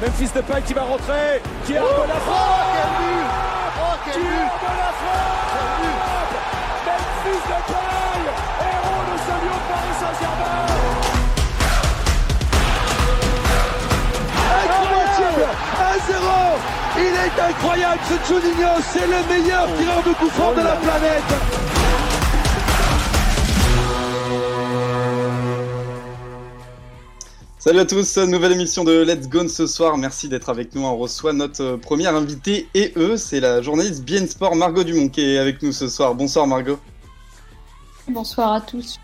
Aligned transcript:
Memphis 0.00 0.30
Depay 0.34 0.62
qui 0.62 0.72
va 0.72 0.82
rentrer, 0.82 1.42
qui 1.66 1.76
a 1.76 1.80
de 1.80 1.84
la 1.84 2.20
frappe 2.24 2.70
quel 2.72 2.90
but. 2.96 3.26
Oh, 3.76 3.96
quel 4.04 4.14
Qui 4.14 4.20
but. 4.20 4.24
De 4.24 4.72
la 4.80 4.92
frappe 5.00 6.32
Memphis 6.86 7.42
Depay, 7.50 8.22
héros 8.64 9.04
de 9.04 9.16
ce 9.20 9.34
lion 9.44 9.58
de 9.60 9.66
Paris 9.68 9.96
Saint-Germain. 10.00 10.64
Incroyable. 14.64 15.44
1-0 16.08 16.24
Il 16.96 17.14
est 17.14 17.36
incroyable 17.50 18.02
ce 18.08 18.16
Juninho, 18.26 18.72
c'est 18.90 19.06
le 19.06 19.20
meilleur 19.28 19.66
tireur 19.76 20.02
de 20.02 20.12
coup 20.14 20.30
franc 20.30 20.52
de 20.52 20.62
la 20.62 20.76
planète 20.76 21.69
Salut 27.62 27.80
à 27.80 27.84
tous, 27.84 28.16
nouvelle 28.16 28.52
émission 28.52 28.84
de 28.84 29.02
Let's 29.02 29.28
Go 29.28 29.46
ce 29.46 29.66
soir. 29.66 29.98
Merci 29.98 30.30
d'être 30.30 30.48
avec 30.48 30.74
nous. 30.74 30.80
On 30.80 30.96
reçoit 30.96 31.34
notre 31.34 31.62
euh, 31.62 31.76
première 31.76 32.14
invitée 32.14 32.70
et 32.72 32.94
eux, 32.96 33.18
c'est 33.18 33.38
la 33.38 33.60
journaliste 33.60 34.02
Bien 34.02 34.26
Sport 34.26 34.56
Margot 34.56 34.82
Dumont 34.82 35.10
qui 35.10 35.20
est 35.20 35.36
avec 35.36 35.62
nous 35.62 35.70
ce 35.70 35.86
soir. 35.86 36.14
Bonsoir 36.14 36.46
Margot. 36.46 36.78
Bonsoir 38.08 38.54
à 38.54 38.62
tous. 38.62 38.98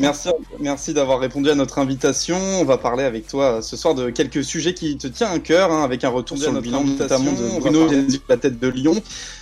Merci, 0.00 0.28
merci 0.60 0.94
d'avoir 0.94 1.20
répondu 1.20 1.50
à 1.50 1.54
notre 1.54 1.78
invitation. 1.78 2.36
On 2.36 2.64
va 2.64 2.78
parler 2.78 3.04
avec 3.04 3.26
toi 3.26 3.62
ce 3.62 3.76
soir 3.76 3.94
de 3.94 4.10
quelques 4.10 4.44
sujets 4.44 4.74
qui 4.74 4.96
te 4.96 5.06
tiennent 5.06 5.30
à 5.32 5.38
cœur, 5.38 5.72
hein, 5.72 5.82
avec 5.82 6.04
un 6.04 6.08
retour 6.08 6.38
sur 6.38 6.52
le 6.52 6.60
bilan 6.60 6.84
notamment 6.84 7.32
de 7.32 7.60
Bruno 7.60 7.88
Genesio, 7.88 8.20
la 8.28 8.36
tête 8.36 8.58
de 8.58 8.68
Lyon, 8.68 8.94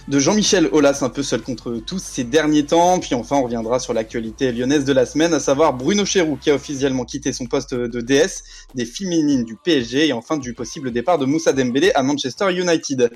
de 0.08 0.18
Jean-Michel 0.18 0.68
Aulas, 0.72 1.00
un 1.02 1.08
peu 1.08 1.22
seul 1.22 1.42
contre 1.42 1.74
tous 1.86 1.98
ces 1.98 2.24
derniers 2.24 2.66
temps. 2.66 2.98
Puis 2.98 3.14
enfin, 3.14 3.36
on 3.36 3.42
reviendra 3.44 3.78
sur 3.78 3.92
l'actualité 3.92 4.52
lyonnaise 4.52 4.84
de 4.84 4.92
la 4.92 5.06
semaine, 5.06 5.34
à 5.34 5.40
savoir 5.40 5.74
Bruno 5.74 6.04
Chéroux 6.04 6.36
qui 6.40 6.50
a 6.50 6.54
officiellement 6.54 7.04
quitté 7.04 7.32
son 7.32 7.46
poste 7.46 7.74
de 7.74 8.00
DS 8.00 8.42
des 8.74 8.84
féminines 8.84 9.44
du 9.44 9.56
PSG 9.56 10.08
et 10.08 10.12
enfin 10.12 10.36
du 10.36 10.54
possible 10.54 10.90
départ 10.90 11.18
de 11.18 11.26
Moussa 11.26 11.52
Dembélé 11.52 11.92
à 11.94 12.02
Manchester 12.02 12.52
United. 12.52 13.10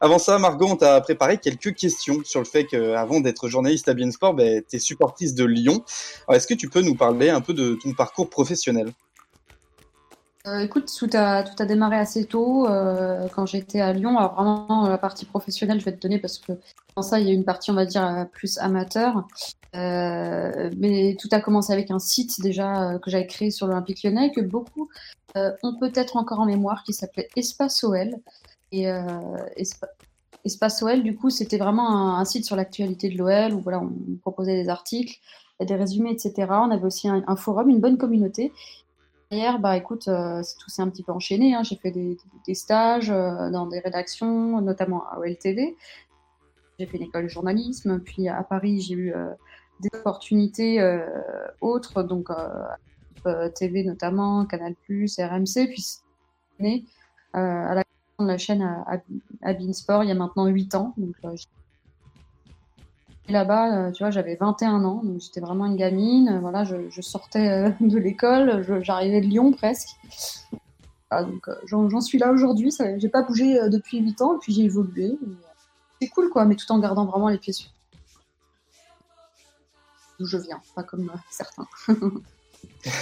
Avant 0.00 0.18
ça, 0.18 0.38
Margot, 0.38 0.68
on 0.68 0.76
t'a 0.76 1.00
préparé 1.00 1.38
quelques 1.38 1.74
questions 1.74 2.22
sur 2.24 2.40
le 2.40 2.46
fait 2.46 2.64
qu'avant 2.64 3.18
d'être 3.18 3.48
journaliste 3.48 3.88
à 3.88 3.94
Bien 3.94 4.10
Sport, 4.12 4.34
ben, 4.34 4.62
t'es 4.62 4.78
supportrice 4.78 5.34
de 5.34 5.44
Lyon. 5.44 5.82
Est-ce 6.30 6.46
que 6.46 6.54
tu 6.54 6.68
peux 6.68 6.82
nous 6.82 6.94
parler 6.94 7.30
un 7.30 7.40
peu 7.40 7.52
de 7.52 7.76
ton 7.82 7.92
parcours 7.94 8.30
professionnel? 8.30 8.92
Euh, 10.46 10.60
écoute, 10.60 10.90
tout 10.96 11.10
a, 11.12 11.42
tout 11.42 11.60
a 11.60 11.66
démarré 11.66 11.96
assez 11.96 12.24
tôt 12.24 12.66
euh, 12.68 13.26
quand 13.34 13.44
j'étais 13.44 13.80
à 13.80 13.92
Lyon. 13.92 14.16
Alors 14.16 14.34
vraiment, 14.34 14.88
la 14.88 14.98
partie 14.98 15.26
professionnelle, 15.26 15.80
je 15.80 15.84
vais 15.84 15.92
te 15.92 16.00
donner 16.00 16.20
parce 16.20 16.38
que 16.38 16.52
dans 16.96 17.02
ça, 17.02 17.18
il 17.18 17.26
y 17.26 17.30
a 17.30 17.34
une 17.34 17.44
partie, 17.44 17.70
on 17.70 17.74
va 17.74 17.84
dire, 17.84 18.06
euh, 18.06 18.24
plus 18.24 18.58
amateur. 18.58 19.26
Mais 19.74 21.16
tout 21.20 21.28
a 21.32 21.40
commencé 21.40 21.72
avec 21.72 21.90
un 21.90 21.98
site 21.98 22.40
déjà 22.40 22.98
que 23.02 23.10
j'avais 23.10 23.26
créé 23.26 23.50
sur 23.50 23.66
l'Olympique 23.66 24.02
lyonnais 24.02 24.32
que 24.32 24.40
beaucoup 24.40 24.88
ont 25.34 25.78
peut-être 25.78 26.16
encore 26.16 26.40
en 26.40 26.46
mémoire 26.46 26.82
qui 26.84 26.92
s'appelait 26.92 27.28
Espace 27.36 27.84
OL. 27.84 28.14
Et 28.72 28.88
euh, 28.88 29.02
Espa- 29.56 29.90
Espace 30.44 30.82
OL, 30.82 31.02
du 31.02 31.16
coup, 31.16 31.30
c'était 31.30 31.58
vraiment 31.58 32.16
un, 32.18 32.24
site 32.24 32.44
sur 32.44 32.56
l'actualité 32.56 33.08
de 33.08 33.16
l'OL 33.18 33.54
où 33.54 33.60
voilà, 33.60 33.80
on 33.80 33.92
proposait 34.20 34.62
des 34.62 34.68
articles, 34.68 35.18
des 35.60 35.74
résumés, 35.74 36.10
etc. 36.12 36.32
On 36.50 36.70
avait 36.70 36.84
aussi 36.84 37.08
un, 37.08 37.36
forum, 37.36 37.68
une 37.70 37.80
bonne 37.80 37.98
communauté. 37.98 38.52
Derrière, 39.30 39.58
bah 39.58 39.76
écoute, 39.76 40.08
euh, 40.08 40.42
tout 40.58 40.70
s'est 40.70 40.80
un 40.80 40.88
petit 40.88 41.02
peu 41.02 41.12
enchaîné. 41.12 41.54
hein. 41.54 41.62
J'ai 41.62 41.76
fait 41.76 41.90
des, 41.90 42.16
stages 42.54 43.10
euh, 43.10 43.50
dans 43.50 43.66
des 43.66 43.78
rédactions, 43.80 44.60
notamment 44.60 45.04
à 45.10 45.18
OLTV. 45.18 45.76
J'ai 46.78 46.86
fait 46.86 46.96
une 46.96 47.04
école 47.04 47.24
de 47.24 47.28
journalisme. 47.28 48.00
Puis 48.00 48.28
à 48.28 48.42
Paris, 48.42 48.80
j'ai 48.80 48.94
eu 48.94 49.12
des 49.80 49.90
opportunités 49.98 50.80
autres, 51.60 52.04
donc 52.04 52.28
TV 53.56 53.82
notamment, 53.82 54.46
Canal+, 54.46 54.74
RMC. 54.88 55.66
Puis 55.68 56.86
à 57.32 57.74
la 57.74 57.84
la 58.26 58.38
chaîne 58.38 58.62
à, 58.62 58.84
à, 58.86 58.98
à 59.42 59.52
Beansport 59.54 60.04
il 60.04 60.08
y 60.08 60.12
a 60.12 60.14
maintenant 60.14 60.46
8 60.46 60.74
ans. 60.74 60.94
Donc 60.96 61.14
euh, 61.24 61.34
là-bas, 63.28 63.76
euh, 63.88 63.92
tu 63.92 64.02
vois, 64.02 64.10
j'avais 64.10 64.36
21 64.36 64.84
ans, 64.84 65.02
donc 65.02 65.20
j'étais 65.20 65.40
vraiment 65.40 65.66
une 65.66 65.76
gamine. 65.76 66.38
Voilà, 66.40 66.64
je, 66.64 67.00
sortais 67.00 67.48
euh, 67.48 67.70
de 67.80 67.98
l'école, 67.98 68.64
j'arrivais 68.82 69.20
de 69.20 69.26
Lyon 69.26 69.52
presque. 69.52 69.90
Ah, 71.10 71.24
donc 71.24 71.48
j'en 71.64 72.00
suis 72.00 72.18
là 72.18 72.32
aujourd'hui. 72.32 72.70
J'ai 72.98 73.08
pas 73.08 73.22
bougé 73.22 73.58
depuis 73.70 73.98
8 73.98 74.20
ans, 74.22 74.36
et 74.36 74.38
puis 74.40 74.52
j'ai 74.52 74.64
évolué. 74.64 75.18
C'est 76.00 76.08
cool, 76.08 76.28
quoi, 76.30 76.44
mais 76.44 76.54
tout 76.54 76.70
en 76.70 76.78
gardant 76.78 77.06
vraiment 77.06 77.28
les 77.28 77.38
pieds 77.38 77.52
sur 77.52 77.70
d'où 80.18 80.26
je 80.26 80.36
viens, 80.36 80.60
pas 80.74 80.82
comme 80.82 81.12
certains. 81.30 81.66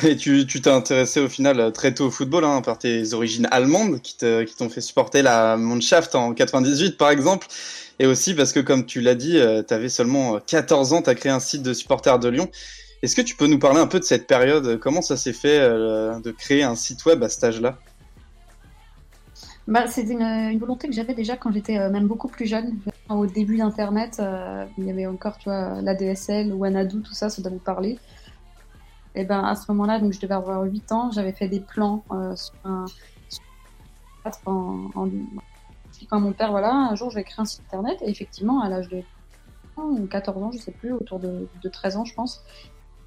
Et 0.05 0.17
tu 0.17 0.47
t'es 0.47 0.71
intéressé 0.71 1.21
au 1.21 1.28
final 1.28 1.61
euh, 1.61 1.71
très 1.71 1.94
tôt 1.94 2.06
au 2.06 2.11
football, 2.11 2.44
hein, 2.44 2.62
par 2.62 2.78
tes 2.78 3.12
origines 3.12 3.47
allemandes 3.50 4.00
qui 4.00 4.17
t'ont 4.17 4.69
fait 4.69 4.81
supporter 4.81 5.22
la 5.22 5.56
Mannschaft 5.56 6.15
en 6.15 6.33
98 6.33 6.97
par 6.97 7.11
exemple, 7.11 7.47
et 7.99 8.06
aussi 8.06 8.34
parce 8.34 8.53
que 8.53 8.61
comme 8.61 8.87
tu 8.87 9.00
l'as 9.00 9.15
dit, 9.15 9.39
tu 9.69 9.75
avais 9.75 9.89
seulement 9.89 10.37
euh, 10.37 10.39
14 10.47 10.93
ans, 10.93 11.03
tu 11.03 11.11
as 11.11 11.15
créé 11.15 11.31
un 11.31 11.41
site 11.41 11.62
de 11.62 11.72
supporters 11.72 12.19
de 12.19 12.28
Lyon. 12.28 12.50
Est-ce 13.03 13.15
que 13.15 13.22
tu 13.22 13.37
peux 13.37 13.47
nous 13.47 13.59
parler 13.59 13.81
un 13.81 13.87
peu 13.87 14.00
de 14.00 14.05
cette 14.05 14.27
période? 14.27 14.78
Comment 14.81 15.03
ça 15.03 15.17
s'est 15.17 15.33
fait 15.33 15.59
euh, 15.61 16.19
de 16.21 16.31
créer 16.31 16.62
un 16.62 16.75
site 16.75 17.05
web 17.05 17.23
à 17.23 17.28
cet 17.28 17.44
âge-là? 17.44 17.78
Bah, 19.69 19.87
c'était 19.88 20.15
une, 20.15 20.59
volonté 20.59 20.88
que 20.88 20.94
j'avais 20.94 21.15
déjà 21.15 21.37
quand 21.37 21.53
j'étais 21.53 21.78
euh, 21.78 21.91
même 21.91 22.06
beaucoup 22.06 22.28
plus 22.28 22.47
jeune. 22.47 22.78
Au 23.09 23.27
début 23.27 23.59
d'Internet, 23.59 24.17
euh, 24.19 24.65
il 24.78 24.87
y 24.87 24.91
avait 24.91 25.06
encore, 25.06 25.38
tu 25.38 25.49
la 25.49 25.94
DSL, 25.94 26.53
Wanadu, 26.53 27.03
tout 27.03 27.15
ça, 27.15 27.28
ça 27.28 27.43
doit 27.43 27.50
vous 27.50 27.59
parler. 27.59 27.99
Et 29.16 29.25
ben 29.25 29.43
à 29.43 29.54
ce 29.54 29.71
moment-là, 29.72 29.99
donc 29.99 30.12
je 30.12 30.21
devais 30.21 30.34
avoir 30.34 30.62
8 30.62 30.93
ans, 30.93 31.10
j'avais 31.10 31.32
fait 31.32 31.49
des 31.49 31.60
plans 31.60 32.04
euh, 32.12 32.37
sur 32.37 32.54
un 32.65 32.84
sur 33.31 33.43
en, 34.47 34.91
en 34.94 35.09
à 36.10 36.19
mon 36.19 36.32
père, 36.32 36.50
voilà, 36.50 36.72
un 36.72 36.94
jour 36.94 37.10
je 37.10 37.16
vais 37.16 37.25
créer 37.25 37.41
un 37.41 37.44
site 37.44 37.62
internet. 37.66 37.99
Et 38.03 38.10
effectivement, 38.10 38.60
à 38.60 38.69
l'âge 38.69 38.88
de 38.88 39.03
14 40.10 40.43
ans, 40.43 40.50
je 40.53 40.59
sais 40.59 40.72
plus, 40.72 40.93
autour 40.93 41.19
de, 41.19 41.49
de 41.62 41.69
13 41.69 41.97
ans, 41.97 42.05
je 42.05 42.15
pense, 42.15 42.44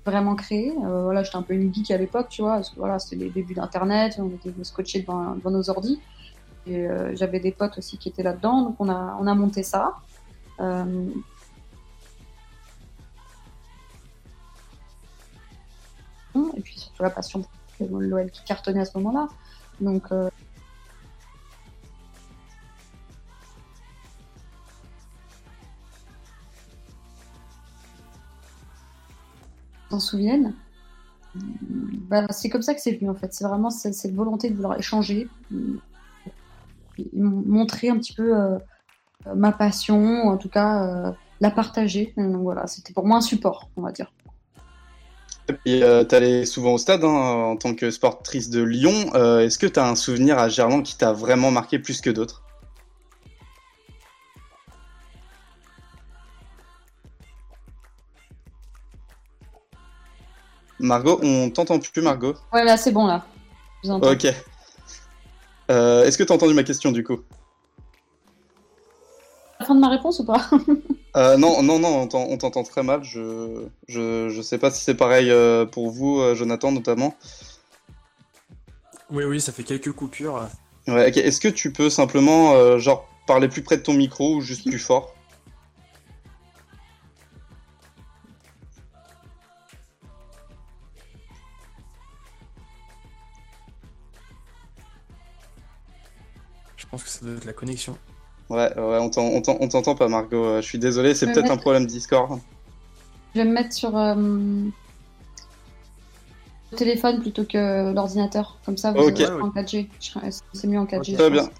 vraiment 0.05 0.35
créé. 0.35 0.73
Euh, 0.83 1.03
voilà, 1.03 1.23
j'étais 1.23 1.37
un 1.37 1.41
peu 1.41 1.53
une 1.53 1.73
geek 1.73 1.91
à 1.91 1.97
l'époque, 1.97 2.29
tu 2.29 2.41
vois, 2.41 2.55
parce 2.55 2.71
que 2.71 2.77
voilà, 2.77 2.99
c'était 2.99 3.23
les 3.23 3.29
débuts 3.29 3.53
d'Internet, 3.53 4.19
on 4.19 4.29
était 4.29 4.51
scotchés 4.63 5.01
devant, 5.01 5.35
devant 5.35 5.51
nos 5.51 5.69
ordis. 5.69 5.99
Et 6.65 6.87
euh, 6.87 7.15
j'avais 7.15 7.39
des 7.39 7.51
potes 7.51 7.77
aussi 7.77 7.97
qui 7.97 8.09
étaient 8.09 8.23
là-dedans, 8.23 8.63
donc 8.63 8.75
on 8.79 8.89
a, 8.89 9.17
on 9.19 9.27
a 9.27 9.35
monté 9.35 9.63
ça. 9.63 9.93
Et 16.55 16.61
puis 16.61 16.79
surtout 16.79 17.03
la 17.03 17.09
passion 17.09 17.43
pour 17.77 17.99
l'OL 17.99 18.29
qui 18.31 18.43
cartonnait 18.43 18.81
à 18.81 18.85
ce 18.85 18.97
moment-là. 18.97 19.27
Donc 19.81 20.11
euh, 20.11 20.29
s'en 29.89 29.99
souviennent. 29.99 30.53
Bah, 31.35 32.25
c'est 32.31 32.49
comme 32.49 32.61
ça 32.61 32.73
que 32.73 32.81
c'est 32.81 32.93
venu 32.93 33.09
en 33.09 33.15
fait. 33.15 33.33
C'est 33.33 33.45
vraiment 33.45 33.69
cette, 33.69 34.13
volonté 34.13 34.49
de 34.49 34.55
vouloir 34.55 34.77
échanger, 34.77 35.27
montrer 37.13 37.89
un 37.89 37.97
petit 37.97 38.13
peu 38.13 38.35
euh, 38.35 38.57
ma 39.35 39.51
passion, 39.51 40.27
en 40.27 40.37
tout 40.37 40.49
cas 40.49 40.83
euh, 40.83 41.11
la 41.39 41.51
partager. 41.51 42.13
Donc 42.17 42.41
voilà, 42.41 42.67
c'était 42.67 42.93
pour 42.93 43.05
moi 43.05 43.17
un 43.17 43.21
support, 43.21 43.69
on 43.75 43.81
va 43.81 43.91
dire. 43.91 44.11
Et 45.65 45.83
euh, 45.83 46.03
t'allais 46.03 46.45
souvent 46.45 46.73
au 46.73 46.77
stade 46.77 47.03
hein, 47.03 47.07
en 47.07 47.55
tant 47.57 47.73
que 47.73 47.91
sportrice 47.91 48.49
de 48.49 48.61
Lyon. 48.61 49.11
Euh, 49.15 49.39
Est-ce 49.39 49.57
que 49.57 49.67
tu 49.67 49.79
as 49.79 49.87
un 49.87 49.95
souvenir 49.95 50.37
à 50.37 50.49
Gerland 50.49 50.83
qui 50.83 50.97
t'a 50.97 51.13
vraiment 51.13 51.51
marqué 51.51 51.79
plus 51.79 52.01
que 52.01 52.09
d'autres? 52.09 52.43
Margot, 60.79 61.19
on 61.23 61.49
t'entend 61.49 61.79
plus, 61.79 62.01
Margot 62.01 62.35
Ouais, 62.53 62.63
là 62.63 62.77
c'est 62.77 62.91
bon 62.91 63.05
là. 63.05 63.25
Je 63.83 63.89
vous 63.89 63.95
entends. 63.95 64.11
Ok. 64.11 64.27
Euh, 65.71 66.05
Est-ce 66.05 66.17
que 66.17 66.23
tu 66.23 66.31
as 66.31 66.35
entendu 66.35 66.53
ma 66.53 66.63
question 66.63 66.91
du 66.91 67.03
coup? 67.03 67.19
La 69.59 69.65
fin 69.65 69.75
de 69.75 69.79
ma 69.81 69.89
réponse 69.89 70.19
ou 70.19 70.25
pas? 70.25 70.49
euh, 71.15 71.37
Non, 71.37 71.61
non, 71.63 71.79
non, 71.79 72.01
on 72.01 72.07
t'en- 72.07 72.25
on 72.25 72.37
t'entend 72.37 72.63
très 72.63 72.83
mal. 72.83 73.03
Je, 73.03 73.67
je, 73.87 74.29
je 74.29 74.41
sais 74.41 74.57
pas 74.57 74.71
si 74.71 74.83
c'est 74.83 74.95
pareil 74.95 75.29
euh, 75.31 75.65
pour 75.65 75.89
vous, 75.91 76.19
euh, 76.19 76.35
Jonathan 76.35 76.71
notamment. 76.71 77.15
Oui, 79.11 79.23
oui, 79.23 79.41
ça 79.41 79.51
fait 79.51 79.63
quelques 79.63 79.91
coupures. 79.91 80.47
Ouais. 80.87 81.09
Est-ce 81.09 81.39
que 81.41 81.47
tu 81.47 81.71
peux 81.73 81.89
simplement 81.89 82.53
euh, 82.53 82.77
genre 82.79 83.07
parler 83.27 83.47
plus 83.47 83.61
près 83.63 83.77
de 83.77 83.83
ton 83.83 83.93
micro 83.93 84.35
ou 84.35 84.41
juste 84.41 84.65
plus 84.67 84.79
fort? 84.79 85.15
Je 96.77 96.85
pense 96.87 97.03
que 97.03 97.09
ça 97.09 97.25
doit 97.25 97.35
être 97.35 97.45
la 97.45 97.53
connexion. 97.53 97.97
Ouais, 98.49 98.73
ouais, 98.77 98.97
on 98.99 99.09
t'en- 99.09 99.25
on 99.27 99.41
t'en- 99.41 99.57
on 99.59 99.67
t'entend 99.67 99.95
pas, 99.95 100.07
Margot. 100.07 100.43
Euh, 100.43 100.61
Je 100.61 100.65
suis 100.67 100.79
désolé, 100.79 101.13
c'est 101.13 101.31
peut-être 101.31 101.51
un 101.51 101.57
problème 101.57 101.85
Discord. 101.85 102.39
Je 103.35 103.41
vais 103.41 103.45
me 103.47 103.53
mettre 103.53 103.73
sur. 103.73 103.95
euh, 103.97 104.15
téléphone 106.75 107.19
plutôt 107.21 107.45
que 107.45 107.91
l'ordinateur. 107.93 108.57
Comme 108.65 108.77
ça, 108.77 108.91
vous 108.91 108.99
Ok. 109.01 109.19
êtes 109.19 109.29
en 109.29 109.49
4G. 109.49 109.89
C'est 110.53 110.67
mieux 110.67 110.79
en 110.79 110.85
4G. 110.85 111.13
Très 111.13 111.25
je 111.25 111.29
bien. 111.29 111.43
pense. 111.43 111.51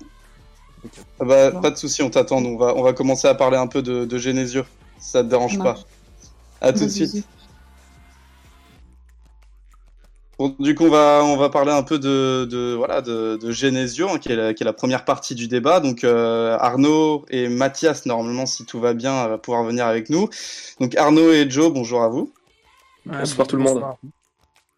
Ah 1.20 1.26
bah, 1.26 1.52
Bon. 1.52 1.62
pas 1.62 1.72
de 1.72 1.76
souci, 1.78 2.02
on 2.04 2.10
t'attend. 2.10 2.38
On 2.44 2.58
va, 2.58 2.74
on 2.76 2.84
va 2.84 2.94
commencer 2.94 3.28
à 3.28 3.36
parler 3.36 3.58
un 3.58 3.68
peu 3.68 3.82
de, 3.82 4.06
de 4.06 4.18
Genesio. 4.18 4.64
Ça 5.00 5.24
te 5.24 5.28
dérange 5.30 5.58
pas. 5.60 5.78
À 6.62 6.74
tout 6.74 6.86
de 6.86 6.90
suite. 6.90 7.24
Bon, 10.40 10.56
du 10.58 10.74
coup, 10.74 10.86
on 10.86 10.90
va, 10.90 11.22
on 11.26 11.36
va 11.36 11.50
parler 11.50 11.74
un 11.74 11.84
peu 11.84 12.00
de, 12.00 12.48
de, 12.50 12.74
voilà, 12.74 13.02
de, 13.02 13.36
de 13.36 13.52
Genesio, 13.52 14.08
hein, 14.10 14.20
qui, 14.20 14.32
est 14.32 14.38
la, 14.38 14.54
qui 14.54 14.64
est 14.64 14.66
la 14.66 14.72
première 14.72 15.04
partie 15.04 15.36
du 15.36 15.50
débat. 15.50 15.82
Donc, 15.82 16.06
euh, 16.06 16.56
Arnaud 16.58 17.26
et 17.30 17.50
Mathias, 17.50 18.06
normalement, 18.06 18.46
si 18.46 18.66
tout 18.66 18.80
va 18.80 18.94
bien, 18.94 19.28
va 19.28 19.38
pouvoir 19.38 19.66
venir 19.66 19.86
avec 19.86 20.10
nous. 20.10 20.30
Donc, 20.80 20.96
Arnaud 20.96 21.34
et 21.34 21.50
Joe, 21.50 21.74
bonjour 21.74 22.04
à 22.04 22.08
vous. 22.08 22.32
Bonsoir 23.06 23.48
tout 23.48 23.58
le 23.58 23.64
monde. 23.64 23.84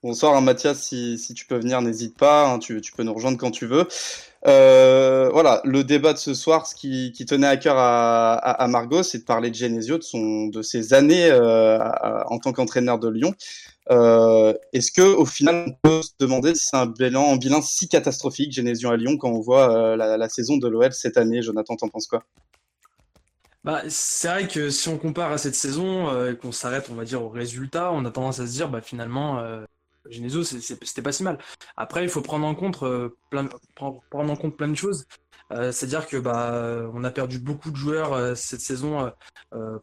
Bonsoir, 0.04 0.36
hein, 0.36 0.42
Mathias, 0.42 0.80
si, 0.82 1.20
si 1.20 1.36
tu 1.36 1.46
peux 1.46 1.60
venir, 1.60 1.80
n'hésite 1.80 2.18
pas, 2.18 2.48
hein, 2.50 2.58
tu, 2.58 2.82
tu 2.82 2.92
peux 2.92 3.04
nous 3.04 3.14
rejoindre 3.14 3.38
quand 3.38 3.52
tu 3.52 3.68
veux. 3.68 3.88
Euh, 4.48 5.30
voilà, 5.32 5.62
le 5.64 5.84
débat 5.84 6.14
de 6.14 6.18
ce 6.18 6.34
soir, 6.34 6.66
ce 6.66 6.74
qui, 6.74 7.12
qui 7.12 7.26
tenait 7.28 7.46
à 7.46 7.56
cœur 7.58 7.78
à, 7.78 8.34
à, 8.34 8.64
à 8.64 8.68
Margot, 8.68 9.04
c'est 9.04 9.20
de 9.20 9.24
parler 9.26 9.52
de 9.52 9.56
Genesio, 9.56 10.00
de, 10.00 10.04
son, 10.04 10.48
de 10.48 10.64
ses 10.64 10.96
années 10.96 11.30
euh, 11.30 11.78
en 12.26 12.40
tant 12.40 12.52
qu'entraîneur 12.52 12.98
de 12.98 13.10
Lyon. 13.10 13.36
Euh, 13.92 14.56
Est-ce 14.74 14.92
que 14.92 15.04
au 15.04 15.26
final, 15.26 15.66
on 15.68 15.88
peut 15.88 16.02
se 16.02 16.14
demander 16.20 16.56
si 16.56 16.70
c'est 16.70 16.78
un 16.78 16.88
bilan, 16.88 17.34
un 17.34 17.38
bilan 17.38 17.62
si 17.62 17.88
catastrophique, 17.88 18.52
Genesio 18.54 18.90
à 18.90 18.98
Lyon, 18.98 19.18
quand 19.18 19.30
on 19.30 19.40
voit 19.40 19.72
euh, 19.72 19.96
la, 19.96 20.18
la 20.18 20.30
saison 20.30 20.58
de 20.58 20.68
l'OL 20.68 20.92
cette 20.94 21.18
année 21.18 21.44
Jonathan, 21.44 21.76
t'en 21.76 21.90
penses 21.90 22.08
quoi? 22.08 22.24
Bah, 23.64 23.84
c'est 23.90 24.28
vrai 24.28 24.48
que 24.48 24.72
si 24.72 24.90
on 24.90 24.98
compare 24.98 25.32
à 25.32 25.38
cette 25.38 25.54
saison 25.54 26.10
euh, 26.10 26.34
qu'on 26.34 26.52
s'arrête, 26.52 26.90
on 26.90 26.96
va 26.96 27.04
dire, 27.04 27.22
au 27.24 27.30
résultat, 27.30 27.92
on 27.94 28.04
a 28.06 28.10
tendance 28.10 28.40
à 28.40 28.48
se 28.48 28.52
dire, 28.54 28.70
bah 28.70 28.82
finalement, 28.82 29.38
euh, 29.40 29.64
Genesio, 30.12 30.44
c'était 30.44 31.02
pas 31.02 31.12
si 31.12 31.24
mal. 31.24 31.38
Après, 31.78 32.04
il 32.04 32.10
faut 32.10 32.22
prendre 32.22 32.46
en 32.46 32.56
compte 32.56 32.84
euh, 32.84 33.10
plein, 33.30 33.44
de 33.44 34.76
choses. 34.76 35.08
Euh, 35.52 35.72
C'est-à-dire 35.72 36.08
que 36.08 36.18
bah, 36.18 36.90
on 36.94 37.04
a 37.04 37.12
perdu 37.12 37.40
beaucoup 37.40 37.72
de 37.72 37.76
joueurs 37.76 38.14
euh, 38.14 38.36
cette 38.36 38.62
saison, 38.62 39.12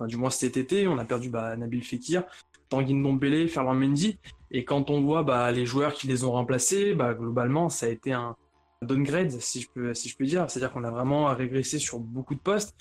du 0.07 0.17
moins 0.17 0.31
cet 0.31 0.57
été. 0.57 0.87
On 0.87 0.99
a 0.99 1.05
perdu 1.05 1.31
bah, 1.31 1.57
Nabil 1.57 1.83
Fekir, 1.83 2.25
Tanguy 2.69 2.95
Ndombele, 2.95 3.49
Ferland 3.49 3.79
Mendy. 3.79 4.19
Et 4.51 4.65
quand 4.65 4.91
on 4.91 5.03
voit 5.03 5.23
bah, 5.23 5.51
les 5.51 5.67
joueurs 5.67 5.95
qui 5.95 6.07
les 6.07 6.25
ont 6.25 6.33
remplacés, 6.33 6.95
bah, 6.95 7.15
globalement, 7.15 7.69
ça 7.69 7.87
a 7.87 7.89
été 7.89 8.13
un 8.13 8.37
downgrade, 8.83 9.31
si 9.41 9.61
je 9.61 9.69
peux, 9.69 9.95
si 9.95 10.09
je 10.09 10.17
peux 10.17 10.27
dire. 10.27 10.51
C'est-à-dire 10.51 10.73
qu'on 10.73 10.85
a 10.85 10.91
vraiment 10.91 11.27
régressé 11.35 11.79
sur 11.79 11.99
beaucoup 11.99 12.35
de 12.35 12.41
postes. 12.41 12.75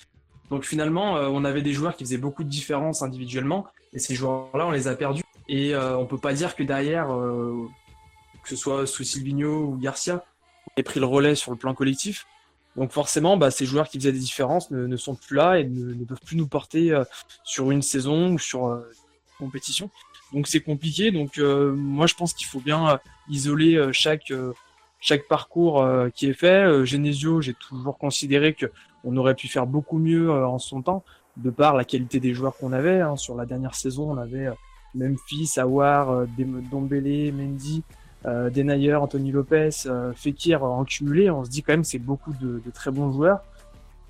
Donc 0.50 0.64
finalement, 0.64 1.14
on 1.14 1.44
avait 1.44 1.60
des 1.60 1.74
joueurs 1.74 1.94
qui 1.94 2.04
faisaient 2.04 2.16
beaucoup 2.16 2.42
de 2.42 2.48
différences 2.48 3.02
individuellement, 3.02 3.66
et 3.92 3.98
ces 3.98 4.14
joueurs-là, 4.14 4.66
on 4.66 4.70
les 4.70 4.88
a 4.88 4.94
perdus. 4.94 5.22
Et 5.48 5.74
euh, 5.74 5.96
on 5.96 6.06
peut 6.06 6.18
pas 6.18 6.34
dire 6.34 6.54
que 6.54 6.62
derrière, 6.62 7.12
euh, 7.12 7.68
que 8.42 8.48
ce 8.48 8.56
soit 8.56 8.86
sous 8.86 9.04
Silvino 9.04 9.64
ou 9.64 9.76
Garcia, 9.76 10.24
on 10.66 10.80
ait 10.80 10.82
pris 10.82 11.00
le 11.00 11.06
relais 11.06 11.34
sur 11.34 11.50
le 11.50 11.56
plan 11.56 11.74
collectif. 11.74 12.26
Donc 12.78 12.92
forcément, 12.92 13.36
bah, 13.36 13.50
ces 13.50 13.66
joueurs 13.66 13.88
qui 13.88 13.98
faisaient 13.98 14.12
des 14.12 14.18
différences 14.20 14.70
ne, 14.70 14.96
sont 14.96 15.16
plus 15.16 15.36
là 15.36 15.58
et 15.58 15.64
ne, 15.64 16.04
peuvent 16.04 16.20
plus 16.24 16.36
nous 16.36 16.46
porter 16.46 16.92
euh, 16.92 17.04
sur 17.42 17.72
une 17.72 17.82
saison 17.82 18.34
ou 18.34 18.38
sur 18.38 18.66
euh, 18.66 18.78
une 19.40 19.46
compétition. 19.46 19.90
Donc 20.32 20.46
c'est 20.46 20.60
compliqué. 20.60 21.10
Donc 21.10 21.38
euh, 21.38 21.72
moi, 21.72 22.06
je 22.06 22.14
pense 22.14 22.34
qu'il 22.34 22.46
faut 22.46 22.60
bien 22.60 23.00
isoler 23.28 23.90
chaque 23.92 24.32
chaque 25.00 25.28
parcours 25.28 25.86
qui 26.14 26.28
est 26.28 26.34
fait. 26.34 26.84
Genesio, 26.84 27.40
j'ai 27.40 27.54
toujours 27.54 27.98
considéré 27.98 28.52
que 28.54 28.66
on 29.04 29.16
aurait 29.16 29.34
pu 29.34 29.48
faire 29.48 29.66
beaucoup 29.66 29.98
mieux 29.98 30.30
en 30.30 30.58
son 30.58 30.82
temps, 30.82 31.04
de 31.36 31.50
par 31.50 31.76
la 31.76 31.84
qualité 31.84 32.20
des 32.20 32.34
joueurs 32.34 32.56
qu'on 32.56 32.72
avait. 32.72 33.00
hein. 33.00 33.16
Sur 33.16 33.36
la 33.36 33.46
dernière 33.46 33.74
saison, 33.74 34.10
on 34.10 34.18
avait 34.18 34.48
Memphis, 34.94 35.54
Awar, 35.58 36.10
euh, 36.10 36.26
Dombele, 36.70 37.32
Mendy, 37.32 37.82
euh, 38.26 38.50
Denayer, 38.50 38.94
Anthony 38.94 39.30
Lopez, 39.32 39.70
euh, 39.86 40.12
Fekir 40.14 40.64
en 40.64 40.84
cumulé. 40.84 41.30
On 41.30 41.44
se 41.44 41.50
dit 41.50 41.62
quand 41.62 41.72
même 41.72 41.84
c'est 41.84 41.98
beaucoup 41.98 42.32
de, 42.40 42.60
de 42.64 42.70
très 42.72 42.90
bons 42.90 43.12
joueurs. 43.12 43.40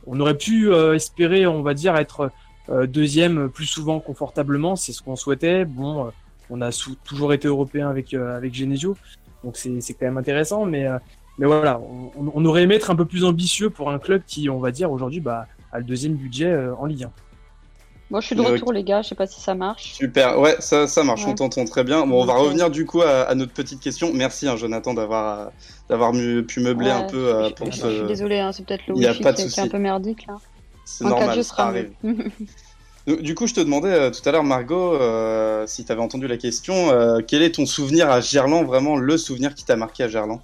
On 0.06 0.18
aurait 0.20 0.36
pu 0.38 0.72
euh, 0.72 0.94
espérer, 0.94 1.46
on 1.46 1.62
va 1.62 1.74
dire, 1.74 1.96
être 1.96 2.30
euh, 2.70 2.86
deuxième 2.86 3.48
plus 3.50 3.66
souvent 3.66 4.00
confortablement. 4.00 4.76
C'est 4.76 4.92
ce 4.92 5.02
qu'on 5.02 5.16
souhaitait. 5.16 5.64
Bon, 5.64 6.06
euh, 6.06 6.10
on 6.50 6.60
a 6.62 6.70
sou- 6.72 6.96
toujours 7.04 7.32
été 7.34 7.48
européen 7.48 7.90
avec 7.90 8.14
euh, 8.14 8.36
avec 8.36 8.54
Genesio, 8.54 8.96
donc 9.44 9.56
c'est 9.56 9.78
quand 9.94 10.06
même 10.06 10.16
intéressant. 10.16 10.64
Mais 10.64 10.86
euh, 10.86 10.98
mais 11.38 11.46
voilà, 11.46 11.78
on, 11.80 12.10
on 12.34 12.44
aurait 12.46 12.62
aimé 12.62 12.74
être 12.76 12.90
un 12.90 12.96
peu 12.96 13.04
plus 13.04 13.24
ambitieux 13.24 13.70
pour 13.70 13.90
un 13.90 13.98
club 13.98 14.22
qui, 14.26 14.48
on 14.48 14.58
va 14.58 14.70
dire, 14.72 14.90
aujourd'hui, 14.90 15.20
bah, 15.20 15.46
a 15.70 15.78
le 15.78 15.84
deuxième 15.84 16.14
budget 16.14 16.46
euh, 16.50 16.74
en 16.76 16.86
Ligue 16.86 17.04
1. 17.04 17.10
Bon, 18.10 18.20
je 18.20 18.26
suis 18.26 18.36
de 18.36 18.40
retour, 18.40 18.72
les 18.72 18.84
gars. 18.84 19.02
Je 19.02 19.08
sais 19.08 19.14
pas 19.14 19.26
si 19.26 19.40
ça 19.40 19.54
marche. 19.54 19.92
Super, 19.94 20.38
ouais, 20.40 20.56
ça, 20.60 20.86
ça 20.86 21.04
marche, 21.04 21.24
Ouais. 21.24 21.32
on 21.32 21.34
t'entend 21.34 21.64
très 21.64 21.84
bien. 21.84 22.06
Bon, 22.06 22.22
on 22.22 22.24
va 22.24 22.34
revenir 22.34 22.70
du 22.70 22.86
coup 22.86 23.02
à, 23.02 23.22
à 23.22 23.34
notre 23.34 23.52
petite 23.52 23.80
question. 23.80 24.12
Merci, 24.14 24.48
hein, 24.48 24.56
Jonathan, 24.56 24.94
d'avoir 24.94 25.40
euh, 25.40 25.46
d'avoir 25.90 26.12
pu 26.12 26.60
meubler 26.60 26.86
Ouais, 26.86 26.92
un 26.92 27.02
peu 27.04 27.16
euh, 27.34 27.48
je, 27.48 27.54
pour 27.54 27.66
je- 27.66 27.72
je 27.72 27.76
suis 27.76 27.98
ce. 28.00 28.06
désolée, 28.06 28.38
hein, 28.38 28.52
c'est 28.52 28.64
peut-être 28.64 28.86
le 28.86 28.94
wifi 28.94 29.20
qui, 29.20 29.42
est 29.42 29.58
un 29.58 29.68
peu 29.68 29.78
merdique 29.78 30.26
là. 30.26 30.36
C'est 30.84 31.04
En 31.04 31.10
4G 31.10 31.18
normal, 31.18 31.44
ça 31.44 31.54
arrive. 31.66 31.92
mieux. 32.02 33.16
Du 33.22 33.34
coup, 33.34 33.46
je 33.46 33.54
te 33.54 33.60
demandais 33.60 33.88
euh, 33.92 34.10
tout 34.10 34.26
à 34.28 34.32
l'heure, 34.32 34.44
Margot, 34.44 34.94
euh, 34.94 35.66
si 35.66 35.84
tu 35.84 35.92
avais 35.92 36.02
entendu 36.02 36.26
la 36.28 36.36
question, 36.36 36.90
euh, 36.90 37.20
quel 37.26 37.42
est 37.42 37.52
ton 37.54 37.64
souvenir 37.64 38.10
à 38.10 38.20
Gerland, 38.20 38.66
vraiment 38.66 38.96
le 38.96 39.16
souvenir 39.16 39.54
qui 39.54 39.64
t'a 39.64 39.76
marqué 39.76 40.02
à 40.04 40.08
Gerland? 40.08 40.40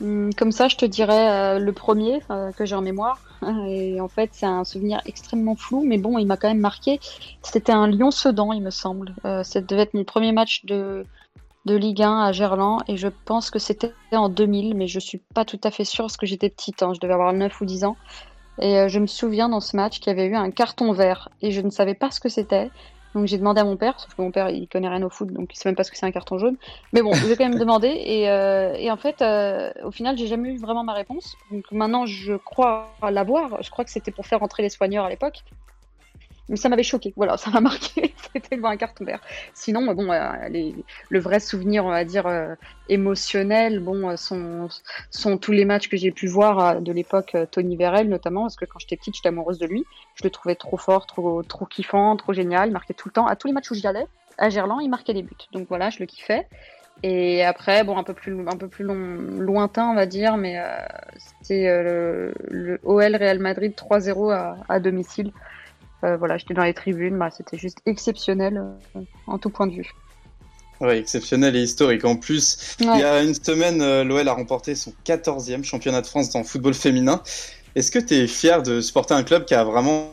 Comme 0.00 0.52
ça, 0.52 0.68
je 0.68 0.76
te 0.76 0.84
dirais 0.84 1.30
euh, 1.30 1.58
le 1.58 1.72
premier 1.72 2.20
euh, 2.30 2.52
que 2.52 2.64
j'ai 2.64 2.74
en 2.74 2.82
mémoire. 2.82 3.20
Et 3.68 4.00
en 4.00 4.08
fait, 4.08 4.30
c'est 4.32 4.46
un 4.46 4.64
souvenir 4.64 5.00
extrêmement 5.06 5.54
flou, 5.54 5.84
mais 5.84 5.98
bon, 5.98 6.18
il 6.18 6.26
m'a 6.26 6.36
quand 6.36 6.48
même 6.48 6.58
marqué. 6.58 7.00
C'était 7.42 7.72
un 7.72 7.86
Lyon-Sedan, 7.86 8.52
il 8.52 8.62
me 8.62 8.70
semble. 8.70 9.14
Euh, 9.24 9.42
ça 9.44 9.60
devait 9.60 9.82
être 9.82 9.94
mon 9.94 10.04
premier 10.04 10.32
match 10.32 10.64
de, 10.64 11.06
de 11.64 11.74
Ligue 11.74 12.02
1 12.02 12.22
à 12.22 12.32
Gerland, 12.32 12.82
et 12.88 12.96
je 12.96 13.08
pense 13.24 13.50
que 13.50 13.58
c'était 13.58 13.92
en 14.12 14.28
2000, 14.28 14.74
mais 14.74 14.86
je 14.86 14.98
suis 14.98 15.18
pas 15.18 15.44
tout 15.44 15.60
à 15.62 15.70
fait 15.70 15.84
sûre 15.84 16.04
parce 16.04 16.16
que 16.16 16.26
j'étais 16.26 16.50
petite, 16.50 16.82
hein, 16.82 16.92
je 16.94 17.00
devais 17.00 17.14
avoir 17.14 17.32
9 17.32 17.60
ou 17.60 17.64
10 17.64 17.84
ans. 17.84 17.96
Et 18.60 18.78
euh, 18.78 18.88
je 18.88 19.00
me 19.00 19.06
souviens 19.06 19.48
dans 19.48 19.60
ce 19.60 19.76
match 19.76 19.98
qu'il 19.98 20.08
y 20.08 20.10
avait 20.10 20.26
eu 20.26 20.36
un 20.36 20.50
carton 20.50 20.92
vert, 20.92 21.28
et 21.40 21.50
je 21.50 21.60
ne 21.60 21.70
savais 21.70 21.94
pas 21.94 22.10
ce 22.10 22.20
que 22.20 22.28
c'était. 22.28 22.70
Donc 23.14 23.26
j'ai 23.26 23.38
demandé 23.38 23.60
à 23.60 23.64
mon 23.64 23.76
père, 23.76 23.98
sauf 24.00 24.14
que 24.14 24.22
mon 24.22 24.30
père 24.30 24.50
il 24.50 24.68
connaît 24.68 24.88
rien 24.88 25.02
au 25.02 25.10
foot, 25.10 25.32
donc 25.32 25.54
il 25.54 25.56
sait 25.56 25.68
même 25.68 25.76
pas 25.76 25.84
ce 25.84 25.90
que 25.90 25.96
c'est 25.96 26.06
un 26.06 26.10
carton 26.10 26.38
jaune. 26.38 26.56
Mais 26.92 27.02
bon, 27.02 27.12
j'ai 27.12 27.36
quand 27.36 27.48
même 27.48 27.58
demandé 27.58 27.88
et, 27.88 28.28
euh, 28.28 28.74
et 28.74 28.90
en 28.90 28.96
fait, 28.96 29.22
euh, 29.22 29.70
au 29.84 29.90
final, 29.90 30.18
j'ai 30.18 30.26
jamais 30.26 30.50
eu 30.50 30.58
vraiment 30.58 30.82
ma 30.82 30.94
réponse. 30.94 31.36
Donc 31.50 31.64
maintenant, 31.70 32.06
je 32.06 32.34
crois 32.34 32.88
l'avoir. 33.10 33.62
Je 33.62 33.70
crois 33.70 33.84
que 33.84 33.90
c'était 33.90 34.10
pour 34.10 34.26
faire 34.26 34.42
entrer 34.42 34.62
les 34.62 34.68
soigneurs 34.68 35.04
à 35.04 35.10
l'époque. 35.10 35.44
Mais 36.48 36.56
ça 36.56 36.68
m'avait 36.68 36.82
choqué. 36.82 37.12
Voilà, 37.16 37.36
ça 37.38 37.50
m'a 37.50 37.60
marqué. 37.60 38.14
c'était 38.34 38.56
devant 38.56 38.68
un 38.68 38.76
carton 38.76 39.04
vert. 39.04 39.20
Sinon, 39.54 39.92
bon, 39.94 40.10
euh, 40.12 40.48
les- 40.48 40.84
le 41.08 41.18
vrai 41.20 41.40
souvenir, 41.40 41.84
on 41.86 41.90
va 41.90 42.04
dire 42.04 42.26
euh, 42.26 42.54
émotionnel, 42.86 43.80
bon, 43.80 44.10
euh, 44.10 44.16
sont, 44.16 44.68
sont 45.10 45.38
tous 45.38 45.52
les 45.52 45.64
matchs 45.64 45.88
que 45.88 45.96
j'ai 45.96 46.12
pu 46.12 46.26
voir 46.26 46.58
euh, 46.76 46.80
de 46.80 46.92
l'époque 46.92 47.34
euh, 47.34 47.46
Tony 47.46 47.76
Vérel 47.76 48.08
notamment, 48.08 48.42
parce 48.42 48.56
que 48.56 48.64
quand 48.66 48.78
j'étais 48.78 48.96
petite, 48.96 49.16
j'étais 49.16 49.28
amoureuse 49.28 49.58
de 49.58 49.66
lui. 49.66 49.86
Je 50.14 50.24
le 50.24 50.30
trouvais 50.30 50.56
trop 50.56 50.76
fort, 50.76 51.06
trop, 51.06 51.42
trop 51.42 51.66
kiffant, 51.66 52.16
trop 52.16 52.32
génial. 52.32 52.68
Il 52.68 52.72
marquait 52.72 52.94
tout 52.94 53.08
le 53.08 53.12
temps. 53.12 53.26
À 53.26 53.36
tous 53.36 53.46
les 53.46 53.52
matchs 53.52 53.70
où 53.70 53.74
j'y 53.74 53.86
allais, 53.86 54.06
à 54.38 54.50
Gerland, 54.50 54.80
il 54.82 54.88
marquait 54.90 55.14
des 55.14 55.22
buts. 55.22 55.36
Donc 55.52 55.68
voilà, 55.68 55.90
je 55.90 55.98
le 56.00 56.06
kiffais. 56.06 56.46
Et 57.02 57.44
après, 57.44 57.84
bon, 57.84 57.98
un 57.98 58.04
peu 58.04 58.14
plus, 58.14 58.48
un 58.48 58.56
peu 58.56 58.68
plus 58.68 58.84
lointain, 58.84 59.88
on 59.90 59.94
va 59.94 60.06
dire, 60.06 60.36
mais 60.38 60.58
euh, 60.58 60.64
c'était 61.18 61.68
euh, 61.68 61.82
le, 61.82 62.34
le 62.50 62.80
OL 62.82 63.16
Real 63.16 63.38
Madrid 63.40 63.74
3-0 63.76 64.30
à, 64.30 64.56
à 64.68 64.80
domicile. 64.80 65.32
Euh, 66.04 66.16
voilà, 66.16 66.36
j'étais 66.36 66.54
dans 66.54 66.64
les 66.64 66.74
tribunes, 66.74 67.18
bah, 67.18 67.30
c'était 67.30 67.56
juste 67.56 67.78
exceptionnel 67.86 68.62
euh, 68.96 69.00
en 69.26 69.38
tout 69.38 69.48
point 69.48 69.66
de 69.66 69.74
vue. 69.74 69.90
Ouais, 70.80 70.98
exceptionnel 70.98 71.56
et 71.56 71.62
historique. 71.62 72.04
En 72.04 72.16
plus, 72.16 72.76
il 72.80 72.86
y 72.86 73.02
a 73.02 73.22
une 73.22 73.34
semaine, 73.34 73.80
euh, 73.80 74.04
l'OL 74.04 74.28
a 74.28 74.32
remporté 74.32 74.74
son 74.74 74.92
14e 75.06 75.62
championnat 75.64 76.02
de 76.02 76.06
France 76.06 76.30
dans 76.30 76.40
le 76.40 76.44
football 76.44 76.74
féminin. 76.74 77.22
Est-ce 77.74 77.90
que 77.90 77.98
tu 77.98 78.14
es 78.14 78.26
fier 78.26 78.62
de 78.62 78.80
supporter 78.80 79.14
un 79.14 79.22
club 79.22 79.44
qui 79.46 79.54
a 79.54 79.64
vraiment 79.64 80.10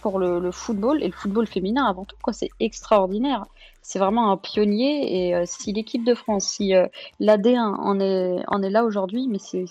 pour 0.00 0.18
le, 0.18 0.50
football 0.50 1.02
et 1.02 1.06
le 1.06 1.12
football 1.12 1.46
féminin 1.46 1.84
avant 1.84 2.04
tout, 2.04 2.16
c'est 2.32 2.50
extraordinaire. 2.60 3.46
C'est 3.82 3.98
vraiment 3.98 4.30
un 4.30 4.36
pionnier 4.36 5.28
et 5.28 5.34
euh, 5.34 5.44
si 5.46 5.72
l'équipe 5.72 6.04
de 6.04 6.14
France, 6.14 6.46
si 6.46 6.74
euh, 6.74 6.86
l'AD1 7.20 7.58
en 7.58 8.00
est, 8.00 8.42
en 8.48 8.62
est 8.62 8.70
là 8.70 8.84
aujourd'hui, 8.84 9.26
mais 9.28 9.38
c'est 9.38 9.64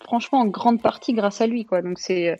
franchement 0.00 0.40
en 0.40 0.46
grande 0.46 0.80
partie 0.80 1.12
grâce 1.14 1.40
à 1.40 1.46
lui, 1.46 1.64
quoi. 1.64 1.82
Donc 1.82 1.98
c'est 1.98 2.30
euh, 2.30 2.36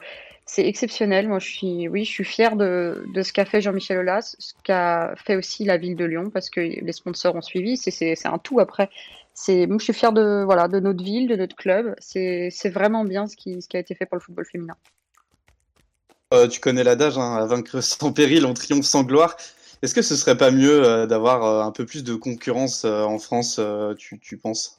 c'est 0.49 0.67
exceptionnel. 0.67 1.29
Moi, 1.29 1.41
je 1.41 1.49
suis, 1.49 1.89
oui, 1.89 2.05
je 2.05 2.11
suis 2.11 2.25
fière 2.25 2.55
de, 2.57 3.05
de 3.13 3.23
ce 3.23 3.33
qu'a 3.33 3.45
fait 3.45 3.61
Jean-Michel 3.61 3.99
Aulas, 3.99 4.37
ce 4.39 4.55
qu'a 4.63 5.15
fait 5.17 5.35
aussi 5.35 5.65
la 5.65 5.77
ville 5.77 5.97
de 5.97 6.05
Lyon, 6.05 6.31
parce 6.31 6.51
que 6.51 6.61
les 6.61 6.93
sponsors 6.93 7.35
ont 7.35 7.43
suivi. 7.43 7.77
C'est 7.77 8.27
un 8.27 8.39
tout 8.39 8.61
après. 8.61 8.89
C'est, 9.35 9.67
je 9.69 9.79
suis 9.85 9.93
fière 9.93 10.13
de 10.13 10.45
voilà 10.45 10.69
de 10.69 10.79
notre 10.81 11.03
ville, 11.03 11.27
de 11.29 11.37
notre 11.37 11.57
club. 11.57 11.95
C'est 11.99 12.71
vraiment 12.71 13.05
bien 13.05 13.27
ce 13.27 13.37
qui 13.37 13.59
a 13.75 13.79
été 13.79 13.95
fait 13.97 14.07
pour 14.07 14.17
le 14.17 14.23
football 14.23 14.47
féminin. 14.47 14.77
Euh, 16.35 16.49
tu 16.49 16.61
connais 16.61 16.85
l'adage, 16.85 17.19
hein, 17.19 17.37
à 17.37 17.47
vaincre 17.47 17.81
sans 17.81 18.13
péril, 18.13 18.47
on 18.47 18.55
triomphe 18.55 18.85
sans 18.85 19.05
gloire. 19.05 19.37
Est-ce 19.83 19.95
que 19.95 20.03
ce 20.03 20.17
serait 20.17 20.37
pas 20.37 20.51
mieux 20.51 21.07
d'avoir 21.07 21.65
un 21.65 21.71
peu 21.71 21.85
plus 21.85 22.03
de 22.03 22.15
concurrence 22.15 22.85
en 22.85 23.19
France, 23.19 23.61
tu, 23.99 24.19
tu 24.19 24.39
penses? 24.39 24.79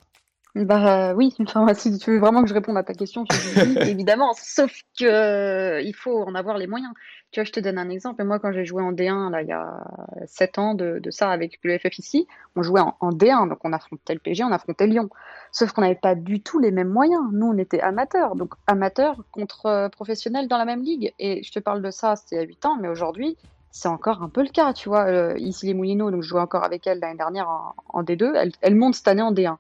Bah 0.66 1.14
oui, 1.14 1.34
enfin, 1.40 1.68
si 1.74 1.98
tu 1.98 2.12
veux 2.12 2.20
vraiment 2.20 2.42
que 2.42 2.50
je 2.50 2.54
réponde 2.54 2.78
à 2.78 2.84
ta 2.84 2.94
question, 2.94 3.26
je 3.32 3.64
dis 3.66 3.78
évidemment, 3.90 4.34
sauf 4.34 4.72
que 5.00 5.06
euh, 5.06 5.82
il 5.82 5.94
faut 5.94 6.24
en 6.24 6.36
avoir 6.36 6.58
les 6.58 6.68
moyens. 6.68 6.92
Tu 7.32 7.42
vois, 7.42 7.46
je 7.46 7.52
te 7.52 7.60
donne 7.60 7.78
un 7.78 7.90
exemple. 7.90 8.24
Moi, 8.24 8.40
quand 8.40 8.54
j'ai 8.54 8.64
joué 8.64 8.82
en 8.82 8.94
D1, 8.94 9.32
là, 9.32 9.42
il 9.42 9.50
y 9.50 9.52
a 9.52 9.84
7 10.28 10.60
ans 10.60 10.74
de, 10.74 11.02
ça 11.10 11.30
avec 11.30 11.60
le 11.64 11.78
FF 11.78 12.00
ici, 12.00 12.28
on 12.56 12.64
jouait 12.64 12.82
en, 12.82 13.12
D1, 13.12 13.50
donc 13.50 13.60
on 13.66 13.74
affrontait 13.74 14.14
le 14.14 14.20
PG, 14.20 14.44
on 14.46 14.52
affrontait 14.52 14.88
Lyon. 14.88 15.10
Sauf 15.52 15.74
qu'on 15.74 15.82
n'avait 15.82 15.96
pas 15.96 16.16
du 16.16 16.42
tout 16.42 16.60
les 16.60 16.72
mêmes 16.72 16.90
moyens. 16.90 17.24
Nous, 17.34 17.48
on 17.48 17.58
était 17.58 17.82
amateurs, 17.82 18.36
donc 18.36 18.54
amateurs 18.66 19.18
contre 19.32 19.66
euh, 19.66 19.90
professionnels 19.90 20.48
dans 20.48 20.58
la 20.58 20.66
même 20.66 20.84
ligue. 20.84 21.14
Et 21.20 21.44
je 21.44 21.52
te 21.52 21.60
parle 21.60 21.82
de 21.82 21.92
ça, 21.92 22.16
c'était 22.16 22.38
il 22.38 22.40
y 22.40 22.42
a 22.44 22.48
8 22.48 22.66
ans, 22.66 22.78
mais 22.80 22.88
aujourd'hui, 22.88 23.38
c'est 23.72 23.90
encore 23.90 24.24
un 24.24 24.30
peu 24.30 24.42
le 24.42 24.50
cas, 24.50 24.72
tu 24.72 24.88
vois. 24.88 25.06
Euh, 25.08 25.34
ici, 25.38 25.66
les 25.66 25.74
Moulineaux, 25.74 26.12
donc 26.12 26.24
je 26.24 26.30
jouais 26.30 26.42
encore 26.42 26.64
avec 26.64 26.88
elle 26.88 27.00
l'année 27.00 27.18
dernière 27.18 27.50
en, 27.50 27.76
en 27.90 28.04
D2, 28.04 28.34
elle, 28.36 28.52
elle 28.62 28.76
monte 28.76 28.96
cette 28.96 29.08
année 29.10 29.22
en 29.22 29.34
D1. 29.34 29.58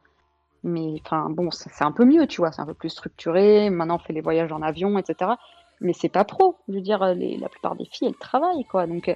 Mais 0.63 1.01
enfin, 1.05 1.29
bon, 1.29 1.51
c'est 1.51 1.83
un 1.83 1.91
peu 1.91 2.05
mieux, 2.05 2.27
tu 2.27 2.41
vois, 2.41 2.51
c'est 2.51 2.61
un 2.61 2.65
peu 2.65 2.73
plus 2.73 2.89
structuré. 2.89 3.69
Maintenant, 3.69 3.95
on 3.95 3.99
fait 3.99 4.13
les 4.13 4.21
voyages 4.21 4.51
en 4.51 4.61
avion, 4.61 4.97
etc. 4.97 5.31
Mais 5.81 5.93
c'est 5.93 6.09
pas 6.09 6.23
pro. 6.23 6.57
Je 6.67 6.75
veux 6.75 6.81
dire, 6.81 7.13
les, 7.13 7.37
la 7.37 7.49
plupart 7.49 7.75
des 7.75 7.85
filles, 7.85 8.07
elles 8.09 8.15
travaillent, 8.15 8.65
quoi. 8.65 8.87
Donc, 8.87 9.09
euh, 9.09 9.15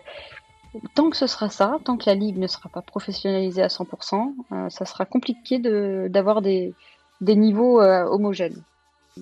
tant 0.96 1.10
que 1.10 1.18
ce 1.18 1.28
sera 1.28 1.50
ça, 1.50 1.78
tant 1.84 1.98
que 1.98 2.06
la 2.06 2.16
ligue 2.16 2.38
ne 2.38 2.48
sera 2.48 2.70
pas 2.70 2.82
professionnalisée 2.82 3.62
à 3.62 3.68
100%, 3.68 4.34
euh, 4.52 4.70
ça 4.70 4.86
sera 4.86 5.06
compliqué 5.06 5.60
d'avoir 6.10 6.42
des, 6.42 6.74
des 7.20 7.36
niveaux 7.36 7.82
euh, 7.82 8.06
homogènes. 8.06 8.62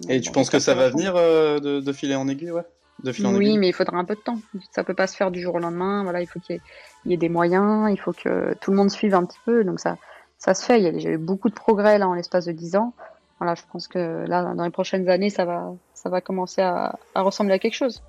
Et 0.07 0.21
tu 0.21 0.31
penses 0.31 0.49
que 0.49 0.59
ça 0.59 0.75
va 0.75 0.89
venir 0.89 1.13
de, 1.15 1.79
de, 1.79 1.93
filer 1.93 2.15
en 2.15 2.27
aiguille, 2.27 2.51
ouais? 2.51 2.65
De 3.03 3.11
filer 3.11 3.27
en 3.27 3.35
Oui, 3.35 3.57
mais 3.57 3.69
il 3.69 3.73
faudra 3.73 3.97
un 3.97 4.05
peu 4.05 4.15
de 4.15 4.19
temps. 4.19 4.39
Ça 4.71 4.83
peut 4.83 4.93
pas 4.93 5.07
se 5.07 5.15
faire 5.15 5.31
du 5.31 5.41
jour 5.41 5.55
au 5.55 5.59
lendemain. 5.59 6.03
Voilà, 6.03 6.21
il 6.21 6.27
faut 6.27 6.39
qu'il 6.39 6.59
y, 7.05 7.09
y, 7.09 7.13
ait 7.13 7.17
des 7.17 7.29
moyens, 7.29 7.89
il 7.89 7.99
faut 7.99 8.13
que 8.13 8.53
tout 8.61 8.69
le 8.69 8.77
monde 8.77 8.91
suive 8.91 9.15
un 9.15 9.25
petit 9.25 9.39
peu. 9.45 9.63
Donc 9.63 9.79
ça, 9.79 9.97
ça 10.37 10.53
se 10.53 10.63
fait. 10.63 10.79
Il 10.79 10.83
y 10.83 10.87
a 10.87 10.91
déjà 10.91 11.09
eu 11.09 11.17
beaucoup 11.17 11.49
de 11.49 11.55
progrès 11.55 11.97
là 11.97 12.07
en 12.07 12.13
l'espace 12.13 12.45
de 12.45 12.51
10 12.51 12.75
ans. 12.75 12.93
Voilà, 13.39 13.55
je 13.55 13.61
pense 13.71 13.87
que 13.87 14.25
là, 14.27 14.53
dans 14.53 14.63
les 14.63 14.69
prochaines 14.69 15.07
années, 15.09 15.29
ça 15.29 15.45
va, 15.45 15.73
ça 16.01 16.09
va 16.09 16.21
commencer 16.21 16.61
à, 16.61 16.97
à 17.13 17.21
ressembler 17.21 17.53
à 17.53 17.59
quelque 17.59 17.75
chose. 17.75 18.01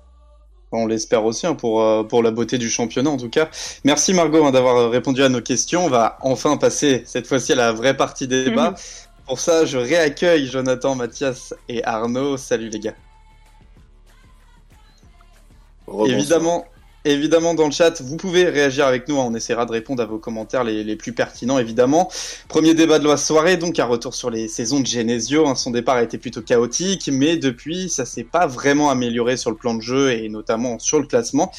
On 0.71 0.87
l'espère 0.87 1.25
aussi 1.25 1.45
hein, 1.45 1.55
pour, 1.55 1.81
euh, 1.81 2.03
pour 2.03 2.23
la 2.23 2.31
beauté 2.31 2.57
du 2.57 2.69
championnat 2.69 3.09
en 3.09 3.17
tout 3.17 3.29
cas. 3.29 3.49
Merci 3.83 4.13
Margot 4.13 4.45
hein, 4.45 4.51
d'avoir 4.51 4.89
répondu 4.89 5.21
à 5.21 5.27
nos 5.27 5.41
questions. 5.41 5.85
On 5.85 5.89
va 5.89 6.17
enfin 6.21 6.55
passer 6.55 7.03
cette 7.05 7.27
fois-ci 7.27 7.51
à 7.51 7.55
la 7.55 7.73
vraie 7.73 7.97
partie 7.97 8.27
des 8.27 8.45
débats. 8.45 8.75
pour 9.25 9.39
ça, 9.39 9.65
je 9.65 9.77
réaccueille 9.77 10.47
Jonathan, 10.47 10.95
Mathias 10.95 11.53
et 11.67 11.83
Arnaud. 11.83 12.37
Salut 12.37 12.69
les 12.69 12.79
gars. 12.79 12.95
Évidemment, 16.05 16.65
Évidemment, 17.03 17.55
dans 17.55 17.65
le 17.65 17.71
chat, 17.71 17.99
vous 18.01 18.15
pouvez 18.15 18.45
réagir 18.45 18.85
avec 18.85 19.07
nous. 19.07 19.19
Hein. 19.19 19.25
On 19.27 19.33
essaiera 19.33 19.65
de 19.65 19.71
répondre 19.71 20.03
à 20.03 20.05
vos 20.05 20.19
commentaires 20.19 20.63
les, 20.63 20.95
plus 20.95 21.13
pertinents, 21.13 21.57
évidemment. 21.57 22.11
Premier 22.47 22.75
débat 22.75 22.99
de 22.99 23.07
la 23.07 23.17
soirée, 23.17 23.57
donc 23.57 23.79
un 23.79 23.85
retour 23.85 24.13
sur 24.13 24.29
les 24.29 24.47
saisons 24.47 24.79
de 24.79 24.85
Genesio. 24.85 25.47
Hein. 25.47 25.55
Son 25.55 25.71
départ 25.71 25.95
a 25.95 26.03
été 26.03 26.19
plutôt 26.19 26.43
chaotique, 26.43 27.09
mais 27.11 27.37
depuis, 27.37 27.89
ça 27.89 28.05
s'est 28.05 28.23
pas 28.23 28.45
vraiment 28.45 28.91
amélioré 28.91 29.35
sur 29.35 29.49
le 29.49 29.57
plan 29.57 29.73
de 29.73 29.81
jeu 29.81 30.11
et 30.11 30.29
notamment 30.29 30.77
sur 30.77 30.99
le 30.99 31.07
classement. 31.07 31.51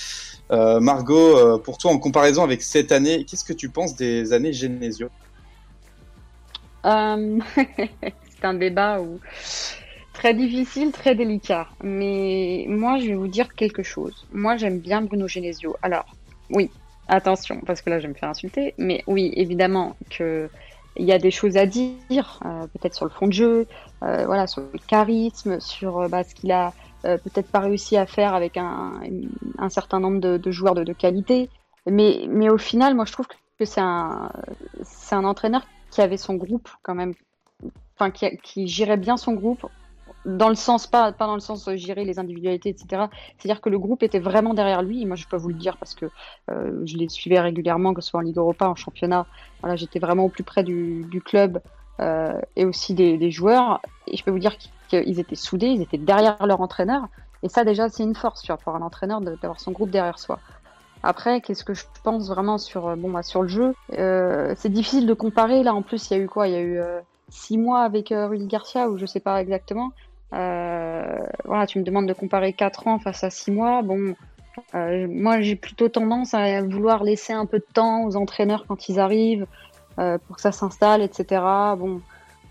Euh, 0.53 0.79
Margot, 0.79 1.37
euh, 1.37 1.59
pour 1.59 1.77
toi, 1.77 1.91
en 1.91 1.99
comparaison 1.99 2.45
avec 2.45 2.63
cette 2.63 2.93
année, 2.93 3.25
qu'est-ce 3.25 3.45
que 3.45 3.53
tu 3.53 3.69
penses 3.69 3.97
des 3.97 4.33
années 4.33 4.53
Genesio? 4.53 5.09
Euh... 6.85 7.39
C'est 8.43 8.49
un 8.49 8.55
débat 8.55 9.01
où 9.01 9.21
Très 10.13 10.35
difficile, 10.35 10.93
très 10.93 11.15
délicat. 11.15 11.69
Mais 11.83 12.67
moi, 12.69 12.99
je 12.99 13.09
vais 13.09 13.15
vous 13.15 13.29
dire 13.29 13.55
quelque 13.55 13.83
chose. 13.83 14.27
Moi, 14.33 14.57
j'aime 14.57 14.79
bien 14.79 15.03
Bruno 15.03 15.27
Genesio. 15.27 15.77
Alors, 15.83 16.05
oui, 16.51 16.71
attention, 17.09 17.61
parce 17.67 17.81
que 17.81 17.91
là, 17.91 17.99
je 17.99 18.03
vais 18.05 18.13
me 18.13 18.19
faire 18.19 18.29
insulter. 18.29 18.75
Mais 18.79 19.03
oui, 19.07 19.33
évidemment 19.37 19.97
que 20.11 20.51
il 20.97 21.07
y 21.07 21.13
a 21.13 21.19
des 21.19 21.31
choses 21.31 21.57
à 21.57 21.67
dire, 21.67 22.41
euh, 22.45 22.67
peut-être 22.67 22.95
sur 22.95 23.07
le 23.07 23.11
fond 23.11 23.27
de 23.27 23.33
jeu, 23.33 23.67
euh, 24.03 24.27
voilà, 24.27 24.47
sur 24.47 24.63
le 24.63 24.79
charisme, 24.87 25.59
sur 25.59 26.01
euh, 26.01 26.09
bah, 26.09 26.23
ce 26.25 26.35
qu'il 26.35 26.53
a 26.53 26.73
peut-être 27.03 27.51
pas 27.51 27.59
réussi 27.59 27.97
à 27.97 28.07
faire 28.07 28.33
avec 28.33 28.57
un, 28.57 29.01
certain 29.71 29.99
nombre 29.99 30.21
de, 30.21 30.51
joueurs 30.53 30.77
de, 30.77 30.93
qualité. 30.93 31.51
Mais, 31.85 32.27
mais 32.29 32.49
au 32.49 32.59
final, 32.59 32.95
moi, 32.95 33.05
je 33.07 33.13
trouve 33.13 33.27
que 33.27 33.65
c'est 33.65 33.81
un, 33.81 34.31
un 35.11 35.25
entraîneur 35.25 35.63
qui 35.91 36.01
avait 36.01 36.17
son 36.17 36.35
groupe 36.35 36.69
quand 36.85 36.95
même, 36.95 37.13
enfin, 37.97 38.13
qui, 38.13 38.37
qui 38.45 38.69
gérait 38.69 38.99
bien 38.99 39.17
son 39.17 39.33
groupe 39.33 39.67
dans 40.25 40.49
le 40.49 40.55
sens, 40.55 40.87
pas, 40.87 41.13
pas 41.13 41.27
dans 41.27 41.35
le 41.35 41.41
sens 41.41 41.65
de 41.65 41.77
gérer 41.77 42.05
les 42.05 42.19
individualités, 42.19 42.69
etc. 42.69 43.07
C'est-à-dire 43.39 43.61
que 43.61 43.69
le 43.69 43.79
groupe 43.79 44.03
était 44.03 44.21
vraiment 44.21 44.55
derrière 44.55 44.83
lui. 44.83 45.05
Moi, 45.07 45.17
je 45.17 45.27
peux 45.27 45.37
vous 45.37 45.49
le 45.49 45.55
dire 45.55 45.77
parce 45.77 45.95
que 45.95 46.07
euh, 46.51 46.81
je 46.85 46.97
les 46.97 47.09
suivais 47.09 47.41
régulièrement, 47.41 47.95
que 47.95 48.01
ce 48.01 48.11
soit 48.11 48.21
en 48.21 48.23
Ligue 48.23 48.39
Europa, 48.39 48.69
en 48.69 48.75
championnat. 48.75 49.27
Voilà, 49.61 49.77
j'étais 49.77 49.99
vraiment 49.99 50.25
au 50.25 50.29
plus 50.29 50.45
près 50.45 50.63
du, 50.63 51.05
du 51.11 51.21
club 51.21 51.61
euh, 52.01 52.41
et 52.57 52.65
aussi 52.65 52.95
des, 52.95 53.19
des, 53.19 53.31
joueurs. 53.31 53.81
Et 54.07 54.17
je 54.17 54.25
peux 54.25 54.31
vous 54.31 54.39
dire 54.39 54.57
qu'ils 54.89 55.19
étaient 55.19 55.37
soudés, 55.37 55.69
ils 55.69 55.83
étaient 55.83 55.99
derrière 55.99 56.47
leur 56.47 56.61
entraîneur. 56.61 57.09
Et 57.43 57.49
ça, 57.49 57.65
déjà, 57.65 57.89
c'est 57.89 58.05
une 58.05 58.15
force, 58.15 58.43
tu 58.43 58.53
pour 58.63 58.75
un 58.77 58.83
entraîneur 58.83 59.21
d'avoir 59.21 59.61
son 59.61 59.73
groupe 59.73 59.91
derrière 59.91 60.19
soi. 60.19 60.39
Après, 61.03 61.41
qu'est-ce 61.41 61.65
que 61.65 61.75
je 61.75 61.85
pense 62.05 62.29
vraiment 62.29 62.59
sur, 62.59 62.87
euh, 62.87 62.97
bon, 62.97 63.11
bah, 63.11 63.25
sur 63.25 63.43
le 63.43 63.49
jeu 63.49 63.75
euh, 63.99 64.55
C'est 64.57 64.69
difficile 64.69 65.07
de 65.07 65.15
comparer. 65.15 65.65
Là, 65.65 65.75
en 65.75 65.83
plus, 65.83 66.11
il 66.11 66.17
y 66.17 66.21
a 66.21 66.23
eu 66.23 66.29
quoi? 66.29 66.47
Il 66.47 66.53
y 66.53 66.57
a 66.57 66.61
eu 66.61 66.79
euh, 66.79 67.01
six 67.29 67.59
mois 67.59 67.83
avec 67.83 68.13
euh, 68.13 68.29
Rudy 68.29 68.47
Garcia, 68.47 68.89
ou 68.89 68.99
je 68.99 69.07
sais 69.07 69.21
pas 69.21 69.41
exactement. 69.41 69.91
Euh, 70.33 71.19
voilà, 71.45 71.67
tu 71.67 71.79
me 71.79 71.85
demandes 71.85 72.07
de 72.07 72.13
comparer 72.13 72.53
4 72.53 72.87
ans 72.87 72.99
face 72.99 73.25
à 73.25 73.31
6 73.31 73.51
mois. 73.51 73.83
Bon, 73.83 74.15
euh, 74.75 75.07
moi 75.09 75.41
j'ai 75.41 75.57
plutôt 75.57 75.89
tendance 75.89 76.35
à 76.35 76.63
vouloir 76.63 77.05
laisser 77.05 77.33
un 77.33 77.47
peu 77.47 77.59
de 77.59 77.67
temps 77.73 78.05
aux 78.05 78.17
entraîneurs 78.17 78.65
quand 78.67 78.89
ils 78.89 78.99
arrivent 78.99 79.47
euh, 79.99 80.19
pour 80.19 80.37
que 80.37 80.43
ça 80.43 80.53
s'installe, 80.53 81.03
etc. 81.03 81.43
Bon, 81.79 82.01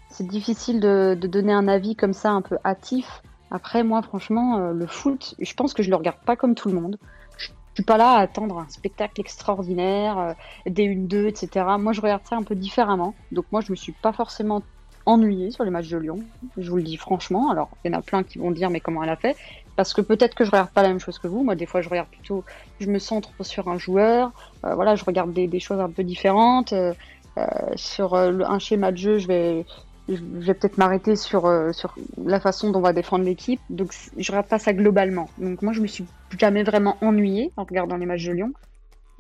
c'est 0.10 0.28
difficile 0.28 0.80
de, 0.80 1.18
donner 1.20 1.54
un 1.54 1.68
avis 1.68 1.96
comme 1.96 2.14
ça 2.14 2.32
un 2.32 2.42
peu 2.42 2.58
hâtif. 2.66 3.24
Après, 3.50 3.84
moi, 3.84 4.02
franchement, 4.02 4.72
le 4.72 4.88
foot, 4.88 5.36
je 5.40 5.54
pense 5.56 5.74
que 5.74 5.84
je 5.84 5.90
le 5.90 5.96
regarde 5.98 6.20
pas 6.26 6.38
comme 6.38 6.56
tout 6.56 6.70
le 6.70 6.80
monde. 6.80 6.98
Je 7.38 7.50
suis 7.74 7.84
pas 7.84 7.98
là 7.98 8.12
à 8.12 8.20
attendre 8.20 8.60
un 8.60 8.70
spectacle 8.70 9.20
extraordinaire, 9.20 10.36
des 10.66 10.88
1-2, 10.88 11.28
etc. 11.28 11.66
Moi, 11.78 11.92
je 11.92 12.00
regarde 12.00 12.22
ça 12.26 12.38
un 12.38 12.44
peu 12.44 12.56
différemment. 12.56 13.14
Donc, 13.34 13.46
moi, 13.52 13.60
je 13.60 13.72
me 13.72 13.76
suis 13.76 13.92
pas 13.92 14.14
forcément 14.14 14.62
ennuyée 15.06 15.52
sur 15.52 15.64
les 15.64 15.72
matchs 15.72 15.90
de 15.90 15.98
Lyon. 15.98 16.20
Je 16.58 16.70
vous 16.70 16.78
le 16.78 16.84
dis 16.84 16.98
franchement. 16.98 17.50
Alors, 17.52 17.70
il 17.84 17.92
y 17.92 17.96
en 17.96 18.00
a 18.00 18.02
plein 18.02 18.24
qui 18.24 18.38
vont 18.38 18.52
dire, 18.52 18.70
mais 18.70 18.80
comment 18.80 19.04
elle 19.04 19.10
a 19.10 19.16
fait? 19.16 19.36
Parce 19.76 19.94
que 19.94 20.02
peut-être 20.02 20.36
que 20.36 20.44
je 20.46 20.52
regarde 20.52 20.70
pas 20.70 20.84
la 20.84 20.90
même 20.90 21.00
chose 21.00 21.18
que 21.18 21.28
vous. 21.28 21.44
Moi, 21.44 21.56
des 21.56 21.66
fois, 21.66 21.82
je 21.82 21.90
regarde 21.90 22.10
plutôt, 22.10 22.44
je 22.80 22.88
me 22.88 23.00
centre 23.00 23.32
sur 23.42 23.68
un 23.70 23.78
joueur. 23.78 24.32
Euh, 24.66 24.76
voilà, 24.76 24.96
je 24.96 25.06
regarde 25.06 25.34
des, 25.34 25.60
choses 25.60 25.80
un 25.80 25.90
peu 25.90 26.04
différentes. 26.04 26.74
Euh, 26.74 26.94
euh 27.38 27.46
sur 27.76 28.14
euh, 28.14 28.40
un 28.46 28.60
schéma 28.60 28.92
de 28.92 28.98
jeu, 28.98 29.18
je 29.18 29.28
vais, 29.28 29.66
je 30.10 30.16
vais 30.16 30.54
peut-être 30.54 30.78
m'arrêter 30.78 31.16
sur, 31.16 31.50
sur 31.74 31.96
la 32.24 32.40
façon 32.40 32.72
dont 32.72 32.80
on 32.80 32.82
va 32.82 32.94
défendre 32.94 33.24
l'équipe. 33.24 33.62
Donc, 33.70 33.94
je 34.18 34.32
regarde 34.32 34.48
pas 34.48 34.60
ça 34.60 34.74
globalement. 34.74 35.30
Donc, 35.38 35.62
moi, 35.62 35.74
je 35.74 35.82
me 35.82 35.88
suis 35.88 36.06
jamais 36.38 36.64
vraiment 36.64 36.98
ennuyée 37.02 37.52
en 37.58 37.64
regardant 37.64 37.98
les 37.98 38.06
matchs 38.06 38.26
de 38.26 38.34
Lyon. 38.34 38.54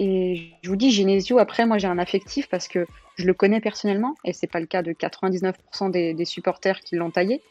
Et 0.04 0.58
je 0.64 0.70
vous 0.72 0.76
dis, 0.76 0.90
Genesio, 0.90 1.38
après, 1.38 1.68
moi, 1.68 1.78
j'ai 1.78 1.88
un 1.88 2.00
affectif 2.00 2.50
parce 2.50 2.68
que 2.68 2.88
je 3.18 3.28
le 3.28 3.36
connais 3.36 3.62
personnellement, 3.62 4.16
et 4.26 4.34
c'est 4.34 4.48
pas 4.48 4.60
le 4.60 4.66
cas 4.66 4.82
de 4.82 4.94
99% 4.94 5.92
des, 5.92 6.26
supporters 6.26 6.80
qui 6.80 6.96
l'ont 6.96 7.12
taillé. 7.12 7.44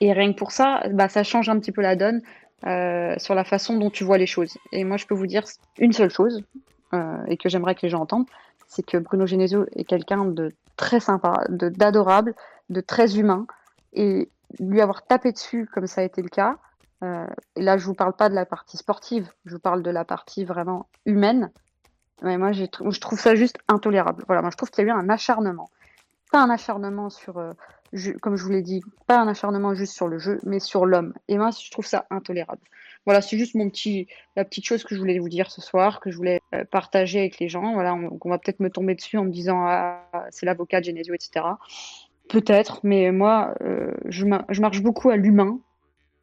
Et 0.00 0.12
rien 0.12 0.32
que 0.32 0.38
pour 0.38 0.52
ça, 0.52 0.84
bah, 0.92 1.08
ça 1.08 1.24
change 1.24 1.48
un 1.48 1.58
petit 1.58 1.72
peu 1.72 1.82
la 1.82 1.96
donne 1.96 2.22
euh, 2.68 3.16
sur 3.18 3.34
la 3.34 3.42
façon 3.42 3.76
dont 3.78 3.90
tu 3.90 4.04
vois 4.04 4.16
les 4.16 4.26
choses. 4.26 4.56
Et 4.70 4.84
moi, 4.84 4.96
je 4.96 5.06
peux 5.06 5.16
vous 5.16 5.26
dire 5.26 5.42
une 5.76 5.92
seule 5.92 6.10
chose, 6.10 6.44
euh, 6.94 7.24
et 7.26 7.36
que 7.36 7.48
j'aimerais 7.48 7.74
que 7.74 7.82
les 7.82 7.88
gens 7.88 8.02
entendent, 8.02 8.28
c'est 8.68 8.86
que 8.86 8.96
Bruno 8.96 9.26
Genesio 9.26 9.66
est 9.74 9.82
quelqu'un 9.82 10.24
de 10.24 10.52
très 10.76 11.00
sympa, 11.00 11.44
d'adorable, 11.48 12.36
de, 12.70 12.80
très 12.80 13.18
humain, 13.18 13.44
et 13.92 14.28
lui 14.60 14.80
avoir 14.80 15.04
tapé 15.04 15.32
dessus 15.32 15.68
comme 15.74 15.88
ça 15.88 16.02
a 16.02 16.04
été 16.04 16.22
le 16.22 16.28
cas, 16.28 16.58
euh, 17.02 17.26
et 17.56 17.62
là, 17.62 17.76
je 17.76 17.84
vous 17.84 17.94
parle 17.94 18.12
pas 18.12 18.28
de 18.28 18.34
la 18.34 18.46
partie 18.46 18.76
sportive, 18.76 19.28
je 19.44 19.54
vous 19.54 19.60
parle 19.60 19.82
de 19.82 19.90
la 19.90 20.04
partie 20.04 20.44
vraiment 20.44 20.88
humaine. 21.04 21.50
Mais 22.22 22.38
moi, 22.38 22.52
je 22.52 22.64
trouve 23.00 23.18
ça 23.18 23.34
juste 23.34 23.58
intolérable. 23.68 24.24
Voilà, 24.26 24.42
moi, 24.42 24.50
je 24.50 24.56
trouve 24.56 24.70
qu'il 24.70 24.84
y 24.84 24.90
a 24.90 24.90
eu 24.90 24.96
un 24.96 25.08
acharnement. 25.08 25.70
Pas 26.30 26.42
un 26.42 26.50
acharnement 26.50 27.10
sur, 27.10 27.38
euh, 27.38 27.52
comme 28.20 28.36
je 28.36 28.44
vous 28.44 28.50
l'ai 28.50 28.62
dit, 28.62 28.82
pas 29.06 29.20
un 29.20 29.28
acharnement 29.28 29.74
juste 29.74 29.94
sur 29.94 30.08
le 30.08 30.18
jeu, 30.18 30.40
mais 30.44 30.60
sur 30.60 30.86
l'homme. 30.86 31.12
Et 31.28 31.36
moi, 31.36 31.50
je 31.50 31.70
trouve 31.70 31.86
ça 31.86 32.06
intolérable. 32.10 32.62
Voilà, 33.04 33.20
c'est 33.20 33.36
juste 33.36 33.54
mon 33.54 33.68
petit, 33.68 34.06
la 34.36 34.44
petite 34.44 34.64
chose 34.64 34.84
que 34.84 34.94
je 34.94 35.00
voulais 35.00 35.18
vous 35.18 35.28
dire 35.28 35.50
ce 35.50 35.60
soir, 35.60 36.00
que 36.00 36.10
je 36.10 36.16
voulais 36.16 36.40
euh, 36.54 36.64
partager 36.64 37.18
avec 37.18 37.40
les 37.40 37.48
gens. 37.48 37.74
Voilà, 37.74 37.94
on, 37.94 38.28
va 38.28 38.38
peut-être 38.38 38.60
me 38.60 38.70
tomber 38.70 38.94
dessus 38.94 39.18
en 39.18 39.24
me 39.24 39.30
disant, 39.30 39.64
ah, 39.66 40.04
c'est 40.30 40.46
l'avocat 40.46 40.80
de 40.80 40.86
Genesio, 40.86 41.12
etc. 41.12 41.44
Peut-être, 42.28 42.80
mais 42.84 43.10
moi, 43.10 43.54
euh, 43.60 43.92
je, 44.06 44.24
marche 44.24 44.80
beaucoup 44.80 45.10
à 45.10 45.16
l'humain, 45.16 45.58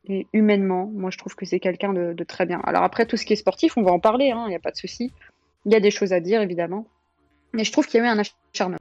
et 0.05 0.25
humainement, 0.33 0.87
moi 0.87 1.11
je 1.11 1.17
trouve 1.19 1.35
que 1.35 1.45
c'est 1.45 1.59
quelqu'un 1.59 1.93
de, 1.93 2.13
de, 2.13 2.23
très 2.23 2.45
bien. 2.45 2.61
Alors 2.63 2.83
après, 2.83 3.05
tout 3.05 3.17
ce 3.17 3.25
qui 3.25 3.33
est 3.33 3.35
sportif, 3.35 3.77
on 3.77 3.83
va 3.83 3.91
en 3.91 3.99
parler, 3.99 4.27
il 4.27 4.31
hein, 4.31 4.47
n'y 4.47 4.55
a 4.55 4.59
pas 4.59 4.71
de 4.71 4.77
souci. 4.77 5.11
Il 5.65 5.73
y 5.73 5.75
a 5.75 5.79
des 5.79 5.91
choses 5.91 6.13
à 6.13 6.19
dire, 6.19 6.41
évidemment. 6.41 6.85
Mais 7.53 7.63
je 7.63 7.71
trouve 7.71 7.87
qu'il 7.87 7.99
y 7.99 8.03
a 8.03 8.05
eu 8.05 8.09
un 8.09 8.19
acharnement. 8.19 8.79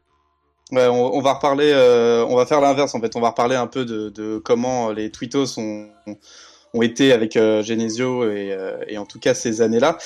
Ouais, 0.70 0.86
on, 0.86 1.14
on, 1.14 1.20
va 1.22 1.34
reparler, 1.34 1.70
euh, 1.72 2.26
on 2.26 2.36
va 2.36 2.44
faire 2.44 2.60
l'inverse 2.60 2.94
en 2.94 3.00
fait. 3.00 3.16
On 3.16 3.20
va 3.20 3.30
reparler 3.30 3.56
un 3.56 3.66
peu 3.66 3.86
de, 3.86 4.10
de 4.10 4.38
comment 4.38 4.90
les 4.90 5.10
tweetos 5.10 5.58
ont, 5.58 5.88
ont 6.74 6.82
été 6.82 7.12
avec 7.12 7.32
Genesio 7.32 8.30
et, 8.30 8.54
et, 8.86 8.98
en 8.98 9.06
tout 9.06 9.18
cas 9.18 9.32
ces 9.32 9.62
années-là. 9.62 9.96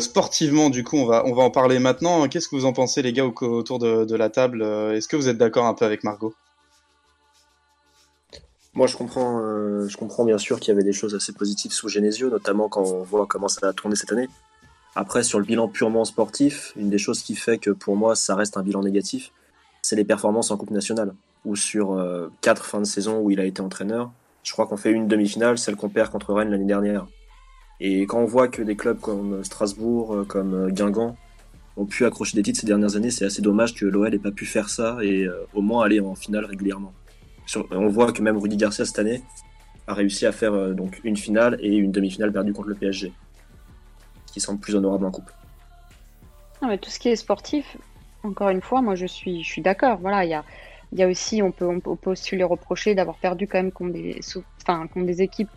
sportivement, 0.00 0.68
du 0.68 0.84
coup, 0.84 0.98
on 0.98 1.06
va, 1.06 1.24
on 1.24 1.32
va 1.32 1.42
en 1.42 1.50
parler 1.50 1.78
maintenant. 1.78 2.28
Qu'est-ce 2.28 2.48
que 2.48 2.56
vous 2.56 2.66
en 2.66 2.74
pensez, 2.74 3.00
les 3.00 3.14
gars, 3.14 3.24
autour 3.24 3.78
de, 3.78 4.04
de 4.04 4.16
la 4.16 4.28
table? 4.28 4.62
Est-ce 4.62 5.08
que 5.08 5.16
vous 5.16 5.28
êtes 5.30 5.38
d'accord 5.38 5.64
un 5.64 5.74
peu 5.74 5.86
avec 5.86 6.04
Margot? 6.04 6.34
Moi, 8.74 8.86
je 8.86 8.96
comprends, 8.98 9.40
je 9.88 9.96
comprends 9.96 10.26
bien 10.26 10.36
sûr 10.36 10.60
qu'il 10.60 10.68
y 10.68 10.76
avait 10.76 10.84
des 10.84 10.92
choses 10.92 11.14
assez 11.14 11.32
positives 11.32 11.72
sous 11.72 11.88
Genesio, 11.88 12.28
notamment 12.28 12.68
quand 12.68 12.82
on 12.82 13.02
voit 13.02 13.24
comment 13.26 13.48
ça 13.48 13.68
a 13.68 13.72
tourné 13.72 13.96
cette 13.96 14.12
année. 14.12 14.28
Après, 14.98 15.22
sur 15.22 15.38
le 15.38 15.44
bilan 15.44 15.68
purement 15.68 16.06
sportif, 16.06 16.72
une 16.74 16.88
des 16.88 16.96
choses 16.96 17.22
qui 17.22 17.36
fait 17.36 17.58
que 17.58 17.68
pour 17.68 17.96
moi 17.96 18.16
ça 18.16 18.34
reste 18.34 18.56
un 18.56 18.62
bilan 18.62 18.82
négatif, 18.82 19.30
c'est 19.82 19.94
les 19.94 20.06
performances 20.06 20.50
en 20.50 20.56
Coupe 20.56 20.70
nationale. 20.70 21.12
Ou 21.44 21.54
sur 21.54 21.92
euh, 21.92 22.32
quatre 22.40 22.64
fins 22.64 22.80
de 22.80 22.86
saison 22.86 23.20
où 23.20 23.30
il 23.30 23.38
a 23.38 23.44
été 23.44 23.60
entraîneur, 23.60 24.10
je 24.42 24.52
crois 24.52 24.66
qu'on 24.66 24.78
fait 24.78 24.90
une 24.90 25.06
demi-finale, 25.06 25.58
celle 25.58 25.76
qu'on 25.76 25.90
perd 25.90 26.10
contre 26.10 26.32
Rennes 26.32 26.50
l'année 26.50 26.64
dernière. 26.64 27.06
Et 27.78 28.06
quand 28.06 28.20
on 28.20 28.24
voit 28.24 28.48
que 28.48 28.62
des 28.62 28.74
clubs 28.74 28.98
comme 28.98 29.44
Strasbourg, 29.44 30.14
euh, 30.14 30.24
comme 30.24 30.54
euh, 30.54 30.70
Guingamp 30.70 31.14
ont 31.76 31.84
pu 31.84 32.06
accrocher 32.06 32.34
des 32.34 32.42
titres 32.42 32.60
ces 32.60 32.66
dernières 32.66 32.96
années, 32.96 33.10
c'est 33.10 33.26
assez 33.26 33.42
dommage 33.42 33.74
que 33.74 33.84
l'OL 33.84 34.08
n'ait 34.08 34.18
pas 34.18 34.30
pu 34.30 34.46
faire 34.46 34.70
ça 34.70 34.96
et 35.02 35.28
au 35.52 35.60
moins 35.60 35.84
aller 35.84 36.00
en 36.00 36.14
finale 36.14 36.46
régulièrement. 36.46 36.94
on 37.70 37.88
voit 37.88 38.12
que 38.12 38.22
même 38.22 38.38
Rudy 38.38 38.56
Garcia 38.56 38.86
cette 38.86 38.98
année 38.98 39.22
a 39.86 39.92
réussi 39.92 40.24
à 40.24 40.32
faire 40.32 40.74
donc 40.74 41.02
une 41.04 41.18
finale 41.18 41.58
et 41.60 41.76
une 41.76 41.92
demi-finale 41.92 42.32
perdue 42.32 42.54
contre 42.54 42.68
le 42.68 42.76
PSG 42.76 43.12
qui 44.36 44.40
semble 44.42 44.60
plus 44.60 44.74
honorable 44.74 45.06
en 45.06 45.10
couple. 45.10 45.32
Non, 46.60 46.68
mais 46.68 46.76
tout 46.76 46.90
ce 46.90 46.98
qui 46.98 47.08
est 47.08 47.16
sportif, 47.16 47.78
encore 48.22 48.50
une 48.50 48.60
fois, 48.60 48.82
moi 48.82 48.94
je 48.94 49.06
suis, 49.06 49.42
je 49.42 49.48
suis 49.48 49.62
d'accord. 49.62 49.96
Voilà, 49.98 50.26
il 50.26 50.30
y 50.30 50.34
a, 50.34 50.44
y 50.92 51.02
a 51.02 51.08
aussi, 51.08 51.42
on 51.42 51.52
peut, 51.52 51.66
on 51.66 51.96
peut 51.96 52.10
aussi 52.10 52.36
les 52.36 52.44
reprocher 52.44 52.94
d'avoir 52.94 53.16
perdu 53.16 53.46
quand 53.46 53.56
même 53.56 53.72
contre 53.72 53.94
des, 53.94 54.20
enfin, 54.60 54.86
contre 54.88 55.06
des 55.06 55.22
équipes 55.22 55.48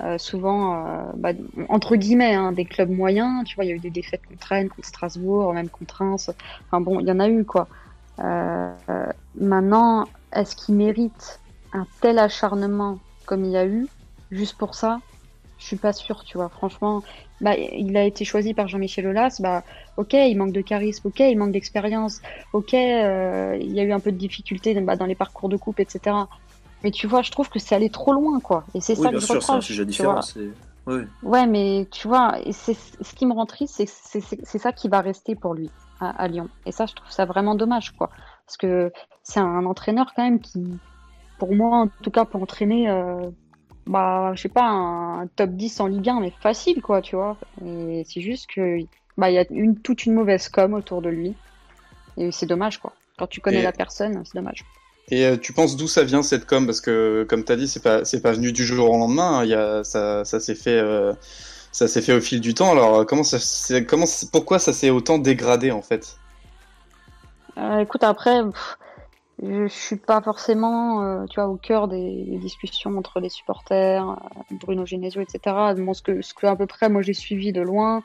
euh, 0.00 0.16
souvent, 0.16 0.86
euh, 0.86 1.02
bah, 1.14 1.32
entre 1.68 1.96
guillemets, 1.96 2.32
hein, 2.32 2.52
des 2.52 2.64
clubs 2.64 2.88
moyens. 2.88 3.44
Tu 3.44 3.54
vois, 3.54 3.66
il 3.66 3.68
y 3.68 3.72
a 3.72 3.74
eu 3.74 3.80
des 3.80 3.90
défaites 3.90 4.24
contre 4.26 4.46
Rennes, 4.46 4.70
contre 4.70 4.88
Strasbourg, 4.88 5.52
même 5.52 5.68
contre 5.68 5.96
Reims. 5.96 6.30
Enfin 6.66 6.80
bon, 6.80 7.00
il 7.00 7.06
y 7.06 7.12
en 7.12 7.20
a 7.20 7.28
eu 7.28 7.44
quoi. 7.44 7.68
Euh, 8.20 8.72
maintenant, 9.34 10.06
est-ce 10.32 10.56
qu'il 10.56 10.74
mérite 10.76 11.38
un 11.74 11.86
tel 12.00 12.18
acharnement 12.18 12.98
comme 13.26 13.44
il 13.44 13.50
y 13.50 13.58
a 13.58 13.66
eu 13.66 13.88
juste 14.30 14.56
pour 14.56 14.74
ça? 14.74 15.00
Je 15.62 15.68
suis 15.68 15.76
pas 15.76 15.92
sûre, 15.92 16.24
tu 16.24 16.38
vois. 16.38 16.48
Franchement, 16.48 17.04
bah, 17.40 17.54
il 17.56 17.96
a 17.96 18.02
été 18.02 18.24
choisi 18.24 18.52
par 18.52 18.66
Jean-Michel 18.66 19.06
Aulas, 19.06 19.38
bah, 19.40 19.62
ok, 19.96 20.12
il 20.14 20.36
manque 20.36 20.50
de 20.50 20.60
charisme, 20.60 21.06
ok, 21.06 21.20
il 21.20 21.38
manque 21.38 21.52
d'expérience, 21.52 22.20
ok, 22.52 22.74
euh, 22.74 23.56
il 23.60 23.70
y 23.70 23.78
a 23.78 23.84
eu 23.84 23.92
un 23.92 24.00
peu 24.00 24.10
de 24.10 24.16
difficultés 24.16 24.74
bah, 24.80 24.96
dans 24.96 25.06
les 25.06 25.14
parcours 25.14 25.48
de 25.48 25.56
coupe, 25.56 25.78
etc. 25.78 26.16
Mais 26.82 26.90
tu 26.90 27.06
vois, 27.06 27.22
je 27.22 27.30
trouve 27.30 27.48
que 27.48 27.60
c'est 27.60 27.76
allé 27.76 27.90
trop 27.90 28.12
loin, 28.12 28.40
quoi. 28.40 28.64
Et 28.74 28.80
c'est 28.80 28.96
ça 28.96 29.10
que 29.10 29.20
je 29.20 29.26
reproche. 29.26 29.44
C'est 29.44 29.52
un 29.52 29.60
sujet 29.60 29.86
différent. 29.86 30.20
Ouais. 31.22 31.46
mais 31.46 31.86
tu 31.92 32.08
vois, 32.08 32.38
c'est 32.50 32.74
ce 32.74 33.14
qui 33.14 33.24
me 33.24 33.32
rend 33.32 33.46
triste, 33.46 33.74
c'est 33.76 33.86
c'est 33.86 34.58
ça 34.58 34.72
qui 34.72 34.88
va 34.88 35.00
rester 35.00 35.36
pour 35.36 35.54
lui 35.54 35.70
à, 36.00 36.26
Lyon. 36.26 36.48
Et 36.66 36.72
ça, 36.72 36.86
je 36.86 36.94
trouve 36.94 37.10
ça 37.10 37.24
vraiment 37.24 37.54
dommage, 37.54 37.92
quoi. 37.92 38.10
Parce 38.46 38.56
que 38.56 38.92
c'est 39.22 39.38
un 39.38 39.64
entraîneur 39.64 40.12
quand 40.16 40.24
même 40.24 40.40
qui, 40.40 40.64
pour 41.38 41.54
moi, 41.54 41.82
en 41.82 41.88
tout 42.02 42.10
cas, 42.10 42.24
peut 42.24 42.38
entraîner 42.38 42.90
euh, 42.90 43.30
bah, 43.86 44.32
je 44.34 44.42
sais 44.42 44.48
pas, 44.48 44.68
un 44.68 45.26
top 45.26 45.50
10 45.50 45.80
en 45.80 45.86
Ligue 45.86 46.08
1, 46.08 46.20
mais 46.20 46.32
facile, 46.40 46.82
quoi, 46.82 47.02
tu 47.02 47.16
vois. 47.16 47.36
Et 47.64 48.04
c'est 48.08 48.20
juste 48.20 48.48
que, 48.54 48.78
bah, 49.16 49.30
il 49.30 49.34
y 49.34 49.38
a 49.38 49.44
une, 49.50 49.76
toute 49.76 50.06
une 50.06 50.14
mauvaise 50.14 50.48
com 50.48 50.74
autour 50.74 51.02
de 51.02 51.08
lui. 51.08 51.34
Et 52.16 52.30
c'est 52.30 52.46
dommage, 52.46 52.78
quoi. 52.78 52.92
Quand 53.18 53.26
tu 53.26 53.40
connais 53.40 53.62
la 53.62 53.72
personne, 53.72 54.22
c'est 54.24 54.34
dommage. 54.34 54.64
Et 55.10 55.26
euh, 55.26 55.36
tu 55.36 55.52
penses 55.52 55.76
d'où 55.76 55.88
ça 55.88 56.04
vient 56.04 56.22
cette 56.22 56.46
com? 56.46 56.64
Parce 56.66 56.80
que, 56.80 57.26
comme 57.28 57.44
tu 57.44 57.52
as 57.52 57.56
dit, 57.56 57.68
c'est 57.68 57.82
pas, 57.82 58.04
c'est 58.04 58.22
pas 58.22 58.32
venu 58.32 58.52
du 58.52 58.64
jour 58.64 58.90
au 58.90 58.98
lendemain. 58.98 59.38
Hein. 59.38 59.44
Il 59.44 59.50
y 59.50 59.54
a, 59.54 59.84
ça, 59.84 60.24
ça 60.24 60.40
s'est 60.40 60.54
fait, 60.54 60.78
euh, 60.78 61.12
ça 61.72 61.88
s'est 61.88 62.02
fait 62.02 62.12
au 62.12 62.20
fil 62.20 62.40
du 62.40 62.54
temps. 62.54 62.70
Alors, 62.70 63.04
comment 63.04 63.24
ça, 63.24 63.80
comment, 63.82 64.06
pourquoi 64.30 64.58
ça 64.58 64.72
s'est 64.72 64.90
autant 64.90 65.18
dégradé 65.18 65.70
en 65.70 65.82
fait? 65.82 66.16
Euh, 67.58 67.80
Écoute, 67.80 68.04
après, 68.04 68.40
je 69.42 69.66
suis 69.66 69.96
pas 69.96 70.20
forcément, 70.20 71.02
euh, 71.02 71.24
tu 71.26 71.40
vois, 71.40 71.48
au 71.48 71.56
cœur 71.56 71.88
des, 71.88 72.38
discussions 72.40 72.96
entre 72.96 73.18
les 73.18 73.28
supporters, 73.28 74.08
euh, 74.08 74.14
Bruno 74.52 74.86
Genesio, 74.86 75.20
etc. 75.20 75.74
Bon, 75.78 75.94
ce 75.94 76.02
que, 76.02 76.22
ce 76.22 76.32
que 76.32 76.46
à 76.46 76.54
peu 76.54 76.66
près 76.66 76.88
moi 76.88 77.02
j'ai 77.02 77.12
suivi 77.12 77.52
de 77.52 77.60
loin, 77.60 78.02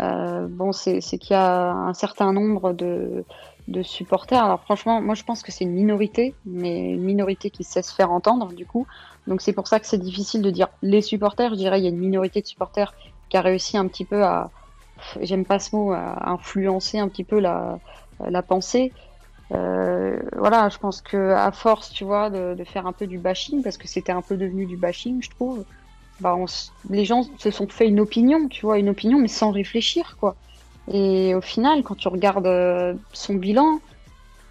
euh, 0.00 0.46
bon, 0.48 0.72
c'est 0.72 1.00
qu'il 1.00 1.32
y 1.32 1.34
a 1.34 1.72
un 1.72 1.94
certain 1.94 2.32
nombre 2.32 2.72
de, 2.72 3.24
de 3.66 3.82
supporters. 3.82 4.42
Alors 4.42 4.60
franchement, 4.60 5.00
moi 5.00 5.14
je 5.14 5.24
pense 5.24 5.42
que 5.42 5.50
c'est 5.50 5.64
une 5.64 5.72
minorité, 5.72 6.34
mais 6.46 6.92
une 6.92 7.02
minorité 7.02 7.50
qui 7.50 7.64
sait 7.64 7.82
se 7.82 7.92
faire 7.92 8.12
entendre 8.12 8.52
du 8.52 8.64
coup. 8.64 8.86
Donc 9.26 9.42
c'est 9.42 9.52
pour 9.52 9.66
ça 9.66 9.80
que 9.80 9.86
c'est 9.86 9.98
difficile 9.98 10.42
de 10.42 10.50
dire 10.50 10.68
les 10.82 11.02
supporters. 11.02 11.50
Je 11.50 11.56
dirais 11.56 11.80
il 11.80 11.84
y 11.84 11.86
a 11.86 11.90
une 11.90 11.98
minorité 11.98 12.40
de 12.40 12.46
supporters 12.46 12.94
qui 13.30 13.36
a 13.36 13.40
réussi 13.40 13.76
un 13.76 13.88
petit 13.88 14.04
peu 14.04 14.22
à, 14.22 14.50
j'aime 15.20 15.44
pas 15.44 15.58
ce 15.58 15.74
mot, 15.74 15.92
à 15.92 16.30
influencer 16.30 17.00
un 17.00 17.08
petit 17.08 17.24
peu 17.24 17.40
la, 17.40 17.80
la 18.20 18.42
pensée. 18.42 18.92
Euh, 19.52 20.18
voilà, 20.36 20.68
je 20.68 20.78
pense 20.78 21.00
que 21.00 21.30
à 21.32 21.50
force, 21.52 21.90
tu 21.90 22.04
vois, 22.04 22.30
de, 22.30 22.54
de, 22.54 22.64
faire 22.64 22.86
un 22.86 22.92
peu 22.92 23.06
du 23.06 23.18
bashing, 23.18 23.62
parce 23.62 23.78
que 23.78 23.88
c'était 23.88 24.12
un 24.12 24.22
peu 24.22 24.36
devenu 24.36 24.66
du 24.66 24.76
bashing, 24.76 25.22
je 25.22 25.30
trouve. 25.30 25.64
Bah, 26.20 26.34
on, 26.36 26.46
les 26.90 27.04
gens 27.04 27.22
se 27.38 27.50
sont 27.50 27.68
fait 27.68 27.86
une 27.86 28.00
opinion, 28.00 28.48
tu 28.48 28.66
vois, 28.66 28.78
une 28.78 28.88
opinion, 28.88 29.18
mais 29.18 29.28
sans 29.28 29.50
réfléchir, 29.50 30.16
quoi. 30.20 30.36
Et 30.90 31.34
au 31.34 31.40
final, 31.40 31.82
quand 31.82 31.96
tu 31.96 32.08
regardes 32.08 32.46
euh, 32.46 32.94
son 33.12 33.34
bilan, 33.34 33.80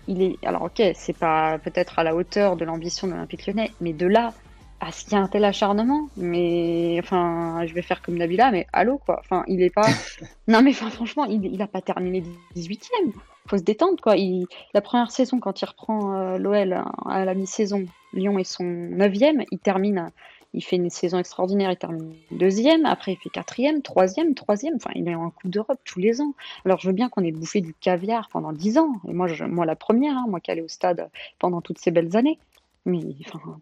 il 0.08 0.22
est, 0.22 0.38
alors 0.46 0.64
ok, 0.64 0.82
c'est 0.96 1.18
pas 1.18 1.58
peut-être 1.60 2.00
à 2.00 2.04
la 2.04 2.16
hauteur 2.16 2.56
de 2.56 2.66
l'ambition 2.66 3.08
de 3.08 3.14
l'Olympique 3.14 3.46
Lyonnais, 3.48 3.72
mais 3.82 3.94
de 3.94 4.08
là 4.08 4.34
à 4.80 4.92
ce 4.92 5.04
qu'il 5.04 5.14
y 5.14 5.16
a 5.16 5.20
un 5.20 5.28
tel 5.28 5.44
acharnement, 5.44 6.08
mais 6.16 6.98
enfin, 7.00 7.66
je 7.66 7.74
vais 7.74 7.82
faire 7.82 8.02
comme 8.02 8.16
Nabila, 8.16 8.52
mais 8.52 8.68
allô 8.74 9.00
quoi. 9.00 9.20
Enfin, 9.20 9.44
il 9.48 9.62
est 9.62 9.74
pas. 9.74 9.88
non 10.48 10.62
mais 10.62 10.72
enfin, 10.72 10.90
franchement, 10.92 11.26
il, 11.26 11.46
il 11.46 11.62
a 11.62 11.68
pas 11.68 11.82
terminé 11.82 12.24
18ème 12.56 13.12
faut 13.48 13.58
se 13.58 13.64
détendre 13.64 14.02
quoi. 14.02 14.16
Il, 14.16 14.48
la 14.74 14.82
première 14.82 15.12
saison, 15.12 15.40
quand 15.40 15.62
il 15.62 15.66
reprend 15.66 16.14
euh, 16.14 16.38
l'OL 16.38 16.84
à 17.06 17.26
la 17.26 17.34
mi-saison, 17.34 17.86
Lyon 18.14 18.38
est 18.40 18.44
son 18.44 18.64
neuvième, 18.64 19.44
il 19.52 19.60
termine, 19.60 20.12
il 20.54 20.64
fait 20.64 20.78
une 20.78 20.90
saison 20.90 21.18
extraordinaire, 21.18 21.72
il 21.72 21.78
termine 21.78 22.16
deuxième, 22.32 22.86
après 22.86 23.14
il 23.14 23.18
fait 23.18 23.30
quatrième, 23.30 23.82
troisième, 23.82 24.34
troisième, 24.34 24.76
enfin 24.76 24.92
il 24.96 25.08
est 25.08 25.16
en 25.16 25.30
Coupe 25.30 25.52
d'Europe 25.52 25.80
tous 25.86 26.00
les 26.00 26.22
ans. 26.22 26.34
Alors 26.66 26.80
je 26.80 26.88
veux 26.88 26.94
bien 26.94 27.10
qu'on 27.10 27.24
ait 27.24 27.32
bouffé 27.32 27.62
du 27.62 27.74
caviar 27.74 28.30
pendant 28.30 28.54
dix 28.54 28.78
ans, 28.78 28.94
moi, 29.04 29.28
moi 29.48 29.66
la 29.66 29.76
première, 29.76 30.18
hein, 30.18 30.26
moi 30.28 30.40
qui 30.40 30.52
allais 30.52 30.62
au 30.62 30.68
stade 30.68 31.10
pendant 31.40 31.62
toutes 31.62 31.80
ces 31.80 31.92
belles 31.92 32.16
années. 32.16 32.40
Mais 32.86 33.02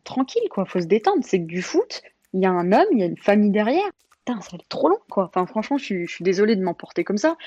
tranquille 0.04 0.48
quoi, 0.52 0.66
faut 0.66 0.80
se 0.80 0.86
détendre, 0.86 1.24
c'est 1.24 1.40
du 1.40 1.62
foot, 1.62 2.04
il 2.34 2.42
y 2.42 2.46
a 2.46 2.52
un 2.52 2.72
homme, 2.72 2.86
il 2.92 3.00
y 3.00 3.04
a 3.04 3.08
une 3.08 3.18
famille 3.18 3.50
derrière. 3.50 3.90
Putain, 4.26 4.42
ça 4.42 4.52
va 4.52 4.58
être 4.58 4.70
trop 4.70 4.90
long 4.90 5.00
quoi. 5.10 5.26
Enfin 5.26 5.46
franchement, 5.46 5.78
je 5.78 5.86
suis, 5.86 6.08
je 6.08 6.12
suis 6.12 6.24
désolée 6.24 6.56
de 6.56 6.64
m'emporter 6.64 7.04
comme 7.04 7.18
ça, 7.18 7.38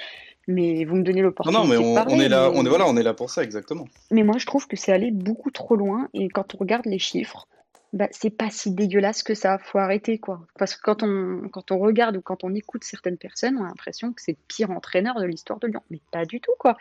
mais 0.46 0.84
vous 0.84 0.96
me 0.96 1.02
donnez 1.02 1.22
l'opportunité. 1.22 1.60
Non, 1.60 1.68
mais 1.68 1.76
on, 1.76 2.20
est 2.20 2.28
là, 2.28 2.50
on 2.54 2.64
est 2.64 2.68
voilà, 2.68 2.86
on 2.86 2.96
est 2.96 3.02
là 3.02 3.14
pour 3.14 3.30
ça 3.30 3.42
exactement. 3.42 3.86
Mais 4.10 4.22
moi, 4.22 4.38
je 4.38 4.46
trouve 4.46 4.66
que 4.68 4.76
c'est 4.76 4.92
allé 4.92 5.10
beaucoup 5.10 5.50
trop 5.50 5.74
loin 5.74 6.08
et 6.14 6.28
quand 6.28 6.54
on 6.54 6.58
regarde 6.58 6.86
les 6.86 7.00
chiffres, 7.00 7.48
bah, 7.92 8.06
c'est 8.12 8.30
pas 8.30 8.50
si 8.50 8.70
dégueulasse 8.70 9.22
que 9.22 9.34
ça. 9.34 9.58
Faut 9.58 9.78
arrêter 9.78 10.18
quoi. 10.18 10.46
Parce 10.56 10.76
que 10.76 10.82
quand 10.82 11.02
on 11.02 11.48
quand 11.50 11.72
on 11.72 11.78
regarde 11.78 12.16
ou 12.16 12.20
quand 12.20 12.44
on 12.44 12.54
écoute 12.54 12.84
certaines 12.84 13.18
personnes, 13.18 13.56
on 13.58 13.64
a 13.64 13.68
l'impression 13.68 14.12
que 14.12 14.22
c'est 14.22 14.32
le 14.32 14.38
pire 14.46 14.70
entraîneur 14.70 15.18
de 15.20 15.24
l'histoire 15.24 15.58
de 15.58 15.66
Lyon. 15.66 15.82
Mais 15.90 16.00
pas 16.12 16.24
du 16.26 16.40
tout 16.40 16.54
quoi. 16.58 16.76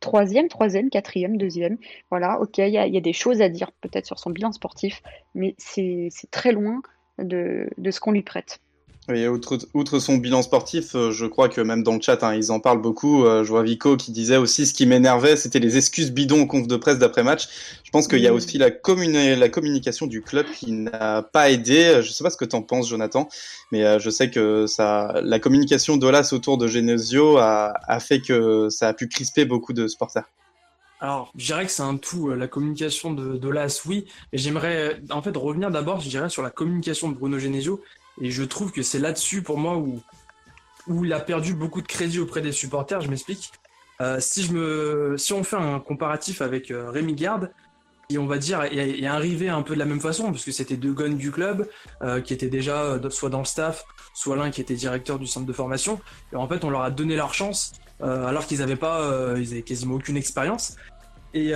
Troisième, 0.00 0.48
troisième, 0.48 0.88
quatrième, 0.88 1.36
deuxième. 1.36 1.76
Voilà, 2.10 2.40
ok, 2.40 2.58
il 2.58 2.70
y 2.70 2.78
a, 2.78 2.86
y 2.86 2.96
a, 2.96 3.00
des 3.00 3.12
choses 3.12 3.40
à 3.40 3.48
dire 3.48 3.70
peut-être 3.70 4.06
sur 4.06 4.18
son 4.18 4.30
bilan 4.30 4.50
sportif, 4.50 5.00
mais 5.36 5.54
c'est 5.58 6.10
très 6.32 6.50
loin 6.50 6.82
de, 7.18 7.68
de 7.78 7.90
ce 7.92 8.00
qu'on 8.00 8.10
lui 8.10 8.22
prête. 8.22 8.58
Oui, 9.08 9.26
outre, 9.26 9.58
outre, 9.74 9.98
son 9.98 10.16
bilan 10.18 10.42
sportif, 10.42 10.94
euh, 10.94 11.10
je 11.10 11.26
crois 11.26 11.48
que 11.48 11.60
même 11.60 11.82
dans 11.82 11.94
le 11.94 12.00
chat, 12.00 12.22
hein, 12.22 12.36
ils 12.36 12.52
en 12.52 12.60
parlent 12.60 12.80
beaucoup. 12.80 13.24
Euh, 13.24 13.42
je 13.42 13.48
vois 13.48 13.64
Vico 13.64 13.96
qui 13.96 14.12
disait 14.12 14.36
aussi 14.36 14.64
ce 14.64 14.72
qui 14.72 14.86
m'énervait, 14.86 15.34
c'était 15.34 15.58
les 15.58 15.76
excuses 15.76 16.12
bidons 16.12 16.42
au 16.42 16.46
conf 16.46 16.68
de 16.68 16.76
presse 16.76 16.98
d'après-match. 16.98 17.48
Je 17.82 17.90
pense 17.90 18.06
qu'il 18.06 18.20
y 18.20 18.28
a 18.28 18.32
aussi 18.32 18.58
la, 18.58 18.68
la 18.68 19.48
communication 19.48 20.06
du 20.06 20.22
club 20.22 20.46
qui 20.54 20.70
n'a 20.70 21.22
pas 21.22 21.50
aidé. 21.50 22.00
Je 22.00 22.12
sais 22.12 22.22
pas 22.22 22.30
ce 22.30 22.36
que 22.36 22.44
tu 22.44 22.54
en 22.54 22.62
penses, 22.62 22.88
Jonathan, 22.88 23.28
mais 23.72 23.84
euh, 23.84 23.98
je 23.98 24.08
sais 24.08 24.30
que 24.30 24.68
ça, 24.68 25.20
la 25.24 25.40
communication 25.40 25.96
d'Olas 25.96 26.28
autour 26.30 26.56
de 26.56 26.68
Genesio 26.68 27.38
a, 27.38 27.74
a, 27.88 27.98
fait 27.98 28.20
que 28.20 28.68
ça 28.70 28.86
a 28.86 28.94
pu 28.94 29.08
crisper 29.08 29.44
beaucoup 29.44 29.72
de 29.72 29.88
supporters. 29.88 30.30
Alors, 31.00 31.32
je 31.36 31.46
dirais 31.46 31.66
que 31.66 31.72
c'est 31.72 31.82
un 31.82 31.96
tout, 31.96 32.30
la 32.30 32.46
communication 32.46 33.12
de, 33.12 33.36
de 33.36 33.78
oui, 33.84 34.06
mais 34.32 34.38
j'aimerais 34.38 35.00
en 35.10 35.20
fait 35.20 35.36
revenir 35.36 35.72
d'abord, 35.72 35.98
je 35.98 36.08
dirais, 36.08 36.28
sur 36.28 36.42
la 36.42 36.50
communication 36.50 37.08
de 37.08 37.16
Bruno 37.16 37.40
Genesio, 37.40 37.80
et 38.20 38.30
je 38.30 38.42
trouve 38.42 38.72
que 38.72 38.82
c'est 38.82 38.98
là-dessus, 38.98 39.42
pour 39.42 39.58
moi, 39.58 39.76
où, 39.76 40.02
où 40.86 41.04
il 41.04 41.12
a 41.12 41.20
perdu 41.20 41.54
beaucoup 41.54 41.80
de 41.80 41.86
crédit 41.86 42.20
auprès 42.20 42.40
des 42.40 42.52
supporters. 42.52 43.00
Je 43.00 43.08
m'explique. 43.08 43.52
Euh, 44.00 44.18
si, 44.20 44.52
me, 44.52 45.14
si 45.16 45.32
on 45.32 45.44
fait 45.44 45.56
un 45.56 45.78
comparatif 45.78 46.42
avec 46.42 46.70
euh, 46.70 46.90
Rémi 46.90 47.14
Garde, 47.14 47.52
qui, 48.08 48.18
on 48.18 48.26
va 48.26 48.38
dire, 48.38 48.62
est, 48.64 49.06
arrivé 49.06 49.48
un 49.48 49.62
peu 49.62 49.74
de 49.74 49.78
la 49.78 49.84
même 49.84 50.00
façon, 50.00 50.32
parce 50.32 50.44
que 50.44 50.50
c'était 50.50 50.76
deux 50.76 50.92
gones 50.92 51.16
du 51.16 51.30
club, 51.30 51.68
euh, 52.02 52.20
qui 52.20 52.34
étaient 52.34 52.48
déjà 52.48 52.98
soit 53.10 53.30
dans 53.30 53.38
le 53.38 53.44
staff, 53.44 53.84
soit 54.12 54.36
l'un 54.36 54.50
qui 54.50 54.60
était 54.60 54.74
directeur 54.74 55.18
du 55.18 55.26
centre 55.26 55.46
de 55.46 55.52
formation. 55.52 56.00
Et 56.32 56.36
en 56.36 56.48
fait, 56.48 56.64
on 56.64 56.70
leur 56.70 56.82
a 56.82 56.90
donné 56.90 57.16
leur 57.16 57.32
chance, 57.32 57.72
alors 58.00 58.46
qu'ils 58.46 58.58
n'avaient 58.58 58.74
pas, 58.74 59.36
ils 59.38 59.62
quasiment 59.62 59.94
aucune 59.94 60.16
expérience. 60.16 60.74
Et, 61.34 61.52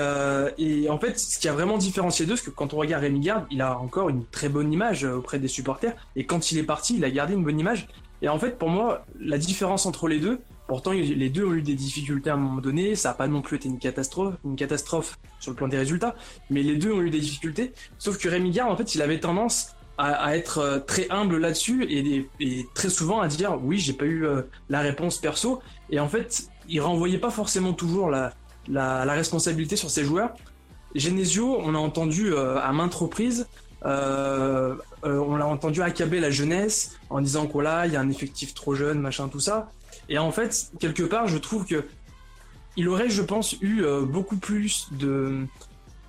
et, 0.58 0.88
en 0.88 0.98
fait, 0.98 1.18
ce 1.18 1.38
qui 1.38 1.48
a 1.48 1.52
vraiment 1.52 1.76
différencié 1.76 2.24
d'eux, 2.24 2.36
c'est 2.36 2.46
que 2.46 2.50
quand 2.50 2.72
on 2.72 2.78
regarde 2.78 3.02
Rémi 3.02 3.20
Garde, 3.20 3.44
il 3.50 3.60
a 3.60 3.78
encore 3.78 4.08
une 4.08 4.24
très 4.24 4.48
bonne 4.48 4.72
image 4.72 5.04
auprès 5.04 5.38
des 5.38 5.48
supporters. 5.48 5.94
Et 6.16 6.24
quand 6.24 6.50
il 6.50 6.58
est 6.58 6.62
parti, 6.62 6.96
il 6.96 7.04
a 7.04 7.10
gardé 7.10 7.34
une 7.34 7.44
bonne 7.44 7.60
image. 7.60 7.86
Et 8.22 8.28
en 8.28 8.38
fait, 8.38 8.58
pour 8.58 8.70
moi, 8.70 9.04
la 9.20 9.38
différence 9.38 9.86
entre 9.86 10.08
les 10.08 10.18
deux, 10.18 10.40
pourtant 10.66 10.92
les 10.92 11.28
deux 11.28 11.46
ont 11.46 11.54
eu 11.54 11.62
des 11.62 11.74
difficultés 11.74 12.30
à 12.30 12.34
un 12.34 12.38
moment 12.38 12.60
donné, 12.60 12.94
ça 12.94 13.10
n'a 13.10 13.14
pas 13.14 13.28
non 13.28 13.42
plus 13.42 13.56
été 13.56 13.68
une 13.68 13.78
catastrophe, 13.78 14.34
une 14.44 14.56
catastrophe 14.56 15.18
sur 15.38 15.52
le 15.52 15.56
plan 15.56 15.68
des 15.68 15.78
résultats, 15.78 16.16
mais 16.50 16.62
les 16.62 16.76
deux 16.76 16.92
ont 16.92 17.02
eu 17.02 17.10
des 17.10 17.20
difficultés. 17.20 17.72
Sauf 17.98 18.18
que 18.18 18.28
Rémi 18.28 18.50
Gard, 18.50 18.70
en 18.70 18.76
fait, 18.76 18.94
il 18.94 19.02
avait 19.02 19.20
tendance 19.20 19.76
à, 19.98 20.36
être 20.36 20.58
euh, 20.58 20.78
très 20.78 21.06
humble 21.08 21.38
là-dessus 21.38 21.86
et, 21.88 22.66
très 22.74 22.90
souvent 22.90 23.20
à 23.20 23.28
dire 23.28 23.58
oui, 23.62 23.78
j'ai 23.78 23.94
pas 23.94 24.04
eu 24.04 24.26
euh, 24.26 24.42
la 24.68 24.80
réponse 24.80 25.18
perso. 25.18 25.62
Et 25.88 26.00
en 26.00 26.08
fait, 26.08 26.48
il 26.68 26.80
renvoyait 26.80 27.18
pas 27.18 27.30
forcément 27.30 27.72
toujours 27.72 28.10
la, 28.10 28.32
la, 28.68 29.04
responsabilité 29.12 29.76
sur 29.76 29.90
ses 29.90 30.04
joueurs. 30.04 30.34
Genesio, 30.94 31.58
on 31.60 31.74
a 31.74 31.78
entendu 31.78 32.32
euh, 32.32 32.58
à 32.58 32.72
maintes 32.72 32.94
reprises 32.94 33.46
on 33.82 35.36
l'a 35.36 35.46
entendu 35.46 35.80
accabler 35.80 36.18
la 36.18 36.30
jeunesse 36.30 36.96
en 37.08 37.20
disant 37.20 37.46
qu'il 37.46 37.60
il 37.60 37.92
y 37.92 37.96
a 37.96 38.00
un 38.00 38.10
effectif 38.10 38.52
trop 38.52 38.74
jeune, 38.74 38.98
machin, 38.98 39.28
tout 39.28 39.38
ça. 39.38 39.70
Et 40.08 40.18
en 40.18 40.32
fait, 40.32 40.72
quelque 40.80 41.04
part, 41.04 41.28
je 41.28 41.38
trouve 41.38 41.66
que 41.66 41.84
il 42.76 42.88
aurait, 42.88 43.08
je 43.08 43.22
pense, 43.22 43.54
eu 43.60 43.84
beaucoup 44.08 44.38
plus 44.38 44.88
de, 44.90 45.46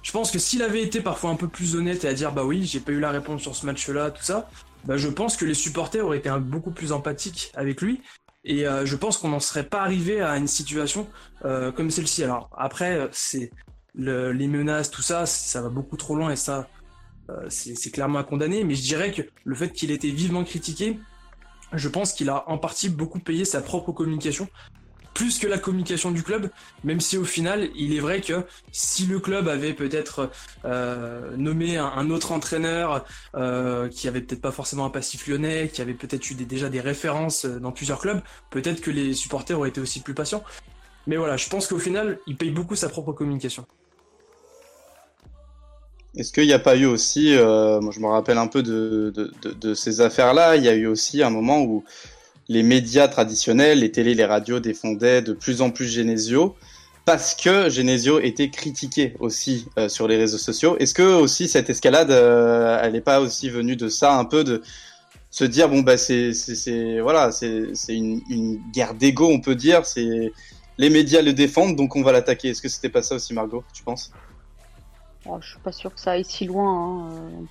je 0.08 0.13
pense 0.13 0.32
que 0.32 0.39
s'il 0.39 0.63
avait 0.63 0.82
été 0.82 1.02
parfois 1.02 1.32
un 1.32 1.36
peu 1.36 1.50
plus 1.50 1.76
honnête 1.76 2.06
et 2.06 2.08
à 2.08 2.13
dire 2.13 2.32
bah 2.32 2.46
oui, 2.46 2.65
j'ai 2.65 2.80
pas 2.80 2.93
eu 2.93 3.02
la 3.02 3.12
réponse 3.12 3.41
sur 3.41 3.58
ce 3.58 3.65
match-là, 3.65 4.10
tout 4.10 4.24
ça, 4.24 4.50
bah 4.86 4.96
je 4.96 5.10
pense 5.10 5.36
que 5.36 5.43
les 5.43 5.54
supporters 5.54 6.06
auraient 6.06 6.20
été 6.20 6.30
beaucoup 6.39 6.72
plus 6.72 6.93
empathiques 6.93 7.52
avec 7.56 7.82
lui. 7.82 8.02
Et 8.48 8.66
euh, 8.66 8.86
je 8.86 8.96
pense 8.96 9.18
qu'on 9.18 9.28
n'en 9.28 9.42
serait 9.42 9.66
pas 9.66 9.82
arrivé 9.82 10.22
à 10.22 10.38
une 10.38 10.48
situation 10.48 11.08
euh, 11.44 11.72
comme 11.74 11.92
celle-ci. 11.92 12.24
Alors 12.24 12.50
après, 12.58 13.10
c'est 13.12 13.52
les 13.94 14.48
menaces, 14.48 14.90
tout 14.90 15.02
ça, 15.02 15.26
ça 15.26 15.62
va 15.62 15.70
beaucoup 15.70 15.98
trop 15.98 16.16
loin 16.16 16.32
et 16.32 16.38
ça, 16.38 16.70
euh, 17.30 17.46
c'est 17.50 17.92
clairement 17.92 18.20
à 18.20 18.24
condamner. 18.24 18.64
Mais 18.64 18.74
je 18.74 18.84
dirais 18.84 19.12
que 19.12 19.22
le 19.44 19.56
fait 19.56 19.72
qu'il 19.72 19.92
ait 19.92 19.96
été 19.96 20.10
vivement 20.12 20.46
critiqué, 20.46 20.98
je 21.74 21.90
pense 21.90 22.14
qu'il 22.14 22.30
a 22.30 22.50
en 22.50 22.58
partie 22.58 22.88
beaucoup 22.88 23.20
payé 23.20 23.44
sa 23.44 23.60
propre 23.60 23.92
communication 23.92 24.48
plus 25.17 25.39
que 25.39 25.47
la 25.47 25.58
communication 25.58 26.12
du 26.12 26.21
club, 26.21 26.51
même 26.84 27.01
si 27.01 27.17
au 27.17 27.23
final, 27.23 27.69
il 27.75 27.95
est 27.95 27.99
vrai 27.99 28.21
que 28.21 28.43
si 28.71 29.08
le 29.08 29.19
club 29.19 29.47
avait 29.47 29.73
peut-être 29.73 30.30
euh, 30.63 31.36
nommé 31.36 31.75
un, 31.77 32.12
autre 32.12 32.32
entraîneur 32.32 33.03
euh, 33.34 33.89
qui 33.89 34.08
avait 34.08 34.21
peut-être 34.21 34.41
pas 34.41 34.51
forcément 34.51 34.86
un 34.86 34.91
passif 34.91 35.27
lyonnais, 35.27 35.71
qui 35.73 35.82
avait 35.82 35.95
peut-être 35.95 36.30
eu 36.30 36.36
déjà 36.36 36.69
des 36.69 36.82
références 36.82 37.45
euh, 37.45 37.60
dans 37.60 37.71
plusieurs 37.71 37.97
clubs, 37.99 38.21
peut-être 38.51 38.80
que 38.80 38.91
les 38.91 39.15
supporters 39.15 39.58
auraient 39.58 39.69
été 39.69 39.82
aussi 39.82 40.01
plus 40.01 40.13
patients. 40.13 40.43
Mais 41.08 41.17
voilà, 41.17 41.36
je 41.36 41.49
pense 41.49 41.65
qu'au 41.65 41.80
final, 41.80 42.19
il 42.27 42.38
paye 42.38 42.51
beaucoup 42.51 42.75
sa 42.75 42.88
propre 42.88 43.12
communication. 43.12 43.65
Est-ce 46.15 46.32
qu'il 46.32 46.45
n'y 46.45 46.53
a 46.53 46.60
pas 46.60 46.75
eu 46.75 46.86
aussi, 46.86 47.36
moi 47.36 47.91
je 47.91 47.99
me 47.99 48.08
rappelle 48.08 48.38
un 48.38 48.47
peu 48.47 48.62
de, 48.62 49.12
de 49.43 49.73
ces 49.73 50.01
affaires-là, 50.01 50.58
il 50.58 50.63
y 50.63 50.69
a 50.69 50.75
eu 50.75 50.88
aussi 50.88 51.21
un 51.21 51.30
moment 51.30 51.62
où 51.62 51.84
les 52.50 52.64
médias 52.64 53.08
traditionnels, 53.08 53.80
les 53.80 53.92
télés, 53.92 54.14
les 54.14 54.26
radios 54.26 54.60
défendaient 54.60 55.22
de 55.22 55.34
plus 55.34 55.62
en 55.62 55.70
plus 55.70 55.88
Genesio 55.88 56.56
parce 57.06 57.36
que 57.36 57.70
Genesio 57.70 58.20
était 58.20 58.50
critiqué 58.50 59.16
aussi 59.20 59.68
euh, 59.78 59.88
sur 59.88 60.10
les 60.10 60.18
réseaux 60.18 60.38
sociaux. 60.38 60.78
Est-ce 60.78 60.94
que 60.94 61.04
aussi 61.04 61.48
cette 61.48 61.70
escalade, 61.70 62.12
euh, 62.12 62.80
elle 62.84 62.94
n'est 62.94 63.02
pas 63.02 63.22
aussi 63.22 63.50
venue 63.50 63.78
de 63.78 63.88
ça, 63.88 64.18
un 64.18 64.26
peu 64.26 64.44
de 64.44 64.62
se 65.30 65.46
dire 65.46 65.70
bon 65.70 65.82
bah 65.82 65.98
c'est 65.98 66.34
c'est 66.34 67.00
voilà 67.00 67.32
c'est 67.32 67.70
une, 67.90 68.22
une 68.30 68.62
guerre 68.72 68.94
d'ego 68.94 69.28
on 69.30 69.42
peut 69.42 69.56
dire 69.56 69.86
c'est 69.86 70.32
les 70.78 70.90
médias 70.90 71.22
le 71.22 71.34
défendent 71.34 71.76
donc 71.76 71.96
on 71.96 72.02
va 72.02 72.12
l'attaquer. 72.12 72.50
Est-ce 72.50 72.62
que 72.62 72.70
c'était 72.70 72.90
pas 72.90 73.02
ça 73.02 73.16
aussi 73.16 73.34
Margot, 73.34 73.64
tu 73.74 73.84
penses? 73.84 74.12
Oh, 75.26 75.38
Je 75.42 75.50
suis 75.52 75.60
pas 75.60 75.72
sûr 75.72 75.94
que 75.94 76.00
ça 76.00 76.12
aille 76.12 76.26
si 76.26 76.46
loin. 76.46 77.10
Hein. 77.10 77.46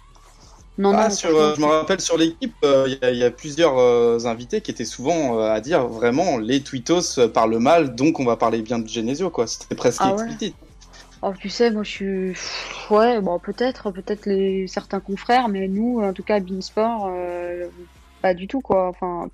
Ah, 0.85 1.11
sur, 1.11 1.31
euh, 1.31 1.55
je 1.55 1.61
me 1.61 1.67
rappelle 1.67 2.01
sur 2.01 2.19
l'équipe, 2.19 2.55
euh, 2.63 2.87
il 3.11 3.17
y, 3.17 3.25
a 3.25 3.31
plusieurs 3.31 3.79
euh, 3.79 4.19
invités 4.27 4.61
qui 4.61 4.71
étaient 4.71 4.85
souvent 4.85 5.39
à 5.39 5.61
dire 5.61 5.87
vraiment 5.87 6.37
les 6.37 6.61
tweetos 6.61 7.29
parlent 7.33 7.59
mal, 7.59 7.95
donc 7.95 8.21
on 8.21 8.25
va 8.25 8.37
parler 8.37 8.61
bien 8.61 8.79
de 8.79 8.87
Genesio, 8.87 9.31
quoi. 9.31 9.47
C'était 9.47 9.75
presque 9.75 10.03
ah 10.05 10.13
explicite. 10.13 10.55
Oh, 11.23 11.33
tu 11.39 11.49
sais, 11.49 11.71
moi 11.71 11.83
je 11.83 11.91
suis. 11.91 12.37
Ouais, 12.91 13.21
bon, 13.21 13.39
peut-être, 13.39 13.91
peut-être 13.91 14.27
les 14.27 14.67
certains 14.67 15.01
confrères, 15.01 15.49
mais 15.49 15.67
nous, 15.67 16.03
en 16.03 16.13
tout 16.13 16.23
cas, 16.23 16.41
Beansport, 16.41 17.11
pas 18.21 18.35
du 18.35 18.47
tout, 18.47 18.61
quoi. 18.61 18.89
Enfin, 18.89 19.31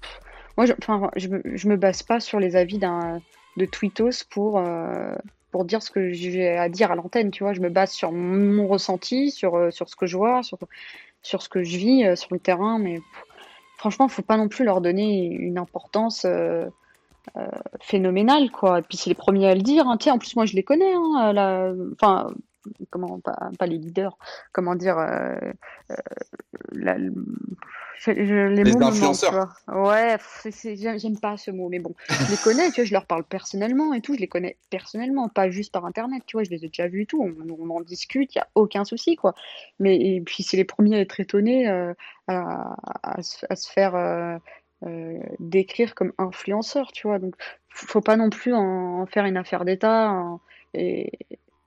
moi, 0.56 0.66
je, 0.66 0.74
enfin, 0.78 1.10
je, 1.16 1.26
me, 1.26 1.42
je 1.44 1.68
me 1.68 1.76
base 1.76 2.04
pas 2.04 2.20
sur 2.20 2.38
les 2.38 2.54
avis 2.54 2.78
d'un 2.78 3.20
de 3.56 3.66
tweetos 3.66 4.24
pour 4.30 4.62
pour 5.50 5.64
dire 5.66 5.82
ce 5.82 5.90
que 5.90 6.12
j'ai 6.12 6.56
à 6.56 6.68
dire 6.68 6.92
à 6.92 6.94
l'antenne, 6.94 7.32
tu 7.32 7.42
vois. 7.42 7.52
Je 7.52 7.60
me 7.60 7.68
base 7.68 7.90
sur 7.90 8.12
mon 8.12 8.68
ressenti, 8.68 9.32
sur, 9.32 9.72
sur 9.72 9.88
ce 9.88 9.96
que 9.96 10.06
je 10.06 10.16
vois, 10.16 10.44
sur, 10.44 10.56
sur 11.22 11.42
ce 11.42 11.48
que 11.48 11.62
je 11.62 11.76
vis 11.76 12.04
euh, 12.04 12.16
sur 12.16 12.28
le 12.32 12.38
terrain, 12.38 12.78
mais 12.78 13.00
franchement, 13.76 14.08
faut 14.08 14.22
pas 14.22 14.36
non 14.36 14.48
plus 14.48 14.64
leur 14.64 14.80
donner 14.80 15.26
une 15.26 15.58
importance 15.58 16.24
euh, 16.24 16.66
euh, 17.36 17.46
phénoménale, 17.80 18.50
quoi. 18.50 18.80
Et 18.80 18.82
puis 18.82 18.96
c'est 18.96 19.10
les 19.10 19.14
premiers 19.14 19.48
à 19.48 19.54
le 19.54 19.62
dire. 19.62 19.86
Hein. 19.88 19.96
Sais, 20.00 20.10
en 20.10 20.18
plus 20.18 20.34
moi 20.36 20.46
je 20.46 20.54
les 20.54 20.62
connais. 20.62 20.92
Hein, 20.94 21.74
Enfin, 21.92 22.32
comment 22.90 23.20
pas, 23.20 23.50
pas, 23.58 23.66
les 23.66 23.78
leaders. 23.78 24.16
Comment 24.52 24.74
dire 24.74 24.96
la, 26.72 26.96
les, 28.06 28.76
influenceurs. 28.76 29.54
ouais, 29.68 30.16
j'aime 30.74 31.18
pas 31.20 31.36
ce 31.36 31.50
mot, 31.50 31.68
mais 31.68 31.78
bon, 31.78 31.94
je 32.08 32.30
les 32.30 32.36
connais, 32.36 32.70
tu 32.70 32.80
vois, 32.80 32.84
je 32.84 32.92
leur 32.92 33.06
parle 33.06 33.24
personnellement 33.24 33.94
et 33.94 34.00
tout, 34.00 34.14
je 34.14 34.20
les 34.20 34.28
connais 34.28 34.56
personnellement, 34.70 35.28
pas 35.28 35.50
juste 35.50 35.72
par 35.72 35.84
internet, 35.84 36.22
tu 36.26 36.36
vois, 36.36 36.44
je 36.44 36.50
les 36.50 36.64
ai 36.64 36.68
déjà 36.68 36.88
vus 36.88 37.02
et 37.02 37.06
tout, 37.06 37.22
on, 37.22 37.70
en 37.70 37.80
discute, 37.80 38.34
il 38.34 38.38
y 38.38 38.40
a 38.40 38.48
aucun 38.54 38.84
souci, 38.84 39.16
quoi. 39.16 39.34
Mais 39.78 39.96
et 39.96 40.20
puis 40.20 40.42
c'est 40.42 40.56
les 40.56 40.64
premiers 40.64 40.96
à 40.96 41.00
être 41.00 41.20
étonnés 41.20 41.68
euh, 41.68 41.94
à, 42.28 42.76
à, 43.02 43.22
se 43.22 43.70
faire 43.70 43.94
euh, 43.94 44.36
euh, 44.84 45.20
décrire 45.38 45.94
comme 45.94 46.12
influenceurs, 46.18 46.92
tu 46.92 47.06
vois. 47.06 47.18
Donc, 47.18 47.34
faut 47.68 48.00
pas 48.00 48.16
non 48.16 48.30
plus 48.30 48.54
en, 48.54 49.06
faire 49.06 49.24
une 49.24 49.36
affaire 49.36 49.64
d'État 49.64 50.38
et, 50.74 51.12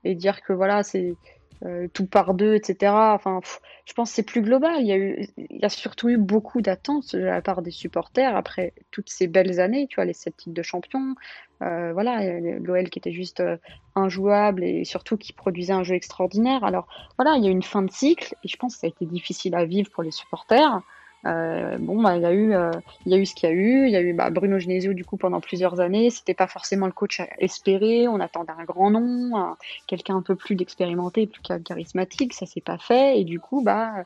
et 0.05 0.15
dire 0.15 0.41
que 0.41 0.53
voilà, 0.53 0.83
c'est 0.83 1.15
euh, 1.63 1.87
tout 1.93 2.05
par 2.05 2.33
deux, 2.33 2.53
etc. 2.53 2.93
Enfin, 2.93 3.39
je 3.85 3.93
pense 3.93 4.09
que 4.09 4.15
c'est 4.15 4.23
plus 4.23 4.41
global. 4.41 4.75
Il 4.81 4.87
y, 4.87 4.91
a 4.91 4.97
eu, 4.97 5.27
il 5.37 5.59
y 5.61 5.65
a 5.65 5.69
surtout 5.69 6.09
eu 6.09 6.17
beaucoup 6.17 6.61
d'attentes 6.61 7.15
de 7.15 7.23
la 7.23 7.41
part 7.41 7.61
des 7.61 7.71
supporters 7.71 8.35
après 8.35 8.73
toutes 8.91 9.09
ces 9.09 9.27
belles 9.27 9.59
années, 9.59 9.87
tu 9.89 9.95
vois, 9.95 10.05
les 10.05 10.13
sept 10.13 10.35
titres 10.35 10.53
de 10.53 10.61
champion. 10.61 11.15
Euh, 11.61 11.93
voilà, 11.93 12.39
l'OL 12.39 12.89
qui 12.89 12.99
était 12.99 13.13
juste 13.13 13.39
euh, 13.39 13.57
injouable 13.95 14.63
et 14.63 14.83
surtout 14.83 15.15
qui 15.17 15.31
produisait 15.31 15.73
un 15.73 15.83
jeu 15.83 15.95
extraordinaire. 15.95 16.63
Alors 16.65 16.87
voilà, 17.17 17.37
il 17.37 17.43
y 17.43 17.47
a 17.47 17.49
eu 17.49 17.53
une 17.53 17.63
fin 17.63 17.81
de 17.81 17.91
cycle 17.91 18.35
et 18.43 18.47
je 18.47 18.57
pense 18.57 18.75
que 18.75 18.81
ça 18.81 18.87
a 18.87 18.89
été 18.89 19.05
difficile 19.05 19.55
à 19.55 19.65
vivre 19.65 19.89
pour 19.91 20.03
les 20.03 20.11
supporters. 20.11 20.81
Euh, 21.25 21.77
bon, 21.79 22.01
bah, 22.01 22.15
il 22.15 22.21
y 22.21 22.25
a 22.25 22.33
eu, 22.33 22.53
euh, 22.53 22.71
il 23.05 23.11
y 23.11 23.15
a 23.15 23.17
eu 23.17 23.25
ce 23.25 23.33
qu'il 23.33 23.49
y 23.49 23.51
a 23.51 23.55
eu. 23.55 23.85
Il 23.85 23.91
y 23.91 23.95
a 23.95 24.01
eu 24.01 24.13
bah, 24.13 24.29
Bruno 24.29 24.59
Genesio 24.59 24.93
du 24.93 25.03
coup 25.05 25.17
pendant 25.17 25.39
plusieurs 25.39 25.79
années. 25.79 26.09
C'était 26.09 26.33
pas 26.33 26.47
forcément 26.47 26.85
le 26.85 26.91
coach 26.91 27.19
à 27.19 27.27
espérer. 27.39 28.07
On 28.07 28.19
attendait 28.19 28.53
un 28.57 28.63
grand 28.63 28.91
nom, 28.91 29.55
quelqu'un 29.87 30.17
un 30.17 30.21
peu 30.21 30.35
plus 30.35 30.55
d'expérimenté, 30.55 31.27
plus 31.27 31.41
charismatique. 31.63 32.33
Ça 32.33 32.45
s'est 32.45 32.61
pas 32.61 32.77
fait 32.77 33.19
et 33.19 33.23
du 33.23 33.39
coup, 33.39 33.61
bah, 33.63 34.05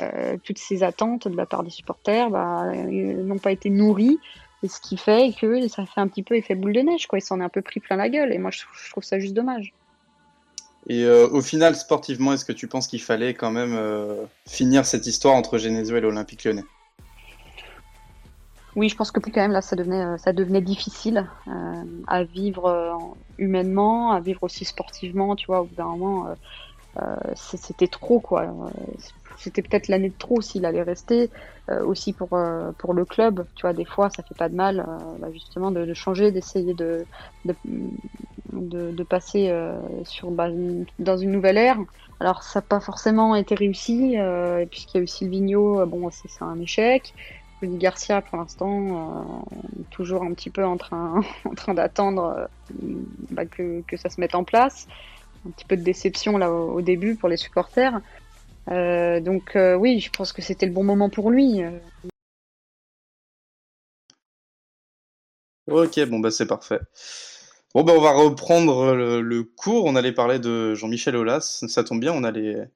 euh, 0.00 0.36
toutes 0.42 0.58
ces 0.58 0.82
attentes 0.82 1.28
de 1.28 1.36
la 1.36 1.46
part 1.46 1.62
des 1.62 1.70
supporters, 1.70 2.30
bah, 2.30 2.72
n'ont 2.72 3.38
pas 3.38 3.52
été 3.52 3.70
nourries. 3.70 4.18
Et 4.62 4.68
ce 4.68 4.80
qui 4.80 4.96
fait 4.96 5.34
que 5.38 5.68
ça 5.68 5.84
fait 5.84 6.00
un 6.00 6.08
petit 6.08 6.22
peu 6.22 6.36
effet 6.36 6.54
boule 6.54 6.72
de 6.72 6.80
neige, 6.80 7.06
quoi. 7.06 7.20
S'en 7.20 7.40
est 7.40 7.44
un 7.44 7.50
peu 7.50 7.60
pris 7.60 7.80
plein 7.80 7.96
la 7.96 8.08
gueule. 8.08 8.32
Et 8.32 8.38
moi, 8.38 8.50
je 8.50 8.62
trouve 8.90 9.04
ça 9.04 9.18
juste 9.18 9.34
dommage. 9.34 9.74
Et 10.88 11.04
euh, 11.04 11.28
au 11.28 11.40
final, 11.40 11.74
sportivement, 11.76 12.32
est-ce 12.32 12.44
que 12.44 12.52
tu 12.52 12.68
penses 12.68 12.86
qu'il 12.86 13.00
fallait 13.00 13.34
quand 13.34 13.50
même 13.50 13.74
euh, 13.74 14.24
finir 14.46 14.84
cette 14.84 15.06
histoire 15.06 15.34
entre 15.34 15.56
Genesio 15.58 15.96
et 15.96 16.00
l'Olympique 16.00 16.44
lyonnais? 16.44 16.64
Oui, 18.76 18.88
je 18.88 18.96
pense 18.96 19.10
que 19.10 19.20
plus 19.20 19.30
quand 19.32 19.40
même 19.40 19.52
là, 19.52 19.62
ça 19.62 19.76
devenait, 19.76 20.04
euh, 20.04 20.18
ça 20.18 20.32
devenait 20.32 20.60
difficile 20.60 21.30
à 22.08 22.24
vivre 22.24 23.16
humainement, 23.38 24.10
à 24.10 24.20
vivre 24.20 24.42
aussi 24.42 24.64
sportivement. 24.64 25.36
Tu 25.36 25.46
vois, 25.46 25.62
au 25.62 25.64
bout 25.64 25.74
d'un 25.76 25.84
moment, 25.84 26.26
c'était 27.34 27.88
trop 27.88 28.20
quoi. 28.20 28.46
C'était 29.36 29.62
peut-être 29.62 29.88
l'année 29.88 30.10
de 30.10 30.18
trop 30.18 30.40
s'il 30.40 30.64
allait 30.64 30.82
rester. 30.82 31.30
aussi 31.86 32.12
pour 32.12 32.38
pour 32.78 32.94
le 32.94 33.04
club, 33.04 33.46
tu 33.54 33.62
vois, 33.62 33.72
des 33.72 33.86
fois, 33.86 34.10
ça 34.10 34.22
fait 34.22 34.36
pas 34.36 34.48
de 34.48 34.54
mal, 34.54 34.86
bah, 35.18 35.28
justement, 35.32 35.70
de, 35.70 35.94
changer, 35.94 36.30
d'essayer 36.30 36.74
de, 36.74 37.06
de 38.52 39.02
passer 39.02 39.48
euh, 39.50 39.78
sur, 40.04 40.30
bah, 40.30 40.48
dans 40.98 41.16
une 41.16 41.30
nouvelle 41.30 41.56
ère. 41.56 41.78
Alors 42.20 42.42
ça 42.42 42.60
n'a 42.60 42.62
pas 42.62 42.80
forcément 42.80 43.34
été 43.34 43.54
réussi, 43.54 44.14
euh, 44.18 44.64
puisqu'il 44.66 44.98
y 44.98 45.00
a 45.00 45.04
eu 45.04 45.06
Silvino, 45.06 45.80
euh, 45.80 45.86
bon 45.86 46.10
c'est 46.10 46.42
un 46.42 46.58
échec. 46.60 47.14
Rudy 47.60 47.76
Garcia 47.76 48.20
pour 48.20 48.38
l'instant 48.38 49.46
toujours 49.90 50.24
un 50.24 50.32
petit 50.34 50.50
peu 50.50 50.64
en 50.64 50.76
train, 50.76 51.20
en 51.44 51.54
train 51.54 51.74
d'attendre 51.74 52.48
bah, 53.30 53.46
que, 53.46 53.82
que, 53.86 53.96
ça 53.96 54.10
se 54.10 54.20
mette 54.20 54.34
en 54.34 54.44
place. 54.44 54.86
Un 55.46 55.50
petit 55.50 55.64
peu 55.64 55.76
de 55.76 55.82
déception 55.82 56.38
là 56.38 56.50
au, 56.50 56.80
début 56.80 57.16
pour 57.16 57.28
les 57.28 57.36
supporters. 57.36 58.00
Donc 58.68 59.56
oui, 59.56 60.00
je 60.00 60.10
pense 60.10 60.32
que 60.32 60.42
c'était 60.42 60.66
le 60.66 60.72
bon 60.72 60.84
moment 60.84 61.10
pour 61.10 61.30
lui. 61.30 61.60
Ok, 65.66 65.98
bon 66.06 66.18
bah 66.18 66.30
c'est 66.30 66.46
parfait. 66.46 66.80
Bon, 67.74 67.82
ben, 67.82 67.94
on 67.96 68.00
va 68.00 68.12
reprendre 68.12 68.94
le, 68.94 69.42
cours. 69.42 69.86
On 69.86 69.96
allait 69.96 70.12
parler 70.12 70.38
de 70.38 70.76
Jean-Michel 70.76 71.16
Aulas. 71.16 71.64
Ça 71.66 71.82
tombe 71.82 72.00
bien, 72.00 72.12
on 72.12 72.22
allait, 72.22 72.70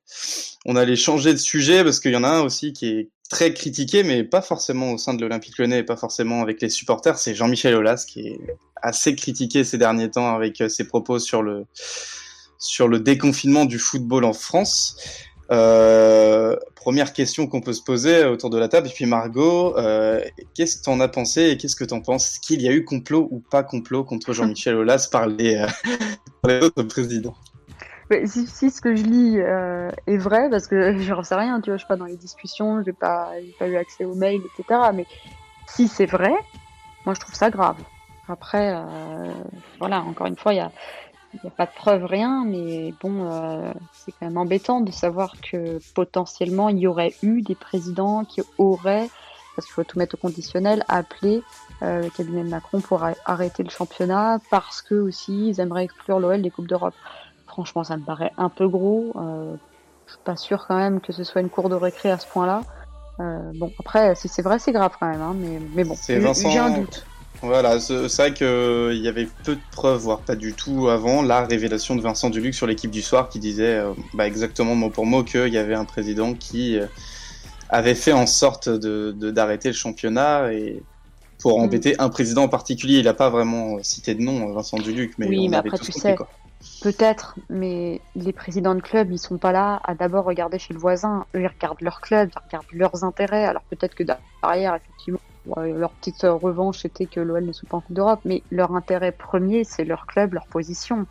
on 0.67 0.75
allait 0.75 0.97
changer 0.97 1.33
de 1.33 1.39
sujet 1.39 1.85
parce 1.85 2.01
qu'il 2.01 2.11
y 2.11 2.17
en 2.17 2.25
a 2.25 2.29
un 2.29 2.41
aussi 2.41 2.73
qui 2.73 2.89
est 2.89 3.11
très 3.31 3.55
critiqué, 3.55 4.03
mais 4.03 4.25
pas 4.25 4.43
forcément 4.43 4.93
au 4.93 4.99
sein 4.99 5.15
de 5.15 5.21
l'Olympique 5.21 5.57
Lyonnais 5.57 5.79
et 5.79 5.83
pas 5.85 5.97
forcément 5.97 6.43
avec 6.43 6.61
les 6.61 6.69
supporters. 6.69 7.17
C'est 7.17 7.35
Jean-Michel 7.37 7.77
Aulas 7.77 8.05
qui 8.09 8.27
est 8.27 8.41
assez 8.83 9.15
critiqué 9.15 9.63
ces 9.63 9.79
derniers 9.79 10.11
temps 10.11 10.35
avec 10.35 10.61
euh, 10.61 10.69
ses 10.69 10.89
propos 10.89 11.21
sur 11.21 11.43
le, 11.43 11.65
sur 12.59 12.89
le 12.89 12.99
déconfinement 12.99 13.67
du 13.67 13.79
football 13.79 14.25
en 14.25 14.33
France. 14.33 14.97
Euh, 15.51 16.57
première 16.75 17.13
question 17.13 17.47
qu'on 17.47 17.61
peut 17.61 17.73
se 17.73 17.83
poser 17.83 18.25
autour 18.25 18.51
de 18.51 18.59
la 18.59 18.69
table. 18.69 18.89
Et 18.89 18.93
puis 18.93 19.07
Margot, 19.07 19.77
euh, 19.79 20.21
qu'est-ce 20.55 20.79
que 20.79 20.85
tu 20.85 20.91
en 20.91 21.01
as 21.01 21.09
pensé 21.09 21.51
et 21.51 21.57
qu'est-ce 21.57 21.77
que 21.77 21.85
tu 21.85 21.95
en 21.95 22.01
penses? 22.01 22.27
Est-ce 22.27 22.41
qu'il 22.41 22.63
y 22.63 22.69
a 22.69 22.73
eu 22.73 22.85
complot 22.85 23.29
ou 23.31 23.41
pas 23.41 23.63
complot 23.63 24.05
contre 24.05 24.33
Jean-Michel 24.35 24.77
Aulas 24.77 25.09
par 25.11 25.27
les, 25.27 25.57
euh, 25.57 25.67
par 26.43 26.51
les 26.51 26.61
autres 26.65 26.83
présidents? 26.83 27.37
Si, 28.25 28.47
si, 28.47 28.71
ce 28.71 28.81
que 28.81 28.97
je 28.97 29.03
lis 29.03 29.39
euh, 29.39 29.91
est 30.07 30.17
vrai, 30.17 30.49
parce 30.49 30.67
que 30.67 30.99
je 30.99 31.13
n'en 31.13 31.23
sais 31.23 31.35
rien, 31.35 31.61
tu 31.61 31.71
vois, 31.71 31.77
je 31.77 31.81
suis 31.81 31.89
pas 31.89 31.97
dans 31.97 32.07
les 32.07 32.17
discussions, 32.17 32.83
j'ai 32.83 32.93
pas, 32.93 33.33
pas 33.59 33.69
eu 33.69 33.77
accès 33.77 34.05
aux 34.05 34.15
mails, 34.15 34.41
etc. 34.59 34.81
Mais 34.95 35.07
si 35.67 35.89
c'est 35.89 36.07
vrai, 36.07 36.33
moi 37.05 37.15
je 37.15 37.21
trouve 37.21 37.35
ça 37.35 37.51
grave. 37.51 37.77
Après, 38.29 38.75
euh, 38.75 39.33
voilà, 39.79 40.03
encore 40.03 40.27
une 40.27 40.37
fois, 40.37 40.53
il 40.53 40.57
y 40.57 40.61
a, 40.61 40.71
il 41.35 41.41
n'y 41.43 41.49
a 41.49 41.53
pas 41.53 41.67
de 41.67 41.73
preuve, 41.73 42.05
rien, 42.05 42.45
mais 42.47 42.95
bon, 43.03 43.31
euh, 43.31 43.73
c'est 43.93 44.13
quand 44.13 44.27
même 44.27 44.39
embêtant 44.39 44.81
de 44.81 44.91
savoir 44.91 45.35
que 45.41 45.79
potentiellement 45.95 46.69
il 46.69 46.79
y 46.79 46.87
aurait 46.87 47.15
eu 47.23 47.43
des 47.43 47.55
présidents 47.55 48.25
qui 48.25 48.43
auraient, 48.57 49.09
parce 49.55 49.67
qu'il 49.67 49.75
faut 49.75 49.85
tout 49.85 49.99
mettre 49.99 50.15
au 50.15 50.19
conditionnel, 50.19 50.85
appelé 50.89 51.43
euh, 51.83 52.03
le 52.03 52.11
cabinet 52.11 52.43
de 52.43 52.49
Macron 52.49 52.81
pour 52.81 53.05
arrêter 53.25 53.63
le 53.63 53.71
championnat 53.71 54.41
parce 54.51 54.83
que 54.83 54.95
aussi 54.95 55.49
ils 55.49 55.61
aimeraient 55.61 55.85
exclure 55.85 56.19
l'OL 56.19 56.41
des 56.41 56.51
Coupes 56.51 56.67
d'Europe. 56.67 56.95
Franchement, 57.47 57.85
ça 57.85 57.97
me 57.97 58.05
paraît 58.05 58.33
un 58.37 58.49
peu 58.49 58.69
gros. 58.69 59.13
Euh, 59.17 59.55
je 60.07 60.13
suis 60.13 60.23
pas 60.25 60.37
sûr 60.37 60.67
quand 60.67 60.77
même 60.77 61.01
que 61.01 61.13
ce 61.13 61.25
soit 61.25 61.41
une 61.41 61.51
cour 61.51 61.69
de 61.69 61.75
récré 61.75 62.11
à 62.11 62.19
ce 62.19 62.27
point-là. 62.27 62.63
Euh, 63.21 63.53
bon, 63.55 63.71
après, 63.79 64.15
si 64.15 64.29
c'est 64.29 64.43
vrai, 64.43 64.59
c'est 64.59 64.73
grave 64.73 64.97
quand 64.99 65.09
même, 65.09 65.21
hein, 65.21 65.35
mais, 65.37 65.61
mais 65.75 65.85
bon, 65.85 65.95
j'ai 66.07 66.59
un 66.59 66.71
doute. 66.71 67.05
Voilà, 67.41 67.79
c'est 67.79 68.07
vrai 68.07 68.35
qu'il 68.35 68.47
euh, 68.47 68.95
y 68.95 69.07
avait 69.07 69.29
peu 69.45 69.55
de 69.55 69.61
preuves, 69.71 70.01
voire 70.01 70.21
pas 70.21 70.35
du 70.35 70.55
tout 70.55 70.89
avant, 70.89 71.23
la 71.23 71.45
révélation 71.45 71.95
de 71.95 72.01
Vincent 72.01 72.31
Duluc 72.31 72.53
sur 72.53 72.67
l'équipe 72.67 72.91
du 72.91 73.03
soir 73.03 73.29
qui 73.29 73.39
disait 73.39 73.77
euh, 73.77 73.93
bah, 74.15 74.27
exactement 74.27 74.75
mot 74.75 74.91
pour 74.91 75.07
mot 75.07 75.23
qu'il 75.23 75.49
y 75.49 75.59
avait 75.59 75.75
un 75.75 75.85
président 75.85 76.35
qui 76.35 76.79
euh, 76.79 76.87
avait 77.69 77.95
fait 77.95 78.13
en 78.13 78.27
sorte 78.27 78.69
de 78.69 79.13
d'arrêter 79.31 79.69
le 79.69 79.75
championnat 79.75 80.53
et 80.53 80.83
pour 81.39 81.59
mm. 81.59 81.63
embêter 81.63 81.95
un 82.01 82.09
président 82.09 82.43
en 82.43 82.49
particulier. 82.49 82.99
Il 82.99 83.05
n'a 83.05 83.15
pas 83.15 83.31
vraiment 83.31 83.81
cité 83.85 84.17
de 84.17 84.21
nom, 84.21 84.53
Vincent 84.53 84.79
Duluc, 84.79 85.15
mais 85.19 85.29
oui, 85.29 85.47
on 85.47 85.51
mais 85.51 85.57
avait 85.59 85.69
après, 85.69 85.79
tu 85.79 85.93
sais, 85.93 86.17
Peut-être, 86.83 87.37
mais 87.49 88.01
les 88.17 88.33
présidents 88.33 88.75
de 88.75 88.81
club, 88.81 89.13
ils 89.13 89.19
sont 89.19 89.39
pas 89.39 89.53
là 89.53 89.81
à 89.85 89.95
d'abord 89.95 90.25
regarder 90.25 90.59
chez 90.59 90.75
le 90.75 90.81
voisin. 90.81 91.25
Eux, 91.37 91.43
ils 91.43 91.47
regardent 91.47 91.81
leur 91.83 92.01
club, 92.01 92.31
ils 92.35 92.47
regardent 92.47 92.67
leurs 92.73 93.05
intérêts. 93.05 93.45
Alors 93.45 93.63
peut-être 93.71 93.95
que 93.95 94.03
derrière, 94.03 94.75
effectivement, 94.75 95.21
leur 95.57 95.91
petite 95.91 96.23
revanche 96.23 96.85
était 96.85 97.07
que 97.07 97.21
l'OL 97.21 97.45
ne 97.45 97.53
soit 97.53 97.69
pas 97.69 97.77
en 97.79 97.81
Coupe 97.81 97.97
d'Europe, 97.97 98.21
mais 98.25 98.43
leur 98.51 98.75
intérêt 98.75 99.13
premier, 99.13 99.65
c'est 99.65 99.85
leur 99.85 100.07
club, 100.07 100.35
leur 100.35 100.47
position. 100.47 101.07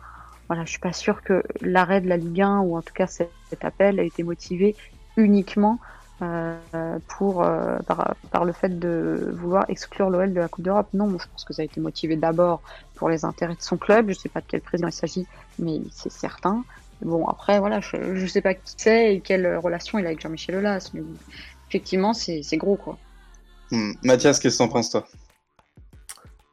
Voilà, 0.48 0.64
je 0.64 0.70
suis 0.70 0.78
pas 0.78 0.92
sûr 0.92 1.22
que 1.22 1.42
l'arrêt 1.60 2.00
de 2.00 2.08
la 2.08 2.16
Ligue 2.16 2.40
1 2.40 2.60
ou 2.60 2.76
en 2.76 2.82
tout 2.82 2.94
cas 2.94 3.06
cet, 3.06 3.30
appel 3.62 4.00
a 4.00 4.02
été 4.02 4.22
motivé 4.22 4.76
uniquement 5.16 5.78
euh, 6.22 6.56
pour 7.06 7.42
euh, 7.42 7.78
par, 8.30 8.44
le 8.44 8.52
fait 8.52 8.78
de 8.78 9.30
vouloir 9.34 9.66
exclure 9.68 10.10
l'OL 10.10 10.32
de 10.32 10.40
la 10.40 10.48
Coupe 10.48 10.64
d'Europe. 10.64 10.88
Non, 10.94 11.10
je 11.18 11.26
pense 11.28 11.44
que 11.44 11.52
ça 11.52 11.62
a 11.62 11.64
été 11.64 11.80
motivé 11.80 12.16
d'abord 12.16 12.62
pour 12.94 13.08
les 13.08 13.24
intérêts 13.24 13.54
de 13.54 13.62
son 13.62 13.76
club. 13.76 14.08
Je 14.08 14.14
sais 14.14 14.28
pas 14.28 14.40
de 14.40 14.46
quel 14.48 14.60
président 14.60 14.88
il 14.88 14.92
s'agit, 14.92 15.26
mais 15.58 15.80
c'est 15.90 16.12
certain. 16.12 16.64
Bon, 17.02 17.26
après, 17.26 17.60
voilà, 17.60 17.80
je, 17.80 17.96
ne 17.96 18.26
sais 18.26 18.40
pas 18.40 18.54
qui 18.54 18.74
c'est 18.76 19.14
et 19.14 19.20
quelle 19.20 19.56
relation 19.56 19.98
il 19.98 20.06
a 20.06 20.08
avec 20.08 20.20
Jean-Michel 20.20 20.56
Aulas, 20.56 20.90
mais 20.94 21.02
effectivement, 21.68 22.12
c'est 22.14 22.56
gros, 22.56 22.76
quoi. 22.76 22.98
Hmm. 23.70 23.92
Mathias, 24.02 24.38
qu'est-ce 24.38 24.58
que 24.58 24.64
t'en 24.64 24.68
penses 24.68 24.90
toi 24.90 25.06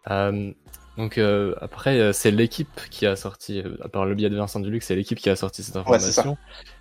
euh, 0.10 0.52
Donc 0.98 1.18
euh, 1.18 1.56
après, 1.62 2.00
euh, 2.00 2.14
c'est 2.14 2.32
l'équipe 2.32 2.82
qui 2.90 3.06
a 3.06 3.16
sorti, 3.16 3.64
à 3.82 3.88
part 3.88 4.06
le 4.06 4.16
biais 4.16 4.30
de 4.30 4.38
Vincent 4.38 4.60
Duluc, 4.60 4.84
c'est 4.84 4.96
l'équipe 4.96 5.18
qui 5.18 5.30
a 5.30 5.36
sorti 5.36 5.64
cette 5.64 5.78
information. 5.78 6.38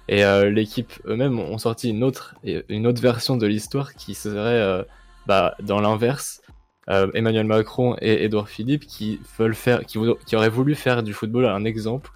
et 0.08 0.22
l'équipe 0.50 0.92
eux-mêmes 1.06 1.38
ont 1.38 1.58
sorti 1.58 1.90
une 1.90 2.04
autre, 2.04 2.34
une 2.68 2.86
autre 2.86 3.00
version 3.00 3.36
de 3.36 3.46
l'histoire 3.46 3.94
qui 3.94 4.14
serait 4.14 4.84
bah, 5.26 5.54
dans 5.62 5.80
l'inverse. 5.80 6.40
Emmanuel 6.86 7.46
Macron 7.46 7.96
et 8.02 8.24
Edouard 8.24 8.48
Philippe 8.48 8.86
qui 8.86 9.18
veulent 9.38 9.54
faire, 9.54 9.86
qui, 9.86 9.98
qui 10.26 10.36
auraient 10.36 10.50
voulu 10.50 10.74
faire 10.74 11.02
du 11.02 11.14
football 11.14 11.46
un 11.46 11.64
exemple 11.64 12.10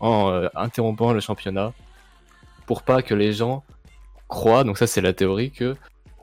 en 0.00 0.48
interrompant 0.56 1.12
le 1.12 1.20
championnat 1.20 1.72
pour 2.66 2.82
pas 2.82 3.02
que 3.02 3.14
les 3.14 3.32
gens 3.32 3.62
croient, 4.26 4.64
donc 4.64 4.78
ça 4.78 4.88
c'est 4.88 5.00
la 5.00 5.12
théorie, 5.12 5.50
que 5.50 5.76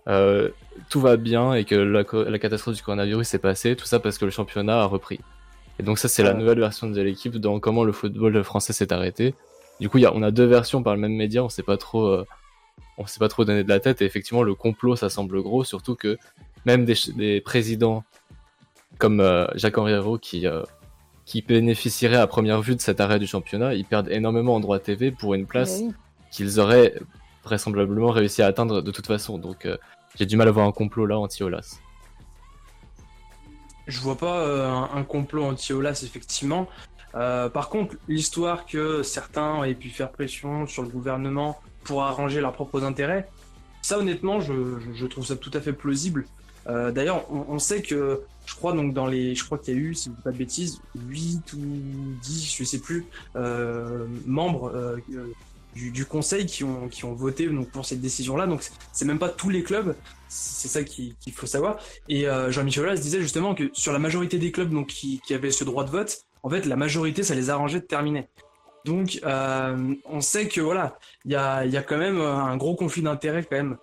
euh, 0.07 0.49
tout 0.89 1.01
va 1.01 1.17
bien 1.17 1.53
et 1.53 1.65
que 1.65 1.75
la, 1.75 2.39
catastrophe 2.39 2.75
du 2.75 2.81
coronavirus 2.81 3.27
s'est 3.27 3.39
passée, 3.39 3.75
tout 3.75 3.85
ça 3.85 3.99
parce 3.99 4.17
que 4.17 4.25
le 4.25 4.31
championnat 4.31 4.81
a 4.81 4.85
repris. 4.85 5.19
Et 5.79 5.83
donc 5.83 5.99
ça 5.99 6.07
c'est 6.07 6.23
la 6.23 6.33
nouvelle 6.33 6.59
version 6.59 6.89
de 6.89 7.01
l'équipe 7.01 7.35
dans 7.37 7.59
comment 7.59 7.83
le 7.83 7.91
football 7.91 8.43
français 8.43 8.73
s'est 8.73 8.93
arrêté. 8.93 9.35
Du 9.79 9.89
coup, 9.89 9.99
y 9.99 10.05
a, 10.05 10.13
on 10.13 10.23
a 10.23 10.31
deux 10.31 10.45
versions 10.45 10.81
par 10.81 10.95
le 10.95 11.01
même 11.01 11.13
média, 11.13 11.43
on 11.43 11.49
sait 11.49 11.61
pas 11.61 11.77
trop, 11.77 12.07
euh, 12.07 12.25
on 12.97 13.05
sait 13.05 13.19
pas 13.19 13.27
trop 13.27 13.45
donner 13.45 13.63
de 13.63 13.69
la 13.69 13.79
tête. 13.79 14.01
Et 14.01 14.05
effectivement, 14.05 14.41
le 14.41 14.55
complot, 14.55 14.95
ça 14.95 15.09
semble 15.09 15.39
gros, 15.43 15.63
surtout 15.63 15.95
que 15.95 16.17
même 16.65 16.85
des, 16.85 17.41
présidents 17.41 18.03
comme 18.97 19.19
euh, 19.19 19.45
Jacques-Henri 19.53 19.91
Hérault 19.91 20.17
qui 20.17 20.47
qui 21.25 21.41
bénéficieraient 21.41 22.15
à 22.15 22.25
première 22.25 22.61
vue 22.61 22.75
de 22.75 22.81
cet 22.81 23.01
arrêt 23.01 23.19
du 23.19 23.27
championnat, 23.27 23.73
ils 23.73 23.85
perdent 23.85 24.09
énormément 24.09 24.55
en 24.55 24.61
droit 24.61 24.79
TV 24.79 25.11
pour 25.11 25.33
une 25.33 25.45
place 25.45 25.81
qu'ils 26.31 26.59
auraient 26.59 26.95
vraisemblablement 27.43 28.09
réussi 28.11 28.41
à 28.41 28.47
atteindre 28.47 28.81
de 28.81 28.91
toute 28.91 29.05
façon. 29.05 29.37
Donc 29.37 29.67
j'ai 30.17 30.25
du 30.25 30.35
mal 30.35 30.47
à 30.47 30.51
voir 30.51 30.67
un 30.67 30.71
complot 30.71 31.05
là 31.05 31.19
anti-Olas. 31.19 31.79
Je 33.87 33.99
vois 33.99 34.17
pas 34.17 34.39
euh, 34.39 34.67
un, 34.93 35.03
complot 35.03 35.43
anti-Olas, 35.45 36.01
effectivement. 36.03 36.67
Euh, 37.15 37.49
par 37.49 37.69
contre, 37.69 37.95
l'histoire 38.07 38.65
que 38.65 39.01
certains 39.03 39.63
aient 39.63 39.75
pu 39.75 39.89
faire 39.89 40.11
pression 40.11 40.67
sur 40.67 40.83
le 40.83 40.89
gouvernement 40.89 41.59
pour 41.83 42.03
arranger 42.03 42.41
leurs 42.41 42.51
propres 42.51 42.83
intérêts, 42.83 43.29
ça 43.81 43.97
honnêtement, 43.97 44.41
je, 44.41 45.05
trouve 45.05 45.25
ça 45.25 45.37
tout 45.37 45.51
à 45.53 45.61
fait 45.61 45.71
plausible. 45.71 46.25
Euh, 46.67 46.91
d'ailleurs, 46.91 47.31
on, 47.31 47.59
sait 47.59 47.81
que, 47.81 48.21
je 48.45 48.55
crois 48.55 48.73
donc 48.73 48.93
dans 48.93 49.07
les, 49.07 49.35
je 49.35 49.45
crois 49.45 49.57
qu'il 49.57 49.73
y 49.73 49.77
a 49.77 49.79
eu, 49.79 49.95
si 49.95 50.09
je 50.09 50.15
dis 50.15 50.21
pas 50.21 50.31
de 50.31 50.37
bêtises, 50.37 50.81
8 51.07 51.53
ou 51.53 51.59
10, 52.21 52.55
je 52.57 52.63
sais 52.65 52.79
plus, 52.79 53.05
membres 54.25 54.97
du, 55.77 56.05
conseil 56.05 56.45
qui 56.45 56.63
ont, 56.63 56.87
qui 56.87 57.05
ont 57.05 57.13
voté 57.13 57.47
donc, 57.47 57.69
pour 57.69 57.85
cette 57.85 58.01
décision-là. 58.01 58.47
Donc 58.47 58.63
c'est 58.91 59.05
même 59.05 59.19
pas 59.19 59.29
tous 59.29 59.49
les 59.49 59.63
clubs, 59.63 59.95
c'est 60.27 60.67
ça 60.67 60.83
qu'il 60.83 61.15
faut 61.33 61.45
savoir. 61.45 61.77
Et 62.09 62.27
euh, 62.27 62.51
Jean-Michel 62.51 62.83
Aulas 62.83 62.97
disait 62.97 63.21
justement 63.21 63.55
que 63.55 63.69
sur 63.73 63.93
la 63.93 63.99
majorité 63.99 64.37
des 64.39 64.51
clubs 64.51 64.69
donc, 64.69 64.87
qui, 64.87 65.21
qui, 65.25 65.33
avaient 65.33 65.51
ce 65.51 65.63
droit 65.63 65.83
de 65.83 65.89
vote, 65.89 66.25
en 66.43 66.49
fait 66.49 66.65
la 66.65 66.75
majorité 66.75 67.23
ça 67.23 67.35
les 67.35 67.49
arrangeait 67.49 67.79
de 67.79 67.85
terminer. 67.85 68.27
Donc 68.85 69.19
euh, 69.23 69.93
on 70.05 70.21
sait 70.21 70.47
que 70.47 70.61
voilà, 70.61 70.97
il 71.25 71.31
y 71.31 71.35
a, 71.35 71.65
y 71.65 71.77
a 71.77 71.83
quand 71.83 71.97
même 71.97 72.19
un 72.19 72.57
gros 72.57 72.75
conflit 72.75 73.01
d'intérêts 73.01 73.43
quand 73.43 73.57
même 73.57 73.77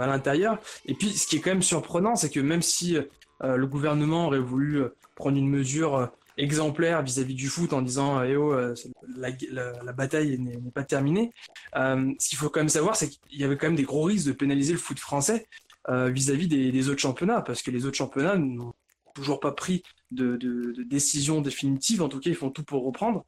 à 0.00 0.06
l'intérieur. 0.06 0.58
Et 0.86 0.94
puis 0.94 1.10
ce 1.10 1.26
qui 1.26 1.36
est 1.36 1.40
quand 1.40 1.50
même 1.50 1.62
surprenant, 1.62 2.16
c'est 2.16 2.30
que 2.30 2.40
même 2.40 2.62
si 2.62 2.96
euh, 2.96 3.56
le 3.56 3.66
gouvernement 3.66 4.26
aurait 4.26 4.38
voulu 4.38 4.82
prendre 5.14 5.36
une 5.36 5.48
mesure 5.48 6.10
exemplaire 6.38 7.02
vis-à-vis 7.02 7.34
du 7.34 7.48
foot 7.48 7.72
en 7.72 7.82
disant 7.82 8.22
eh 8.22 8.36
oh, 8.36 8.52
euh, 8.52 8.74
la, 9.16 9.92
bataille 9.92 10.38
n'est 10.38 10.70
pas 10.70 10.84
terminée. 10.84 11.32
Euh, 11.76 12.12
ce 12.18 12.28
qu'il 12.28 12.38
faut 12.38 12.48
quand 12.48 12.60
même 12.60 12.68
savoir, 12.68 12.96
c'est 12.96 13.10
qu'il 13.10 13.38
y 13.38 13.44
avait 13.44 13.56
quand 13.56 13.66
même 13.66 13.76
des 13.76 13.82
gros 13.82 14.04
risques 14.04 14.26
de 14.26 14.32
pénaliser 14.32 14.72
le 14.72 14.78
foot 14.78 14.98
français 14.98 15.46
euh, 15.88 16.08
vis-à-vis 16.08 16.48
des, 16.48 16.88
autres 16.88 17.00
championnats, 17.00 17.42
parce 17.42 17.62
que 17.62 17.70
les 17.70 17.86
autres 17.86 17.96
championnats 17.96 18.36
n'ont 18.36 18.74
toujours 19.14 19.40
pas 19.40 19.52
pris 19.52 19.82
de, 20.10 20.36
décision 20.84 21.40
définitive. 21.40 22.02
En 22.02 22.08
tout 22.08 22.20
cas, 22.20 22.30
ils 22.30 22.36
font 22.36 22.50
tout 22.50 22.64
pour 22.64 22.84
reprendre. 22.84 23.24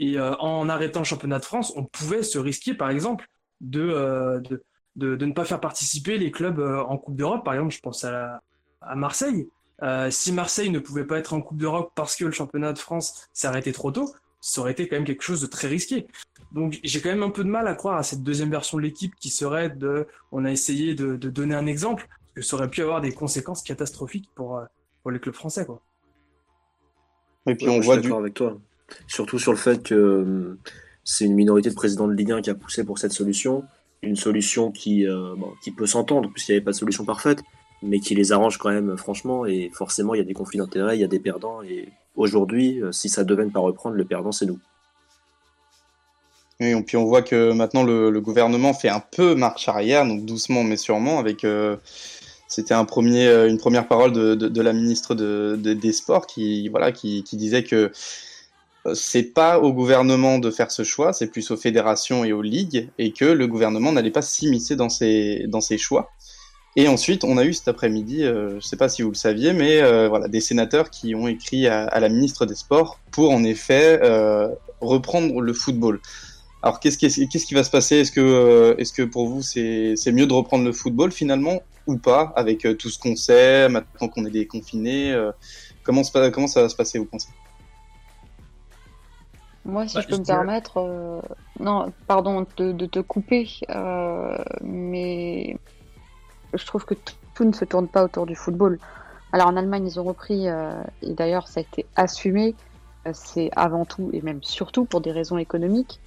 Et 0.00 0.18
en 0.20 0.68
arrêtant 0.68 1.00
le 1.00 1.04
championnat 1.04 1.40
de 1.40 1.44
France, 1.44 1.72
on 1.76 1.84
pouvait 1.84 2.22
se 2.22 2.38
risquer, 2.38 2.74
par 2.74 2.90
exemple, 2.90 3.26
de, 3.60 4.40
de, 4.44 5.16
de, 5.16 5.26
ne 5.26 5.32
pas 5.32 5.44
faire 5.44 5.60
participer 5.60 6.18
les 6.18 6.30
clubs 6.30 6.60
en 6.60 6.96
Coupe 6.98 7.16
d'Europe. 7.16 7.44
Par 7.44 7.54
exemple, 7.54 7.74
je 7.74 7.80
pense 7.80 8.04
à, 8.04 8.40
à 8.80 8.94
Marseille. 8.94 9.48
Euh, 9.82 10.10
si 10.10 10.32
Marseille 10.32 10.70
ne 10.70 10.78
pouvait 10.78 11.04
pas 11.04 11.18
être 11.18 11.34
en 11.34 11.40
Coupe 11.40 11.58
d'Europe 11.58 11.92
parce 11.94 12.16
que 12.16 12.24
le 12.24 12.32
championnat 12.32 12.72
de 12.72 12.78
France 12.78 13.28
arrêté 13.44 13.72
trop 13.72 13.92
tôt, 13.92 14.12
ça 14.40 14.60
aurait 14.60 14.72
été 14.72 14.88
quand 14.88 14.96
même 14.96 15.04
quelque 15.04 15.22
chose 15.22 15.40
de 15.40 15.46
très 15.46 15.68
risqué. 15.68 16.06
Donc 16.52 16.80
j'ai 16.82 17.00
quand 17.00 17.10
même 17.10 17.22
un 17.22 17.30
peu 17.30 17.44
de 17.44 17.48
mal 17.48 17.68
à 17.68 17.74
croire 17.74 17.98
à 17.98 18.02
cette 18.02 18.22
deuxième 18.22 18.50
version 18.50 18.78
de 18.78 18.82
l'équipe 18.82 19.14
qui 19.16 19.30
serait 19.30 19.70
de, 19.70 20.06
on 20.32 20.44
a 20.44 20.50
essayé 20.50 20.94
de, 20.94 21.16
donner 21.16 21.54
un 21.54 21.66
exemple, 21.66 22.08
parce 22.08 22.34
que 22.34 22.42
ça 22.42 22.56
aurait 22.56 22.70
pu 22.70 22.82
avoir 22.82 23.00
des 23.00 23.12
conséquences 23.12 23.62
catastrophiques 23.62 24.28
pour, 24.34 24.58
euh, 24.58 24.64
pour 25.02 25.10
les 25.10 25.20
clubs 25.20 25.34
français. 25.34 25.64
Quoi. 25.64 25.80
Et 27.46 27.54
puis 27.54 27.68
on 27.68 27.80
voit 27.80 27.98
du... 27.98 28.12
avec 28.12 28.34
toi. 28.34 28.58
Surtout 29.06 29.38
sur 29.38 29.52
le 29.52 29.58
fait 29.58 29.82
que 29.82 29.94
euh, 29.94 30.58
c'est 31.04 31.26
une 31.26 31.34
minorité 31.34 31.68
de 31.68 31.74
présidents 31.74 32.08
de 32.08 32.14
Ligue 32.14 32.32
1 32.32 32.42
qui 32.42 32.50
a 32.50 32.54
poussé 32.54 32.84
pour 32.84 32.98
cette 32.98 33.12
solution, 33.12 33.64
une 34.02 34.16
solution 34.16 34.70
qui, 34.70 35.06
qui 35.62 35.72
peut 35.72 35.86
s'entendre 35.86 36.30
puisqu'il 36.30 36.52
n'y 36.52 36.56
avait 36.56 36.64
pas 36.64 36.70
de 36.70 36.76
solution 36.76 37.04
parfaite, 37.04 37.42
mais 37.82 38.00
qui 38.00 38.14
les 38.14 38.32
arrange 38.32 38.58
quand 38.58 38.70
même 38.70 38.96
franchement. 38.96 39.46
Et 39.46 39.70
forcément, 39.72 40.14
il 40.14 40.18
y 40.18 40.20
a 40.20 40.24
des 40.24 40.34
conflits 40.34 40.58
d'intérêts, 40.58 40.96
il 40.96 41.00
y 41.00 41.04
a 41.04 41.08
des 41.08 41.18
perdants. 41.18 41.62
Et 41.62 41.88
aujourd'hui, 42.16 42.80
si 42.92 43.08
ça 43.08 43.24
devait 43.24 43.44
ne 43.44 43.50
pas 43.50 43.60
reprendre, 43.60 43.96
le 43.96 44.04
perdant, 44.04 44.32
c'est 44.32 44.46
nous. 44.46 44.58
Oui, 46.60 46.68
et 46.68 46.82
puis 46.82 46.96
on 46.96 47.04
voit 47.04 47.22
que 47.22 47.52
maintenant 47.52 47.84
le, 47.84 48.20
gouvernement 48.20 48.74
fait 48.74 48.88
un 48.88 49.00
peu 49.00 49.36
marche 49.36 49.68
arrière, 49.68 50.04
donc 50.04 50.24
doucement 50.24 50.64
mais 50.64 50.76
sûrement, 50.76 51.20
avec 51.20 51.46
c'était 52.48 52.74
un 52.74 52.84
premier, 52.84 53.28
une 53.46 53.58
première 53.58 53.86
parole 53.86 54.12
de, 54.12 54.60
la 54.60 54.72
ministre 54.72 55.14
de, 55.14 55.54
des 55.56 55.92
Sports 55.92 56.26
qui, 56.26 56.68
voilà, 56.68 56.90
disait 56.90 57.62
que 57.62 57.92
c'est 58.94 59.34
pas 59.34 59.58
au 59.60 59.72
gouvernement 59.72 60.38
de 60.38 60.50
faire 60.50 60.70
ce 60.70 60.82
choix, 60.82 61.12
c'est 61.12 61.26
plus 61.26 61.50
aux 61.50 61.56
fédérations 61.56 62.24
et 62.24 62.32
aux 62.32 62.42
ligues, 62.42 62.88
et 62.98 63.12
que 63.12 63.26
le 63.26 63.46
gouvernement 63.46 63.92
n'allait 63.92 64.10
pas 64.10 64.22
s'immiscer 64.22 64.76
dans 64.76 64.88
ses, 64.88 65.44
dans 65.46 65.60
ses 65.60 65.76
choix. 65.76 66.10
Et 66.80 66.86
ensuite, 66.86 67.24
on 67.24 67.38
a 67.38 67.44
eu 67.44 67.54
cet 67.54 67.66
après-midi, 67.66 68.22
euh, 68.22 68.50
je 68.50 68.54
ne 68.54 68.60
sais 68.60 68.76
pas 68.76 68.88
si 68.88 69.02
vous 69.02 69.08
le 69.08 69.16
saviez, 69.16 69.52
mais 69.52 69.82
euh, 69.82 70.08
voilà, 70.08 70.28
des 70.28 70.40
sénateurs 70.40 70.90
qui 70.90 71.12
ont 71.16 71.26
écrit 71.26 71.66
à, 71.66 71.98
la 71.98 72.08
ministre 72.08 72.46
des 72.46 72.54
Sports 72.54 73.00
pour 73.10 73.32
en 73.32 73.42
effet 73.42 73.98
euh, 74.04 74.46
reprendre 74.80 75.40
le 75.40 75.52
football. 75.52 76.00
Alors 76.62 76.78
qu'est-ce 76.78 76.96
qui, 76.96 77.28
qu'est-ce 77.28 77.46
qui 77.46 77.54
va 77.54 77.64
se 77.64 77.70
passer? 77.70 77.96
Est-ce 77.96 78.12
que, 78.12 78.76
est-ce 78.78 78.92
que 78.92 79.02
pour 79.02 79.26
vous 79.26 79.42
c'est, 79.42 79.94
c'est 79.96 80.12
mieux 80.12 80.28
de 80.28 80.32
reprendre 80.32 80.64
le 80.64 80.72
football 80.72 81.10
finalement 81.10 81.62
ou 81.88 81.96
pas 81.96 82.32
avec 82.36 82.64
tout 82.78 82.90
ce 82.90 82.98
qu'on 83.00 83.16
sait 83.16 83.68
maintenant 83.68 84.06
qu'on 84.06 84.24
est 84.24 84.30
déconfiné 84.30 85.16
comment, 85.82 86.02
comment 86.32 86.46
ça 86.46 86.62
va 86.62 86.68
se 86.68 86.76
passer 86.76 87.00
vous 87.00 87.06
pensez? 87.06 87.28
Moi, 89.68 89.86
si 89.86 89.96
bah, 89.96 90.00
je 90.00 90.08
peux 90.08 90.18
me 90.18 90.24
permettre, 90.24 90.78
euh, 90.78 91.20
non, 91.60 91.92
pardon 92.06 92.46
de, 92.56 92.86
te 92.86 93.00
couper, 93.00 93.46
euh, 93.68 94.38
mais 94.62 95.58
je 96.58 96.66
trouve 96.66 96.84
que 96.84 96.94
tout 97.34 97.44
ne 97.44 97.52
se 97.52 97.64
tourne 97.64 97.88
pas 97.88 98.04
autour 98.04 98.26
du 98.26 98.34
football. 98.34 98.78
Alors 99.32 99.48
en 99.48 99.56
Allemagne, 99.56 99.86
ils 99.86 100.00
ont 100.00 100.04
repris, 100.04 100.48
euh, 100.48 100.82
et 101.02 101.12
d'ailleurs 101.12 101.48
ça 101.48 101.60
a 101.60 101.62
été 101.62 101.86
assumé, 101.96 102.54
c'est 103.12 103.50
avant 103.56 103.84
tout 103.84 104.10
et 104.12 104.20
même 104.20 104.42
surtout 104.42 104.84
pour 104.84 105.00
des 105.00 105.12
raisons 105.12 105.38
économiques. 105.38 106.00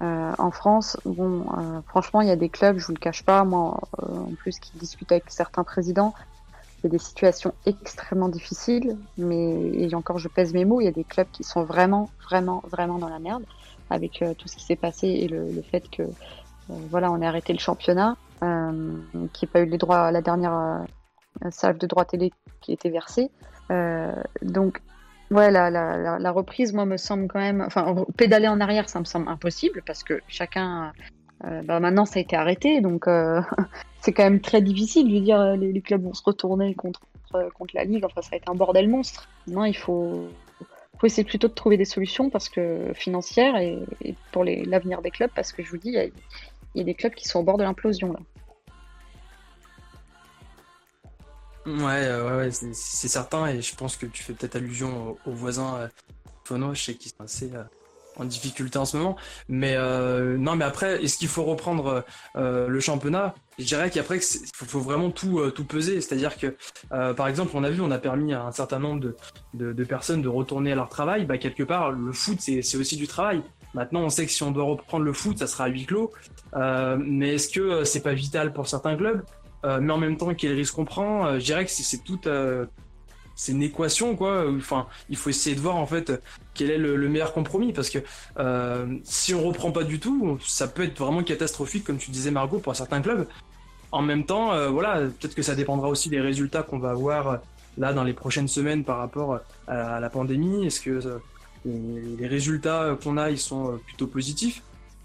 en 0.00 0.50
France, 0.50 0.96
bon, 1.04 1.44
franchement, 1.86 2.20
il 2.20 2.28
y 2.28 2.32
a 2.32 2.36
des 2.36 2.48
clubs, 2.48 2.78
je 2.78 2.86
vous 2.86 2.94
le 2.94 2.98
cache 2.98 3.22
pas, 3.22 3.44
moi, 3.44 3.78
en 3.98 4.32
plus, 4.38 4.58
qui 4.58 4.76
discutent 4.76 5.12
avec 5.12 5.30
certains 5.30 5.62
présidents, 5.62 6.14
il 6.82 6.86
y 6.86 6.88
a 6.88 6.90
des 6.90 6.98
situations 6.98 7.54
extrêmement 7.64 8.28
difficiles, 8.28 8.96
mais 9.16 9.70
et 9.74 9.94
encore 9.94 10.18
je 10.18 10.26
pèse 10.26 10.52
mes 10.52 10.64
mots, 10.64 10.80
il 10.80 10.84
y 10.84 10.88
a 10.88 10.92
des 10.92 11.04
clubs 11.04 11.28
qui 11.30 11.44
sont 11.44 11.62
vraiment, 11.62 12.10
vraiment, 12.24 12.60
vraiment 12.68 12.98
dans 12.98 13.08
la 13.08 13.20
merde 13.20 13.44
avec 13.88 14.20
euh, 14.22 14.34
tout 14.34 14.48
ce 14.48 14.56
qui 14.56 14.64
s'est 14.64 14.76
passé 14.76 15.06
et 15.06 15.28
le, 15.28 15.62
fait 15.70 15.88
que 15.88 16.02
euh, 16.02 16.06
voilà, 16.90 17.12
on 17.12 17.20
ait 17.20 17.26
arrêté 17.26 17.52
le 17.52 17.60
championnat, 17.60 18.10
euh, 18.10 18.14
qui 19.32 19.44
n'a 19.44 19.52
pas 19.52 19.60
eu 19.60 19.66
les 19.66 19.78
droits, 19.78 20.10
la 20.10 20.22
dernière 20.22 20.84
salve 21.50 21.78
de 21.78 21.86
droits 21.86 22.04
télé 22.04 22.32
qui 22.60 22.72
a 22.72 22.74
été 22.74 22.90
versée. 22.90 23.30
donc 24.42 24.80
ouais, 25.30 25.50
la, 25.50 26.30
reprise, 26.32 26.72
moi, 26.72 26.84
me 26.84 26.96
semble 26.96 27.28
quand 27.28 27.40
même, 27.40 27.60
enfin, 27.60 28.04
pédaler 28.16 28.48
en 28.48 28.60
arrière, 28.60 28.88
ça 28.88 29.00
me 29.00 29.04
semble 29.04 29.28
impossible 29.28 29.82
parce 29.86 30.02
que 30.04 30.20
chacun 30.28 30.92
euh, 31.44 31.62
bah, 31.62 31.80
maintenant, 31.80 32.04
ça 32.04 32.18
a 32.18 32.22
été 32.22 32.36
arrêté, 32.36 32.80
donc 32.80 33.08
euh, 33.08 33.40
c'est 34.00 34.12
quand 34.12 34.24
même 34.24 34.40
très 34.40 34.62
difficile. 34.62 35.08
Je 35.08 35.14
veux 35.14 35.20
dire, 35.20 35.40
euh, 35.40 35.56
les, 35.56 35.80
clubs 35.80 36.02
vont 36.02 36.14
se 36.14 36.22
retourner 36.22 36.74
contre, 36.74 37.00
contre 37.54 37.74
la 37.74 37.84
Ligue. 37.84 38.04
Enfin, 38.04 38.22
ça 38.22 38.30
va 38.30 38.36
être 38.36 38.50
un 38.50 38.54
bordel 38.54 38.88
monstre. 38.88 39.28
Non, 39.46 39.64
il 39.64 39.76
faut, 39.76 40.28
essayer 41.02 41.24
plutôt 41.24 41.48
de 41.48 41.52
trouver 41.52 41.76
des 41.76 41.84
solutions 41.84 42.30
parce 42.30 42.48
que 42.48 42.92
financières 42.94 43.56
et, 43.56 43.80
pour 44.30 44.44
l'avenir 44.44 45.02
des 45.02 45.10
clubs, 45.10 45.30
parce 45.34 45.52
que 45.52 45.62
je 45.64 45.70
vous 45.70 45.78
dis, 45.78 45.88
il 45.88 46.12
y, 46.76 46.80
a, 46.80 46.84
des 46.84 46.94
clubs 46.94 47.12
qui 47.12 47.26
sont 47.26 47.40
au 47.40 47.42
bord 47.42 47.58
de 47.58 47.64
l'implosion 47.64 48.12
là. 48.12 48.20
Ouais, 51.66 52.20
ouais, 52.22 52.50
c'est 52.50 53.08
certain, 53.08 53.46
et 53.46 53.62
je 53.62 53.74
pense 53.76 53.96
que 53.96 54.06
tu 54.06 54.22
fais 54.22 54.32
peut-être 54.32 54.56
allusion 54.56 55.16
aux, 55.26 55.32
voisins 55.32 55.88
Fono, 56.44 56.74
je 56.74 56.82
sais 56.82 56.94
qu'ils 56.94 57.12
sont 57.12 57.22
assez 57.22 57.50
en 58.16 58.24
difficulté 58.24 58.78
en 58.78 58.84
ce 58.84 58.96
moment. 58.96 59.16
Mais 59.48 59.74
euh, 59.76 60.36
non, 60.36 60.56
mais 60.56 60.64
après, 60.64 61.02
est-ce 61.02 61.18
qu'il 61.18 61.28
faut 61.28 61.44
reprendre 61.44 62.04
euh, 62.36 62.68
le 62.68 62.80
championnat? 62.80 63.34
Je 63.58 63.64
dirais 63.64 63.90
qu'après, 63.90 64.18
il 64.18 64.66
faut, 64.66 64.80
vraiment 64.80 65.10
tout, 65.10 65.40
euh, 65.40 65.50
tout 65.50 65.64
peser. 65.64 66.00
C'est-à-dire 66.00 66.36
que, 66.36 66.56
par 67.14 67.28
exemple, 67.28 67.52
on 67.54 67.64
a 67.64 67.70
vu, 67.70 67.80
on 67.80 67.90
a 67.90 67.98
permis 67.98 68.32
à 68.32 68.44
un 68.44 68.52
certain 68.52 68.78
nombre 68.78 69.00
de, 69.00 69.72
de, 69.72 69.84
personnes 69.84 70.22
de 70.22 70.28
retourner 70.28 70.72
à 70.72 70.74
leur 70.74 70.88
travail. 70.88 71.26
Bah, 71.26 71.38
quelque 71.38 71.62
part, 71.62 71.92
le 71.92 72.12
foot, 72.12 72.38
c'est 72.40 72.76
aussi 72.76 72.96
du 72.96 73.06
travail. 73.06 73.42
Maintenant, 73.74 74.00
on 74.00 74.10
sait 74.10 74.26
que 74.26 74.32
si 74.32 74.42
on 74.42 74.50
doit 74.50 74.64
reprendre 74.64 75.04
le 75.04 75.12
foot, 75.12 75.38
ça 75.38 75.46
sera 75.46 75.64
à 75.64 75.68
huis 75.68 75.86
clos. 75.86 76.12
mais 76.54 77.34
est-ce 77.34 77.48
que 77.48 77.84
c'est 77.84 78.02
pas 78.02 78.14
vital 78.14 78.52
pour 78.52 78.68
certains 78.68 78.96
clubs? 78.96 79.22
Mais 79.64 79.92
en 79.92 79.98
même 79.98 80.16
temps, 80.16 80.34
quel 80.34 80.52
risque 80.52 80.78
on 80.78 80.84
prend 80.84 81.38
Je 81.38 81.44
dirais 81.44 81.64
que 81.64 81.70
c'est 81.70 82.02
tout, 82.02 82.18
c'est 83.34 83.52
une 83.52 83.62
équation 83.62 84.16
quoi. 84.16 84.44
Enfin, 84.56 84.86
il 85.08 85.16
faut 85.16 85.30
essayer 85.30 85.56
de 85.56 85.60
voir 85.60 85.76
en 85.76 85.86
fait 85.86 86.12
quel 86.54 86.70
est 86.70 86.78
le, 86.78 87.08
meilleur 87.08 87.32
compromis 87.32 87.72
parce 87.72 87.90
que 87.90 87.98
euh, 88.38 88.86
si 89.04 89.34
on 89.34 89.42
reprend 89.42 89.72
pas 89.72 89.84
du 89.84 90.00
tout, 90.00 90.38
ça 90.44 90.68
peut 90.68 90.84
être 90.84 90.98
vraiment 90.98 91.22
catastrophique 91.22 91.84
comme 91.84 91.98
tu 91.98 92.10
disais 92.10 92.30
Margot 92.30 92.58
pour 92.58 92.74
certains 92.76 93.00
clubs. 93.00 93.26
En 93.90 94.02
même 94.02 94.24
temps, 94.24 94.52
euh, 94.52 94.68
voilà, 94.68 95.00
peut-être 95.00 95.34
que 95.34 95.42
ça 95.42 95.54
dépendra 95.54 95.88
aussi 95.88 96.08
des 96.08 96.20
résultats 96.20 96.62
qu'on 96.62 96.78
va 96.78 96.90
avoir 96.90 97.28
euh, 97.28 97.36
là 97.78 97.92
dans 97.92 98.04
les 98.04 98.14
prochaines 98.14 98.48
semaines 98.48 98.84
par 98.84 98.98
rapport 98.98 99.40
à, 99.66 100.00
la 100.00 100.10
pandémie. 100.10 100.66
Est-ce 100.66 100.80
que 100.80 101.20
les 101.64 102.26
résultats 102.26 102.96
qu'on 103.02 103.16
a 103.16 103.30
ils 103.30 103.38
sont 103.38 103.78
plutôt 103.86 104.06
positifs 104.06 104.62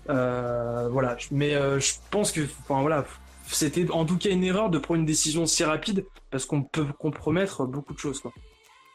Voilà, 0.08 1.18
mais 1.32 1.54
je 1.80 1.94
pense 2.12 2.32
que, 2.32 2.42
enfin 2.62 2.82
voilà 2.82 3.06
c'était 3.52 3.90
en 3.92 4.06
tout 4.06 4.18
cas 4.18 4.30
une 4.30 4.44
erreur 4.44 4.70
de 4.70 4.78
prendre 4.78 5.00
une 5.00 5.06
décision 5.06 5.46
si 5.46 5.64
rapide 5.64 6.06
parce 6.32 6.46
qu'on 6.46 6.64
peut 6.64 6.86
compromettre 7.00 7.66
beaucoup 7.66 7.94
de 7.94 8.00
choses. 8.00 8.20
Quoi. 8.20 8.34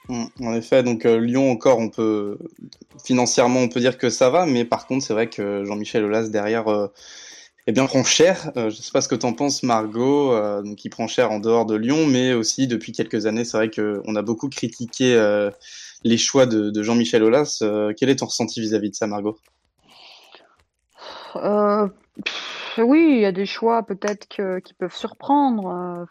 Mm, 0.08 0.24
en 0.40 0.54
effet, 0.54 0.82
donc 0.82 1.06
euh, 1.06 1.18
Lyon 1.18 1.50
encore, 1.50 1.78
on 1.78 1.88
peut 1.88 2.38
financièrement, 3.04 3.60
on 3.60 3.68
peut 3.68 3.80
dire 3.80 3.98
que 3.98 4.10
ça 4.10 4.30
va, 4.30 4.46
mais 4.46 4.64
par 4.64 4.86
contre, 4.86 5.04
c'est 5.04 5.12
vrai 5.12 5.28
que 5.28 5.64
Jean-Michel 5.64 6.04
Aulas 6.04 6.28
derrière, 6.28 6.68
euh, 6.68 6.88
eh 7.66 7.72
bien 7.72 7.86
prend 7.86 8.02
cher. 8.02 8.50
Euh, 8.56 8.70
je 8.70 8.78
ne 8.78 8.82
sais 8.82 8.90
pas 8.92 9.00
ce 9.00 9.08
que 9.08 9.14
tu 9.14 9.26
en 9.26 9.32
penses, 9.32 9.62
Margot, 9.62 10.34
donc 10.62 10.84
il 10.84 10.90
prend 10.90 11.06
cher 11.06 11.30
en 11.30 11.38
dehors 11.38 11.66
de 11.66 11.76
Lyon, 11.76 12.06
mais 12.06 12.32
aussi 12.34 12.66
depuis 12.66 12.92
quelques 12.92 13.26
années, 13.26 13.44
c'est 13.44 13.56
vrai 13.56 13.70
qu'on 13.70 14.16
a 14.16 14.22
beaucoup 14.22 14.48
critiqué 14.48 15.16
les 16.04 16.18
choix 16.18 16.46
de, 16.46 16.82
Jean-Michel 16.82 17.22
Aulas. 17.22 17.62
quel 17.96 18.10
est 18.10 18.16
ton 18.16 18.26
ressenti 18.26 18.60
vis-à-vis 18.60 18.90
de 18.90 18.96
ça, 18.96 19.06
Margot? 19.06 19.38
Oui, 22.78 23.14
il 23.16 23.20
y 23.20 23.24
a 23.24 23.32
des 23.32 23.46
choix 23.46 23.84
peut-être 23.84 24.26
qui 24.28 24.74
peuvent 24.74 24.94
surprendre. 24.94 25.68
Euh, 25.68 26.04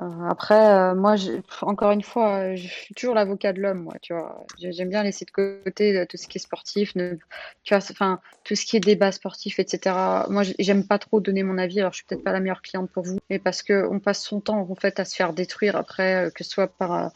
euh, 0.00 0.28
après, 0.28 0.74
euh, 0.74 0.94
moi, 0.94 1.16
encore 1.62 1.90
une 1.90 2.02
fois, 2.02 2.54
je 2.54 2.66
suis 2.66 2.94
toujours 2.94 3.14
l'avocat 3.14 3.52
de 3.52 3.60
l'homme, 3.60 3.82
moi, 3.82 3.94
tu 4.00 4.14
vois. 4.14 4.44
J'aime 4.58 4.88
bien 4.88 5.02
laisser 5.02 5.26
de 5.26 5.30
côté 5.30 6.06
tout 6.08 6.16
ce 6.16 6.26
qui 6.26 6.38
est 6.38 6.40
sportif, 6.40 6.94
tout 6.94 8.54
ce 8.54 8.64
qui 8.64 8.76
est 8.76 8.80
débat 8.80 9.12
sportif, 9.12 9.58
etc. 9.58 10.24
Moi, 10.30 10.42
j'aime 10.58 10.86
pas 10.86 10.98
trop 10.98 11.20
donner 11.20 11.42
mon 11.42 11.58
avis. 11.58 11.80
Alors, 11.80 11.92
je 11.92 11.98
suis 11.98 12.06
peut-être 12.06 12.24
pas 12.24 12.32
la 12.32 12.40
meilleure 12.40 12.62
cliente 12.62 12.90
pour 12.90 13.04
vous, 13.04 13.18
mais 13.28 13.38
parce 13.38 13.62
que 13.62 13.86
on 13.90 14.00
passe 14.00 14.22
son 14.24 14.40
temps 14.40 14.66
en 14.70 14.74
fait 14.74 15.00
à 15.00 15.04
se 15.04 15.14
faire 15.14 15.34
détruire 15.34 15.76
après, 15.76 16.30
que 16.34 16.44
ce 16.44 16.50
soit 16.50 16.68
par 16.68 17.12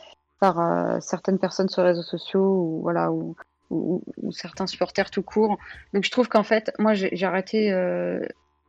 certaines 1.01 1.39
personnes 1.39 1.71
sur 1.71 1.83
les 1.83 1.89
réseaux 1.89 2.03
sociaux 2.03 2.45
ou 2.45 2.83
voilà 2.83 3.11
ou, 3.71 4.03
certains 4.33 4.67
supporters 4.67 5.11
tout 5.11 5.23
court. 5.23 5.59
Donc 5.93 6.05
je 6.05 6.11
trouve 6.11 6.29
qu'en 6.29 6.43
fait, 6.43 6.73
moi 6.79 6.95
j'ai 6.95 7.25
arrêté 7.25 7.73
euh, 7.73 8.21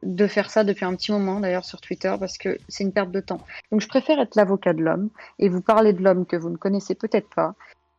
de 0.04 0.28
faire 0.28 0.50
ça 0.50 0.64
depuis 0.64 0.86
un 0.86 0.96
petit 0.96 1.12
moment 1.12 1.40
d'ailleurs 1.40 1.66
sur 1.66 1.82
Twitter 1.82 2.14
parce 2.20 2.38
que 2.38 2.58
c'est 2.70 2.84
une 2.84 2.94
perte 2.94 3.12
de 3.12 3.20
temps. 3.20 3.42
Donc 3.72 3.82
je 3.82 3.88
préfère 3.88 4.20
être 4.20 4.36
l'avocat 4.36 4.74
de 4.74 4.84
l'homme 4.84 5.10
et 5.40 5.50
vous 5.50 5.62
parler 5.62 5.94
de 5.94 6.04
l'homme 6.04 6.26
que 6.26 6.36
vous 6.36 6.50
ne 6.50 6.58
connaissez 6.58 6.96
peut-être 6.96 7.30
pas 7.34 7.56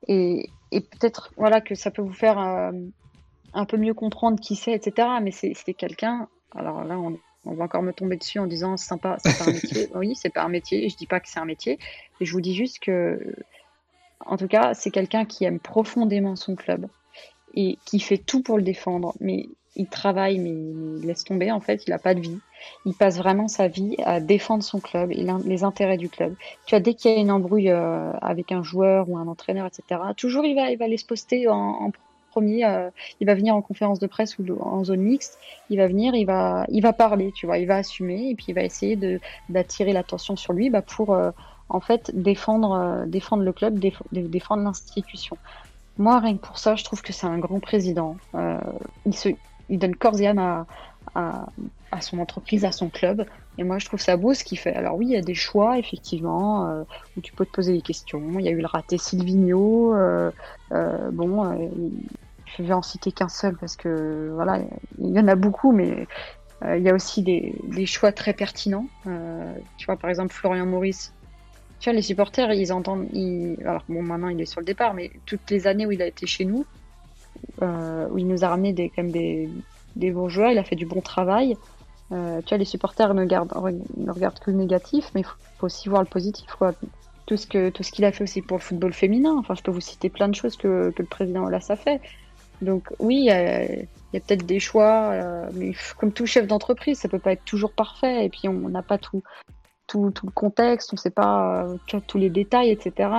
et, 0.08 0.50
et 0.72 0.80
peut-être 0.80 1.32
voilà 1.36 1.60
que 1.60 1.74
ça 1.74 1.90
peut 1.90 2.02
vous 2.02 2.12
faire 2.12 2.38
euh, 2.38 2.72
un 3.54 3.64
peu 3.64 3.76
mieux 3.76 3.94
comprendre 3.94 4.38
qui 4.40 4.54
c'est, 4.54 4.72
etc. 4.72 5.08
Mais 5.22 5.32
c'est 5.32 5.74
quelqu'un. 5.74 6.28
Alors 6.54 6.84
là, 6.84 6.98
on, 6.98 7.18
on, 7.44 7.54
va 7.54 7.64
encore 7.64 7.82
me 7.82 7.92
tomber 7.92 8.16
dessus 8.16 8.38
en 8.38 8.46
disant 8.46 8.76
sympa, 8.76 9.16
c'est 9.22 9.38
pas 9.38 9.50
un 9.50 9.52
métier. 9.52 9.88
oui, 9.94 10.14
c'est 10.14 10.30
pas 10.30 10.42
un 10.42 10.48
métier. 10.48 10.88
Je 10.88 10.96
dis 10.96 11.06
pas 11.06 11.20
que 11.20 11.28
c'est 11.28 11.40
un 11.40 11.44
métier, 11.44 11.78
je 12.20 12.30
vous 12.32 12.40
dis 12.40 12.54
juste 12.54 12.78
que 12.80 13.34
en 14.24 14.36
tout 14.36 14.48
cas, 14.48 14.74
c'est 14.74 14.90
quelqu'un 14.90 15.24
qui 15.24 15.44
aime 15.44 15.58
profondément 15.58 16.36
son 16.36 16.54
club 16.54 16.86
et 17.54 17.78
qui 17.84 18.00
fait 18.00 18.18
tout 18.18 18.42
pour 18.42 18.56
le 18.56 18.62
défendre. 18.62 19.14
Mais 19.20 19.48
il 19.76 19.86
travaille, 19.86 20.38
mais 20.38 20.50
il 20.50 21.06
laisse 21.06 21.24
tomber. 21.24 21.52
En 21.52 21.60
fait, 21.60 21.86
il 21.86 21.90
n'a 21.90 21.98
pas 21.98 22.14
de 22.14 22.20
vie. 22.20 22.38
Il 22.86 22.94
passe 22.94 23.18
vraiment 23.18 23.48
sa 23.48 23.68
vie 23.68 23.96
à 24.04 24.20
défendre 24.20 24.62
son 24.62 24.80
club 24.80 25.12
et 25.12 25.26
les 25.44 25.64
intérêts 25.64 25.98
du 25.98 26.08
club. 26.08 26.34
Tu 26.64 26.74
vois, 26.74 26.80
dès 26.80 26.94
qu'il 26.94 27.12
y 27.12 27.14
a 27.14 27.18
une 27.18 27.30
embrouille 27.30 27.70
euh, 27.70 28.12
avec 28.22 28.52
un 28.52 28.62
joueur 28.62 29.08
ou 29.08 29.18
un 29.18 29.28
entraîneur, 29.28 29.66
etc., 29.66 30.00
toujours 30.16 30.44
il 30.44 30.54
va, 30.54 30.70
il 30.70 30.78
va 30.78 30.86
aller 30.86 30.96
se 30.96 31.04
poster 31.04 31.48
en, 31.48 31.90
premier. 32.30 32.64
Euh, 32.64 32.90
il 33.20 33.26
va 33.26 33.34
venir 33.34 33.54
en 33.54 33.62
conférence 33.62 33.98
de 33.98 34.06
presse 34.06 34.38
ou 34.38 34.44
en 34.60 34.84
zone 34.84 35.00
mixte. 35.00 35.38
Il 35.70 35.78
va 35.78 35.86
venir, 35.86 36.14
il 36.14 36.26
va, 36.26 36.66
il 36.68 36.82
va 36.82 36.92
parler, 36.92 37.32
tu 37.32 37.46
vois, 37.46 37.58
il 37.58 37.66
va 37.66 37.76
assumer 37.76 38.30
et 38.30 38.34
puis 38.34 38.46
il 38.48 38.54
va 38.54 38.62
essayer 38.62 38.98
d'attirer 39.48 39.92
l'attention 39.92 40.36
sur 40.36 40.52
lui 40.52 40.68
bah, 40.68 40.82
pour 40.82 41.14
euh, 41.14 41.30
en 41.68 41.80
fait 41.80 42.10
défendre, 42.14 42.72
euh, 42.72 43.06
défendre 43.06 43.42
le 43.42 43.52
club, 43.52 43.78
défendre 44.12 44.62
l'institution. 44.62 45.36
Moi, 45.98 46.18
rien 46.20 46.36
que 46.36 46.46
pour 46.46 46.58
ça, 46.58 46.76
je 46.76 46.84
trouve 46.84 47.02
que 47.02 47.12
c'est 47.12 47.26
un 47.26 47.38
grand 47.38 47.60
président. 47.60 48.16
Euh, 48.34 48.58
il, 49.68 49.78
donne 49.78 49.96
corps 49.96 50.20
et 50.20 50.26
âme 50.26 50.66
à, 51.14 52.00
son 52.00 52.18
entreprise, 52.18 52.64
à 52.64 52.72
son 52.72 52.88
club. 52.88 53.24
Et 53.58 53.64
moi, 53.64 53.78
je 53.78 53.86
trouve 53.86 54.00
ça 54.00 54.16
beau 54.16 54.34
ce 54.34 54.44
qu'il 54.44 54.58
fait. 54.58 54.74
Alors 54.74 54.96
oui, 54.96 55.06
il 55.06 55.12
y 55.12 55.16
a 55.16 55.22
des 55.22 55.34
choix, 55.34 55.78
effectivement, 55.78 56.68
euh, 56.68 56.82
où 57.16 57.20
tu 57.20 57.32
peux 57.32 57.46
te 57.46 57.50
poser 57.50 57.72
des 57.72 57.80
questions. 57.80 58.22
Il 58.38 58.44
y 58.44 58.48
a 58.48 58.50
eu 58.50 58.60
le 58.60 58.66
raté 58.66 58.98
Silvino. 58.98 59.94
Euh, 59.94 60.30
euh, 60.72 61.10
bon, 61.10 61.70
je 62.44 62.62
vais 62.62 62.74
en 62.74 62.82
citer 62.82 63.12
qu'un 63.12 63.28
seul 63.28 63.56
parce 63.56 63.76
que 63.76 64.30
voilà, 64.34 64.60
il 64.98 65.10
y 65.10 65.18
en 65.18 65.28
a 65.28 65.34
beaucoup, 65.34 65.72
mais 65.72 66.06
il 66.64 66.82
y 66.82 66.90
a 66.90 66.94
aussi 66.94 67.22
des 67.22 67.86
choix 67.86 68.12
très 68.12 68.34
pertinents. 68.34 68.86
tu 69.78 69.86
vois, 69.86 69.96
par 69.96 70.10
exemple, 70.10 70.34
Florian 70.34 70.66
Maurice. 70.66 71.14
Tu 71.80 71.90
vois, 71.90 71.94
les 71.94 72.02
supporters, 72.02 72.52
ils 72.52 72.72
entendent. 72.72 73.08
Alors 73.60 73.84
bon, 73.88 74.02
maintenant, 74.02 74.28
il 74.28 74.40
est 74.40 74.46
sur 74.46 74.60
le 74.60 74.66
départ, 74.66 74.94
mais 74.94 75.10
toutes 75.26 75.50
les 75.50 75.66
années 75.66 75.86
où 75.86 75.92
il 75.92 76.02
a 76.02 76.06
été 76.06 76.26
chez 76.26 76.44
nous, 76.44 76.64
où 77.60 78.18
il 78.18 78.26
nous 78.26 78.44
a 78.44 78.48
ramené 78.48 78.72
des, 78.72 78.90
quand 78.90 79.04
des, 79.04 79.48
des 79.96 80.10
bons 80.10 80.28
joueurs, 80.28 80.50
il 80.50 80.58
a 80.58 80.64
fait 80.64 80.76
du 80.76 80.86
bon 80.86 81.00
travail. 81.00 81.56
Euh, 82.12 82.40
tu 82.42 82.50
vois, 82.50 82.58
les 82.58 82.64
supporters 82.64 83.12
ne, 83.14 83.22
regardent, 83.22 83.52
ne 83.96 84.10
regardent 84.10 84.38
que 84.38 84.50
le 84.50 84.56
négatif, 84.56 85.10
mais 85.14 85.22
il 85.22 85.24
faut, 85.24 85.66
aussi 85.66 85.88
voir 85.88 86.02
le 86.02 86.08
positif. 86.08 86.46
Quoi. 86.56 86.74
Tout 87.26 87.36
ce 87.36 87.46
que 87.46 87.70
tout 87.70 87.82
qu'il 87.82 88.04
a 88.04 88.12
fait 88.12 88.22
aussi 88.22 88.42
pour 88.42 88.58
le 88.58 88.62
football 88.62 88.92
féminin. 88.92 89.34
Enfin, 89.36 89.54
je 89.54 89.62
peux 89.62 89.72
vous 89.72 89.80
citer 89.80 90.10
plein 90.10 90.28
de 90.28 90.34
choses 90.34 90.56
que, 90.56 90.90
que 90.90 91.02
le 91.02 91.08
président 91.08 91.44
Olas 91.44 91.66
a 91.70 91.76
fait. 91.76 92.00
Donc 92.62 92.88
oui, 93.00 93.16
il 93.16 93.24
y 93.24 93.30
a, 93.30 93.66
peut-être 94.12 94.46
des 94.46 94.60
choix, 94.60 95.10
euh, 95.12 95.50
mais 95.54 95.72
comme 95.98 96.12
tout 96.12 96.26
chef 96.26 96.46
d'entreprise, 96.46 96.98
ça 96.98 97.08
peut 97.08 97.18
pas 97.18 97.32
être 97.32 97.44
toujours 97.44 97.72
parfait. 97.72 98.24
Et 98.24 98.28
puis 98.28 98.48
on 98.48 98.68
n'a 98.68 98.82
pas 98.82 98.98
tout, 98.98 99.22
tout, 99.86 100.10
tout, 100.10 100.26
le 100.26 100.32
contexte, 100.32 100.92
on 100.92 100.96
sait 100.96 101.10
pas 101.10 101.64
euh, 101.64 102.00
tous 102.06 102.18
les 102.18 102.30
détails, 102.30 102.70
etc. 102.70 103.10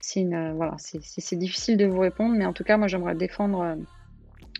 C'est 0.00 0.24
voilà, 0.54 0.76
c'est 0.78 1.36
difficile 1.36 1.76
de 1.76 1.86
vous 1.86 2.00
répondre, 2.00 2.34
mais 2.36 2.46
en 2.46 2.52
tout 2.52 2.64
cas, 2.64 2.76
moi 2.76 2.86
j'aimerais 2.86 3.14
défendre 3.16 3.76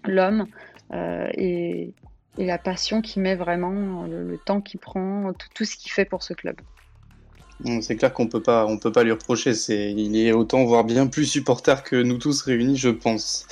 l'homme 0.05 0.47
et, 0.93 1.95
et 2.39 2.47
la 2.47 2.59
passion 2.59 3.01
qu'il 3.01 3.23
met 3.23 3.35
vraiment, 3.35 4.05
le, 4.07 4.39
temps 4.45 4.61
qu'il 4.61 4.81
prend, 4.81 5.33
tout, 5.55 5.65
ce 5.65 5.77
qu'il 5.77 5.91
fait 5.91 6.05
pour 6.05 6.23
ce 6.23 6.35
club. 6.35 6.57
C'est 7.81 7.97
clair 7.97 8.13
qu'on 8.13 8.27
peut 8.27 8.43
pas, 8.43 8.67
on 8.67 8.77
peut 8.77 8.93
pas 8.93 9.03
lui 9.03 9.13
reprocher. 9.13 9.55
C'est, 9.55 9.93
il 9.93 10.17
est 10.17 10.33
autant 10.33 10.65
voire 10.65 10.85
bien 10.85 11.07
plus 11.07 11.25
supporter 11.25 11.83
que 11.83 11.97
nous 11.97 12.19
tous 12.19 12.43
réunis, 12.43 12.77
je 12.77 12.91
pense. 12.91 13.47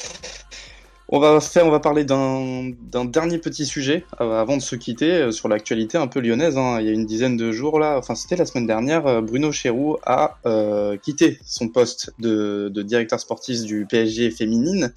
On 1.16 1.20
va 1.20 1.40
faire, 1.40 1.64
on 1.64 1.70
va 1.70 1.78
parler 1.78 2.02
d'un, 2.02 2.72
dernier 3.04 3.38
petit 3.38 3.66
sujet 3.66 4.04
euh, 4.20 4.40
avant 4.40 4.56
de 4.56 4.62
se 4.62 4.74
quitter 4.74 5.12
euh, 5.12 5.30
sur 5.30 5.46
l'actualité 5.46 5.96
un 5.96 6.08
peu 6.08 6.18
lyonnaise. 6.18 6.58
Hein. 6.58 6.78
Il 6.80 6.86
y 6.86 6.88
a 6.88 6.92
une 6.92 7.06
dizaine 7.06 7.36
de 7.36 7.52
jours 7.52 7.78
là, 7.78 7.96
enfin 7.96 8.16
c'était 8.16 8.34
la 8.34 8.46
semaine 8.46 8.66
dernière, 8.66 9.06
euh, 9.06 9.20
Bruno 9.20 9.52
Chéroux 9.52 9.96
a 10.04 10.38
quitté 11.04 11.38
son 11.44 11.68
poste 11.68 12.12
de, 12.18 12.68
directeur 12.82 13.20
sportif 13.20 13.62
du 13.62 13.86
PSG 13.86 14.32
féminine 14.32 14.92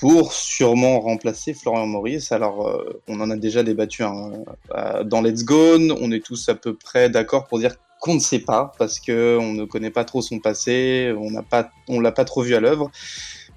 pour 0.00 0.32
sûrement 0.32 0.98
remplacer 0.98 1.54
Florian 1.54 1.86
Maurice. 1.86 2.32
Alors, 2.32 2.84
on 3.06 3.20
en 3.20 3.30
a 3.30 3.36
déjà 3.36 3.62
débattu 3.62 4.02
hein, 4.02 4.32
dans 5.04 5.22
Let's 5.22 5.44
Go. 5.44 5.78
On 6.00 6.10
est 6.10 6.24
tous 6.24 6.48
à 6.48 6.56
peu 6.56 6.74
près 6.74 7.10
d'accord 7.10 7.46
pour 7.46 7.60
dire 7.60 7.76
qu'on 8.00 8.14
ne 8.14 8.20
sait 8.20 8.40
pas 8.40 8.72
parce 8.76 8.98
que 8.98 9.38
on 9.40 9.52
ne 9.52 9.64
connaît 9.64 9.90
pas 9.90 10.04
trop 10.04 10.20
son 10.20 10.40
passé, 10.40 11.14
on 11.16 11.30
n'a 11.30 11.42
pas, 11.42 11.70
l'a 11.88 12.12
pas 12.12 12.24
trop 12.24 12.42
vu 12.42 12.56
à 12.56 12.60
l'œuvre. 12.60 12.90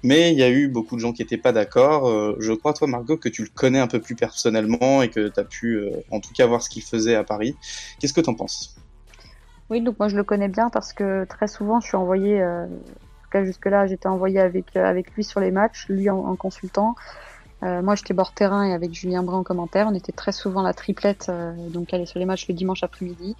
Mais 0.02 0.32
il 0.32 0.38
y 0.38 0.42
a 0.42 0.50
eu 0.50 0.68
beaucoup 0.68 0.96
de 0.96 1.00
gens 1.00 1.12
qui 1.12 1.22
n'étaient 1.22 1.36
pas 1.36 1.52
d'accord. 1.52 2.08
Euh, 2.08 2.36
je 2.40 2.52
crois, 2.52 2.72
toi, 2.72 2.88
Margot, 2.88 3.16
que 3.16 3.28
tu 3.28 3.42
le 3.42 3.50
connais 3.54 3.78
un 3.78 3.86
peu 3.86 4.00
plus 4.00 4.16
personnellement 4.16 5.02
et 5.02 5.08
que 5.08 5.28
tu 5.28 5.40
as 5.40 5.44
pu, 5.44 5.80
en 6.10 6.20
tout 6.20 6.32
cas, 6.34 6.46
voir 6.46 6.62
ce 6.62 6.68
qu'il 6.68 6.82
faisait 6.82 7.14
à 7.14 7.24
Paris. 7.24 7.56
Qu'est-ce 8.00 8.12
que 8.12 8.20
tu 8.20 8.30
en 8.30 8.34
penses? 8.34 8.76
Oui, 9.70 9.80
donc 9.80 9.98
moi, 9.98 10.08
je 10.08 10.16
le 10.16 10.24
connais 10.24 10.48
bien 10.48 10.70
parce 10.70 10.92
que 10.92 11.24
très 11.24 11.46
souvent, 11.46 11.80
je 11.80 11.86
suis 11.86 11.96
envoyée 11.96 12.42
jusque-là, 13.40 13.86
j'étais 13.86 14.08
envoyé 14.08 14.40
euh, 14.40 14.84
avec 14.84 15.10
lui 15.14 15.24
sur 15.24 15.40
les 15.40 15.50
matchs, 15.50 15.86
lui 15.88 16.10
en, 16.10 16.36
consultant. 16.36 16.94
Euh, 17.62 17.82
moi, 17.82 17.94
j'étais 17.94 18.14
bord 18.14 18.32
terrain 18.32 18.64
et 18.66 18.72
avec 18.72 18.92
Julien 18.92 19.22
Brun 19.22 19.38
en 19.38 19.42
commentaire. 19.44 19.86
On 19.88 19.94
était 19.94 20.12
très 20.12 20.32
souvent 20.32 20.62
la 20.62 20.74
triplette, 20.74 21.26
euh, 21.28 21.54
donc 21.68 21.94
aller 21.94 22.06
sur 22.06 22.18
les 22.18 22.24
matchs 22.24 22.48
le 22.48 22.54
dimanche 22.54 22.82
après-midi. 22.82 23.36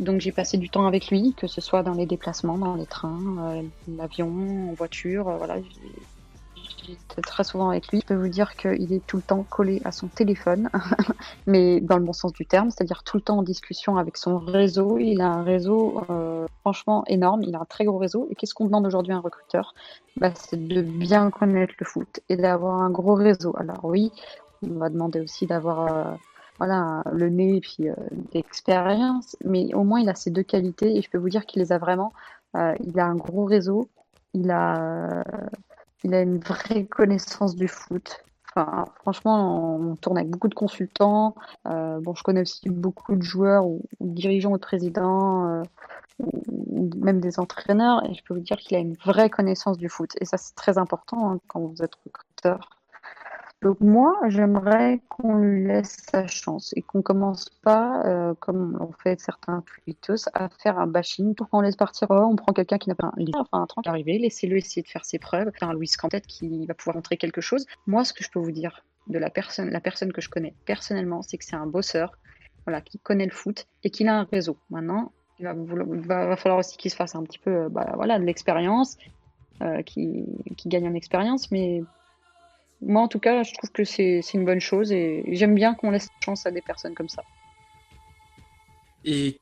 Donc 0.00 0.20
j'ai 0.20 0.32
passé 0.32 0.58
du 0.58 0.68
temps 0.68 0.86
avec 0.86 1.08
lui, 1.10 1.34
que 1.36 1.46
ce 1.46 1.60
soit 1.60 1.82
dans 1.82 1.94
les 1.94 2.06
déplacements, 2.06 2.58
dans 2.58 2.74
les 2.74 2.86
trains, 2.86 3.62
l'avion, 3.88 4.70
en 4.70 4.74
voiture. 4.74 5.24
voilà, 5.38 5.56
j'étais 6.86 7.22
très 7.22 7.44
souvent 7.44 7.70
avec 7.70 7.88
lui. 7.88 8.00
Je 8.00 8.06
peux 8.06 8.14
vous 8.14 8.28
dire 8.28 8.56
qu'il 8.56 8.92
est 8.92 9.06
tout 9.06 9.16
le 9.16 9.22
temps 9.22 9.44
collé 9.48 9.80
à 9.84 9.92
son 9.92 10.08
téléphone, 10.08 10.68
mais 11.46 11.80
dans 11.80 11.96
le 11.96 12.04
bon 12.04 12.12
sens 12.12 12.32
du 12.32 12.46
terme, 12.46 12.70
c'est-à-dire 12.70 13.02
tout 13.02 13.16
le 13.16 13.22
temps 13.22 13.38
en 13.38 13.42
discussion 13.42 13.96
avec 13.96 14.16
son 14.16 14.38
réseau. 14.38 14.98
Il 14.98 15.20
a 15.20 15.28
un 15.28 15.42
réseau 15.42 16.02
euh, 16.10 16.46
franchement 16.60 17.04
énorme, 17.06 17.42
il 17.42 17.54
a 17.54 17.60
un 17.60 17.64
très 17.64 17.84
gros 17.84 17.98
réseau. 17.98 18.26
Et 18.30 18.34
qu'est-ce 18.34 18.54
qu'on 18.54 18.66
demande 18.66 18.86
aujourd'hui 18.86 19.12
à 19.12 19.16
un 19.16 19.20
recruteur? 19.20 19.74
Bah, 20.16 20.32
C'est 20.34 20.56
de 20.56 20.82
bien 20.82 21.30
connaître 21.30 21.74
le 21.78 21.86
foot 21.86 22.20
et 22.28 22.36
d'avoir 22.36 22.80
un 22.80 22.90
gros 22.90 23.14
réseau. 23.14 23.54
Alors 23.58 23.84
oui, 23.84 24.12
on 24.62 24.78
va 24.78 24.88
demander 24.88 25.20
aussi 25.20 25.46
d'avoir... 25.46 25.92
Euh, 25.92 26.14
voilà, 26.58 27.02
le 27.10 27.28
nez 27.28 27.56
et 27.56 27.60
puis 27.60 27.88
euh, 27.88 27.94
l'expérience, 28.34 29.36
mais 29.44 29.74
au 29.74 29.82
moins 29.82 29.98
il 29.98 30.08
a 30.08 30.14
ces 30.14 30.30
deux 30.30 30.44
qualités 30.44 30.96
et 30.96 31.02
je 31.02 31.10
peux 31.10 31.18
vous 31.18 31.30
dire 31.30 31.44
qu'il 31.44 31.60
les 31.60 31.72
a 31.72 31.78
vraiment. 31.78 32.12
il 32.54 33.00
a 33.00 33.06
un 33.06 33.16
gros 33.16 33.46
réseau, 33.46 33.88
il 34.32 34.50
a 34.50 35.24
il 36.04 36.14
a 36.14 36.22
une 36.22 36.38
vraie 36.38 36.84
connaissance 36.84 37.56
du 37.56 37.68
foot. 37.68 38.22
Franchement, 39.00 39.76
on 39.76 39.96
tourne 39.96 40.18
avec 40.18 40.30
beaucoup 40.30 40.48
de 40.48 40.54
consultants. 40.54 41.34
Euh, 41.66 42.00
bon, 42.00 42.14
je 42.14 42.22
connais 42.22 42.42
aussi 42.42 42.68
beaucoup 42.68 43.16
de 43.16 43.22
joueurs 43.22 43.64
ou, 43.66 43.82
dirigeants 44.00 44.52
ou 44.52 44.56
de 44.56 44.60
présidents, 44.60 45.46
euh, 45.46 45.62
même 46.96 47.20
des 47.20 47.40
entraîneurs, 47.40 48.04
et 48.04 48.14
je 48.14 48.22
peux 48.24 48.34
vous 48.34 48.40
dire 48.40 48.58
qu'il 48.58 48.76
a 48.76 48.80
une 48.80 48.94
vraie 48.94 49.30
connaissance 49.30 49.78
du 49.78 49.88
foot. 49.88 50.10
Et 50.20 50.26
ça, 50.26 50.36
c'est 50.36 50.54
très 50.54 50.76
important 50.76 51.30
hein, 51.30 51.40
quand 51.46 51.60
vous 51.60 51.82
êtes 51.82 51.94
recruteur. 52.04 52.81
Donc 53.62 53.80
moi, 53.80 54.18
j'aimerais 54.26 55.00
qu'on 55.08 55.36
lui 55.36 55.64
laisse 55.68 55.98
sa 56.10 56.26
chance 56.26 56.72
et 56.76 56.82
qu'on 56.82 57.00
commence 57.00 57.48
pas, 57.62 58.04
euh, 58.06 58.34
comme 58.40 58.76
l'ont 58.76 58.90
fait 59.04 59.20
certains 59.20 59.62
tweetos, 59.62 60.28
à 60.34 60.48
faire 60.48 60.80
un 60.80 60.88
bashing. 60.88 61.36
Pourquoi 61.36 61.60
on 61.60 61.62
laisse 61.62 61.76
partir 61.76 62.08
oh, 62.10 62.28
On 62.28 62.34
prend 62.34 62.52
quelqu'un 62.52 62.78
qui 62.78 62.88
n'a 62.88 62.96
pas 62.96 63.12
un 63.16 63.20
livre, 63.20 63.46
enfin 63.52 63.64
un 63.76 63.88
arrivé, 63.88 64.18
laissez-le 64.18 64.56
essayer 64.56 64.82
de 64.82 64.88
faire 64.88 65.04
ses 65.04 65.20
preuves. 65.20 65.52
un 65.60 65.72
Louis 65.72 65.88
Cantet 65.96 66.22
qui 66.22 66.66
va 66.66 66.74
pouvoir 66.74 66.96
montrer 66.96 67.16
quelque 67.16 67.40
chose. 67.40 67.66
Moi, 67.86 68.04
ce 68.04 68.12
que 68.12 68.24
je 68.24 68.30
peux 68.30 68.40
vous 68.40 68.50
dire 68.50 68.82
de 69.06 69.18
la 69.20 69.30
personne, 69.30 69.70
la 69.70 69.80
personne 69.80 70.12
que 70.12 70.20
je 70.20 70.28
connais 70.28 70.54
personnellement, 70.64 71.22
c'est 71.22 71.38
que 71.38 71.44
c'est 71.44 71.56
un 71.56 71.66
bosseur, 71.66 72.18
voilà, 72.66 72.80
qui 72.80 72.98
connaît 72.98 73.26
le 73.26 73.30
foot 73.30 73.66
et 73.84 73.90
qu'il 73.90 74.08
a 74.08 74.18
un 74.18 74.24
réseau. 74.24 74.56
Maintenant, 74.70 75.12
il 75.38 75.46
va, 75.46 76.36
falloir 76.36 76.58
aussi 76.58 76.76
qu'il 76.76 76.90
se 76.90 76.96
fasse 76.96 77.14
un 77.14 77.22
petit 77.22 77.38
peu, 77.38 77.50
euh, 77.50 77.68
bah, 77.68 77.92
voilà, 77.94 78.18
de 78.18 78.24
l'expérience, 78.24 78.98
euh, 79.60 79.82
qui 79.82 80.26
gagne 80.66 80.88
en 80.88 80.94
expérience, 80.94 81.52
mais 81.52 81.82
moi, 82.82 83.02
en 83.02 83.08
tout 83.08 83.20
cas, 83.20 83.42
je 83.42 83.54
trouve 83.54 83.70
que 83.70 83.84
c'est 83.84 84.22
une 84.34 84.44
bonne 84.44 84.60
chose 84.60 84.92
et 84.92 85.24
j'aime 85.28 85.54
bien 85.54 85.74
qu'on 85.74 85.90
laisse 85.90 86.08
chance 86.24 86.46
à 86.46 86.50
des 86.50 86.62
personnes 86.62 86.94
comme 86.94 87.08
ça. 87.08 87.22
Et 89.04 89.38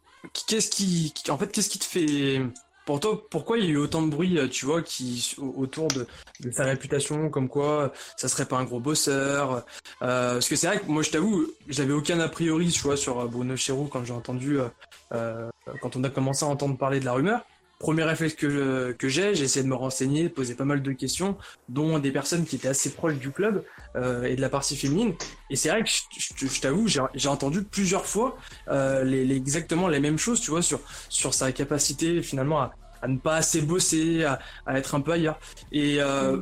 qu'est-ce 0.47 0.71
qui, 0.71 1.13
en 1.29 1.39
fait, 1.39 1.51
qu'est-ce 1.51 1.71
qui 1.71 1.79
te 1.79 1.85
fait, 1.85 2.41
pour 2.85 3.01
toi, 3.01 3.23
pourquoi 3.31 3.59
il 3.59 3.65
y 3.65 3.69
a 3.69 3.71
eu 3.71 3.77
autant 3.77 4.03
de 4.03 4.11
bruit, 4.11 4.39
tu 4.51 4.67
vois, 4.67 4.83
qui 4.83 5.35
autour 5.39 5.89
de, 5.89 6.07
sa 6.51 6.65
réputation, 6.65 7.31
comme 7.31 7.49
quoi 7.49 7.93
ça 8.17 8.29
serait 8.29 8.47
pas 8.47 8.57
un 8.59 8.65
gros 8.65 8.81
bosseur 8.81 9.65
euh, 10.03 10.35
Parce 10.35 10.49
que 10.49 10.57
c'est 10.57 10.67
vrai 10.67 10.81
que 10.81 10.87
moi, 10.87 11.03
je 11.03 11.11
t'avoue, 11.11 11.47
j'avais 11.69 11.93
aucun 11.93 12.21
a 12.21 12.29
priori, 12.29 12.69
tu 12.69 12.83
vois, 12.83 12.97
sur 12.97 13.27
Bruno 13.29 13.57
Chéroux 13.57 13.89
quand 13.91 14.05
j'ai 14.05 14.13
entendu, 14.13 14.59
euh, 14.61 14.69
euh, 15.13 15.51
quand 15.81 15.97
on 15.97 16.05
a 16.05 16.11
commencé 16.11 16.45
à 16.45 16.49
entendre 16.49 16.77
parler 16.77 17.01
de 17.01 17.05
la 17.05 17.13
rumeur 17.13 17.45
premier 17.81 18.05
réflexe 18.05 18.35
que, 18.35 18.93
que 18.93 19.09
j'ai, 19.09 19.35
j'ai 19.35 19.45
essayé 19.45 19.65
de 19.65 19.69
me 19.69 19.75
renseigner, 19.75 20.25
de 20.25 20.29
poser 20.29 20.55
pas 20.55 20.67
mal 20.67 20.83
de 20.83 20.93
questions, 20.93 21.37
dont 21.69 21.99
des 21.99 22.13
personnes 22.13 22.45
qui 22.45 22.57
étaient 22.57 22.69
assez 22.69 22.91
proches 22.91 23.17
du 23.17 23.31
club 23.31 23.65
euh, 23.97 24.25
et 24.25 24.37
de 24.37 24.41
la 24.41 24.51
partie 24.51 24.77
féminine. 24.77 25.15
Et 25.49 25.57
c'est 25.57 25.71
vrai 25.71 25.83
que 25.83 25.89
je, 25.89 26.61
t'avoue, 26.61 26.87
j'ai 26.87 27.29
entendu 27.29 27.65
plusieurs 27.65 28.05
fois 28.07 28.37
euh, 28.69 29.03
les, 29.03 29.35
exactement 29.35 29.89
les 29.89 29.99
mêmes 29.99 30.19
choses, 30.19 30.41
tu 30.41 30.51
vois, 30.51 30.63
sur, 30.63 30.81
sur 31.09 31.33
sa 31.33 31.51
capacité 31.53 32.23
finalement 32.23 32.61
à, 32.61 32.75
à 33.01 33.09
ne 33.09 33.17
pas 33.17 33.37
assez 33.37 33.63
bosser, 33.63 34.25
à, 34.25 34.41
à, 34.67 34.79
être 34.79 34.95
un 34.95 35.01
peu 35.01 35.13
ailleurs. 35.13 35.41
Et 35.73 36.03
euh, 36.03 36.37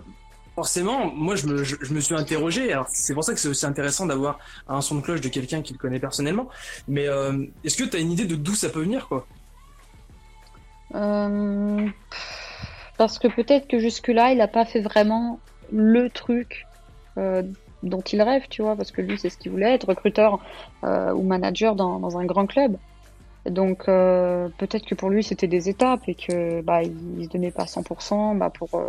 forcément, 0.57 1.07
moi, 1.15 1.37
je 1.37 1.47
me, 1.47 1.63
je, 1.63 1.95
me 1.95 2.01
suis 2.01 2.17
interrogé. 2.17 2.73
Alors, 2.73 2.89
c'est 2.91 3.15
pour 3.15 3.23
ça 3.23 3.33
que 3.33 3.39
c'est 3.39 3.49
aussi 3.49 3.65
intéressant 3.65 4.07
d'avoir 4.07 4.41
un 4.67 4.81
son 4.81 4.97
de 4.97 5.03
cloche 5.03 5.21
de 5.21 5.29
quelqu'un 5.29 5.63
qui 5.63 5.73
le 5.73 5.79
connaît 5.79 6.01
personnellement. 6.01 6.49
Mais 6.89 7.07
euh, 7.07 7.47
est-ce 7.63 7.77
que 7.77 7.85
tu 7.85 7.97
as 7.97 8.01
une 8.01 8.11
idée 8.11 8.25
de 8.25 8.35
d'où 8.35 8.57
ça 8.57 8.69
peut 8.71 8.81
venir, 8.81 9.07
quoi? 9.07 9.25
Euh, 10.95 11.87
parce 12.97 13.19
que 13.19 13.29
peut-être 13.29 13.69
que 13.69 13.79
jusque-là, 13.79 14.33
il 14.33 14.39
n'a 14.39 14.49
pas 14.49 14.65
fait 14.65 14.81
vraiment 14.81 15.39
le 15.73 16.09
truc 16.09 16.67
euh, 17.19 17.43
dont 17.83 18.01
il 18.01 18.23
rêve, 18.23 18.47
tu 18.49 18.63
vois, 18.63 18.77
parce 18.77 18.91
que 18.91 19.03
lui, 19.03 19.19
c'est 19.19 19.31
ce 19.31 19.39
qu'il 19.39 19.53
voulait 19.53 19.75
être, 19.75 19.89
recruteur 19.89 20.41
euh, 20.85 21.13
ou 21.13 21.23
manager 21.23 21.75
dans, 21.75 21.99
dans, 21.99 22.19
un 22.19 22.25
grand 22.25 22.47
club. 22.47 22.77
Donc 23.47 23.87
peut-être 23.87 24.85
que 24.85 24.95
pour 24.95 25.09
lui, 25.09 25.23
c'était 25.23 25.47
des 25.47 25.71
étapes 25.71 26.03
et 26.07 26.15
que 26.15 26.61
bah, 26.61 26.83
il, 26.83 27.25
se 27.25 27.31
donnait 27.31 27.53
pas 27.53 27.65
100%. 27.65 28.37
Bah, 28.37 28.51
pour, 28.51 28.83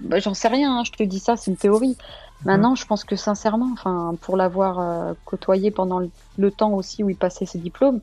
bah, 0.00 0.20
j'en 0.20 0.32
sais 0.32 0.48
rien. 0.48 0.78
Hein, 0.78 0.84
je 0.84 0.92
te 0.92 1.02
dis 1.02 1.18
ça, 1.18 1.36
c'est 1.36 1.50
une 1.50 1.56
théorie. 1.58 1.98
Maintenant, 2.46 2.74
je 2.76 2.86
pense 2.86 3.04
que 3.04 3.14
sincèrement, 3.14 3.68
enfin, 3.74 4.14
pour 4.22 4.38
l'avoir 4.38 5.14
côtoyé 5.26 5.70
pendant 5.70 6.00
le 6.38 6.50
temps 6.50 6.72
aussi 6.72 7.04
où 7.04 7.10
il 7.10 7.16
passait 7.16 7.44
ses 7.44 7.58
diplômes, 7.58 8.00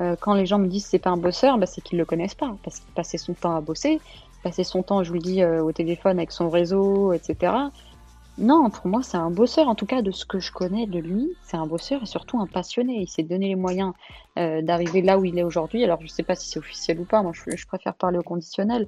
euh, 0.00 0.16
quand 0.20 0.34
les 0.34 0.46
gens 0.46 0.58
me 0.58 0.66
disent 0.66 0.86
c'est 0.86 0.98
pas 0.98 1.10
un 1.10 1.16
bosseur, 1.16 1.58
bah, 1.58 1.66
c'est 1.66 1.80
qu'ils 1.80 1.98
le 1.98 2.04
connaissent 2.04 2.34
pas, 2.34 2.54
parce 2.62 2.80
qu'il 2.80 2.92
passait 2.94 3.18
son 3.18 3.34
temps 3.34 3.56
à 3.56 3.60
bosser, 3.60 4.00
passait 4.42 4.64
son 4.64 4.82
temps, 4.82 5.02
je 5.02 5.08
vous 5.08 5.16
le 5.16 5.20
dis, 5.20 5.42
euh, 5.42 5.62
au 5.62 5.72
téléphone 5.72 6.18
avec 6.18 6.32
son 6.32 6.48
réseau, 6.48 7.12
etc. 7.12 7.52
non, 8.38 8.70
pour 8.70 8.86
moi, 8.86 9.02
c'est 9.02 9.16
un 9.16 9.30
bosseur. 9.30 9.68
En 9.68 9.74
tout 9.74 9.86
cas, 9.86 10.02
de 10.02 10.10
ce 10.10 10.24
que 10.24 10.38
je 10.38 10.52
connais 10.52 10.86
de 10.86 11.00
lui, 11.00 11.28
c'est 11.42 11.56
un 11.56 11.66
bosseur 11.66 12.02
et 12.02 12.06
surtout 12.06 12.40
un 12.40 12.46
passionné. 12.46 13.00
Il 13.00 13.08
s'est 13.08 13.24
donné 13.24 13.48
les 13.48 13.56
moyens 13.56 13.92
euh, 14.38 14.62
d'arriver 14.62 15.02
là 15.02 15.18
où 15.18 15.24
il 15.24 15.38
est 15.38 15.42
aujourd'hui. 15.42 15.82
Alors, 15.82 15.98
je 15.98 16.04
ne 16.04 16.08
sais 16.08 16.22
pas 16.22 16.36
si 16.36 16.48
c'est 16.48 16.58
officiel 16.58 17.00
ou 17.00 17.04
pas. 17.04 17.22
Moi, 17.22 17.32
je, 17.34 17.66
préfère 17.66 17.94
parler 17.94 18.18
au 18.18 18.22
conditionnel. 18.22 18.86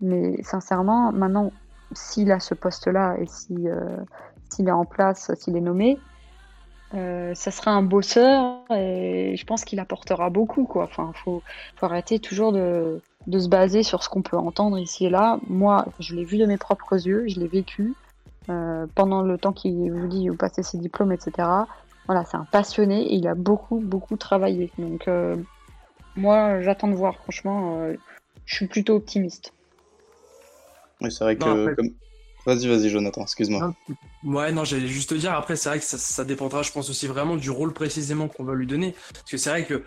Mais 0.00 0.40
sincèrement, 0.42 1.10
maintenant, 1.12 1.52
s'il 1.92 2.30
a 2.30 2.38
ce 2.38 2.54
poste-là 2.54 3.16
et 3.18 3.26
si, 3.26 3.68
euh, 3.68 3.96
s'il 4.48 4.68
est 4.68 4.72
en 4.72 4.84
place, 4.84 5.32
s'il 5.34 5.56
est 5.56 5.60
nommé, 5.60 5.98
euh, 6.94 7.34
ça 7.34 7.50
sera 7.50 7.70
un 7.70 7.82
bosseur 7.82 8.60
et 8.70 9.34
je 9.36 9.44
pense 9.46 9.64
qu'il 9.64 9.80
apportera 9.80 10.30
beaucoup. 10.30 10.64
Quoi. 10.64 10.84
Enfin, 10.84 11.12
faut, 11.24 11.42
faut 11.76 11.86
arrêter 11.86 12.18
toujours 12.18 12.52
de, 12.52 13.00
de 13.26 13.38
se 13.38 13.48
baser 13.48 13.82
sur 13.82 14.02
ce 14.02 14.08
qu'on 14.08 14.22
peut 14.22 14.36
entendre 14.36 14.78
ici 14.78 15.06
et 15.06 15.10
là. 15.10 15.38
Moi, 15.48 15.86
je 15.98 16.14
l'ai 16.14 16.24
vu 16.24 16.38
de 16.38 16.46
mes 16.46 16.58
propres 16.58 17.06
yeux, 17.06 17.24
je 17.28 17.40
l'ai 17.40 17.48
vécu. 17.48 17.94
Euh, 18.48 18.86
pendant 18.94 19.22
le 19.22 19.38
temps 19.38 19.52
qu'il 19.52 19.92
vous 19.92 20.08
dit, 20.08 20.28
vous 20.28 20.36
passez 20.36 20.62
ses 20.62 20.78
diplômes, 20.78 21.12
etc. 21.12 21.48
Voilà, 22.06 22.24
c'est 22.24 22.36
un 22.36 22.44
passionné 22.44 23.02
et 23.02 23.14
il 23.14 23.28
a 23.28 23.34
beaucoup, 23.34 23.78
beaucoup 23.78 24.16
travaillé. 24.16 24.70
Donc, 24.78 25.06
euh, 25.06 25.36
moi, 26.16 26.60
j'attends 26.60 26.88
de 26.88 26.94
voir. 26.94 27.16
Franchement, 27.16 27.78
euh, 27.78 27.94
je 28.44 28.56
suis 28.56 28.66
plutôt 28.66 28.96
optimiste. 28.96 29.52
Oui, 31.00 31.10
c'est 31.12 31.24
vrai 31.24 31.36
que. 31.36 31.76
Vas-y, 32.44 32.66
vas-y, 32.66 32.90
Jonathan, 32.90 33.22
excuse-moi. 33.22 33.74
Ouais, 34.24 34.52
non, 34.52 34.64
j'allais 34.64 34.88
juste 34.88 35.10
te 35.10 35.14
dire. 35.14 35.32
Après, 35.32 35.56
c'est 35.56 35.68
vrai 35.68 35.78
que 35.78 35.84
ça, 35.84 36.24
dépendra, 36.24 36.62
je 36.62 36.72
pense 36.72 36.90
aussi 36.90 37.06
vraiment 37.06 37.36
du 37.36 37.50
rôle 37.50 37.72
précisément 37.72 38.28
qu'on 38.28 38.44
va 38.44 38.54
lui 38.54 38.66
donner. 38.66 38.94
Parce 39.12 39.30
que 39.30 39.36
c'est 39.36 39.50
vrai 39.50 39.64
que 39.64 39.84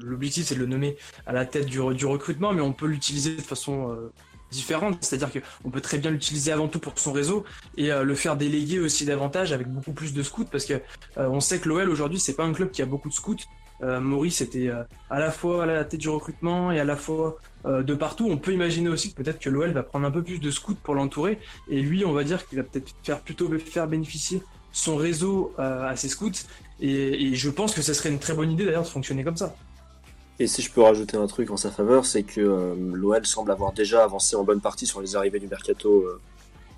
l'objectif, 0.00 0.46
c'est 0.46 0.54
de 0.54 0.60
le 0.60 0.66
nommer 0.66 0.96
à 1.26 1.32
la 1.32 1.44
tête 1.44 1.66
du, 1.66 1.80
du 1.94 2.06
recrutement, 2.06 2.52
mais 2.52 2.60
on 2.60 2.72
peut 2.72 2.86
l'utiliser 2.86 3.36
de 3.36 3.42
façon 3.42 3.96
différente. 4.54 4.98
C'est-à-dire 5.00 5.30
qu'on 5.30 5.70
peut 5.70 5.80
très 5.80 5.98
bien 5.98 6.10
l'utiliser 6.10 6.52
avant 6.52 6.68
tout 6.68 6.78
pour 6.78 6.98
son 6.98 7.12
réseau 7.12 7.44
et 7.76 7.92
euh, 7.92 8.04
le 8.04 8.14
faire 8.14 8.36
déléguer 8.36 8.80
aussi 8.80 9.04
davantage 9.04 9.52
avec 9.52 9.68
beaucoup 9.68 9.92
plus 9.92 10.14
de 10.14 10.22
scouts 10.22 10.46
parce 10.50 10.64
que 10.64 10.74
euh, 11.18 11.28
on 11.28 11.40
sait 11.40 11.58
que 11.58 11.68
l'OL 11.68 11.90
aujourd'hui 11.90 12.18
c'est 12.18 12.34
pas 12.34 12.44
un 12.44 12.52
club 12.52 12.70
qui 12.70 12.82
a 12.82 12.86
beaucoup 12.86 13.08
de 13.08 13.14
scouts. 13.14 13.36
Euh, 13.82 14.00
Maurice 14.00 14.40
était 14.40 14.70
à 15.10 15.18
la 15.18 15.30
fois 15.32 15.64
à 15.64 15.66
la 15.66 15.84
tête 15.84 16.00
du 16.00 16.08
recrutement 16.08 16.70
et 16.70 16.78
à 16.78 16.84
la 16.84 16.96
fois 16.96 17.36
de 17.66 17.94
partout. 17.94 18.28
On 18.30 18.36
peut 18.36 18.52
imaginer 18.52 18.88
aussi 18.88 19.12
que 19.12 19.22
peut-être 19.22 19.40
que 19.40 19.50
l'OL 19.50 19.72
va 19.72 19.82
prendre 19.82 20.06
un 20.06 20.10
peu 20.10 20.22
plus 20.22 20.38
de 20.38 20.50
scouts 20.50 20.76
pour 20.82 20.94
l'entourer 20.94 21.38
et 21.68 21.80
lui 21.80 22.04
on 22.04 22.12
va 22.12 22.22
dire 22.22 22.46
qu'il 22.46 22.58
va 22.58 22.64
peut-être 22.64 22.94
faire 23.02 23.20
plutôt 23.20 23.50
faire 23.58 23.88
bénéficier 23.88 24.42
son 24.70 24.96
réseau 24.96 25.54
à 25.58 25.96
ses 25.96 26.08
scouts 26.08 26.46
et, 26.80 27.26
et 27.26 27.34
je 27.34 27.50
pense 27.50 27.74
que 27.74 27.82
ce 27.82 27.94
serait 27.94 28.10
une 28.10 28.18
très 28.18 28.34
bonne 28.34 28.52
idée 28.52 28.64
d'ailleurs 28.64 28.82
de 28.82 28.88
fonctionner 28.88 29.24
comme 29.24 29.36
ça. 29.36 29.56
Et 30.40 30.48
si 30.48 30.62
je 30.62 30.72
peux 30.72 30.82
rajouter 30.82 31.16
un 31.16 31.26
truc 31.26 31.50
en 31.50 31.56
sa 31.56 31.70
faveur, 31.70 32.04
c'est 32.04 32.24
que 32.24 32.40
euh, 32.40 32.74
l'OL 32.76 33.24
semble 33.24 33.52
avoir 33.52 33.72
déjà 33.72 34.02
avancé 34.02 34.34
en 34.34 34.42
bonne 34.42 34.60
partie 34.60 34.86
sur 34.86 35.00
les 35.00 35.14
arrivées 35.14 35.38
du 35.38 35.46
mercato 35.46 36.02
euh, 36.02 36.20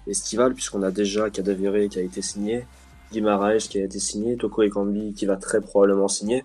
estival, 0.06 0.52
puisqu'on 0.52 0.82
a 0.82 0.90
déjà 0.90 1.30
Cadavéré 1.30 1.88
qui 1.88 1.98
a 1.98 2.02
été 2.02 2.20
signé, 2.20 2.66
Guimaraes 3.12 3.58
qui 3.58 3.80
a 3.80 3.84
été 3.84 3.98
signé, 3.98 4.36
Toko 4.36 4.62
Ekambi 4.62 5.14
qui 5.14 5.24
va 5.24 5.36
très 5.36 5.62
probablement 5.62 6.08
signer. 6.08 6.44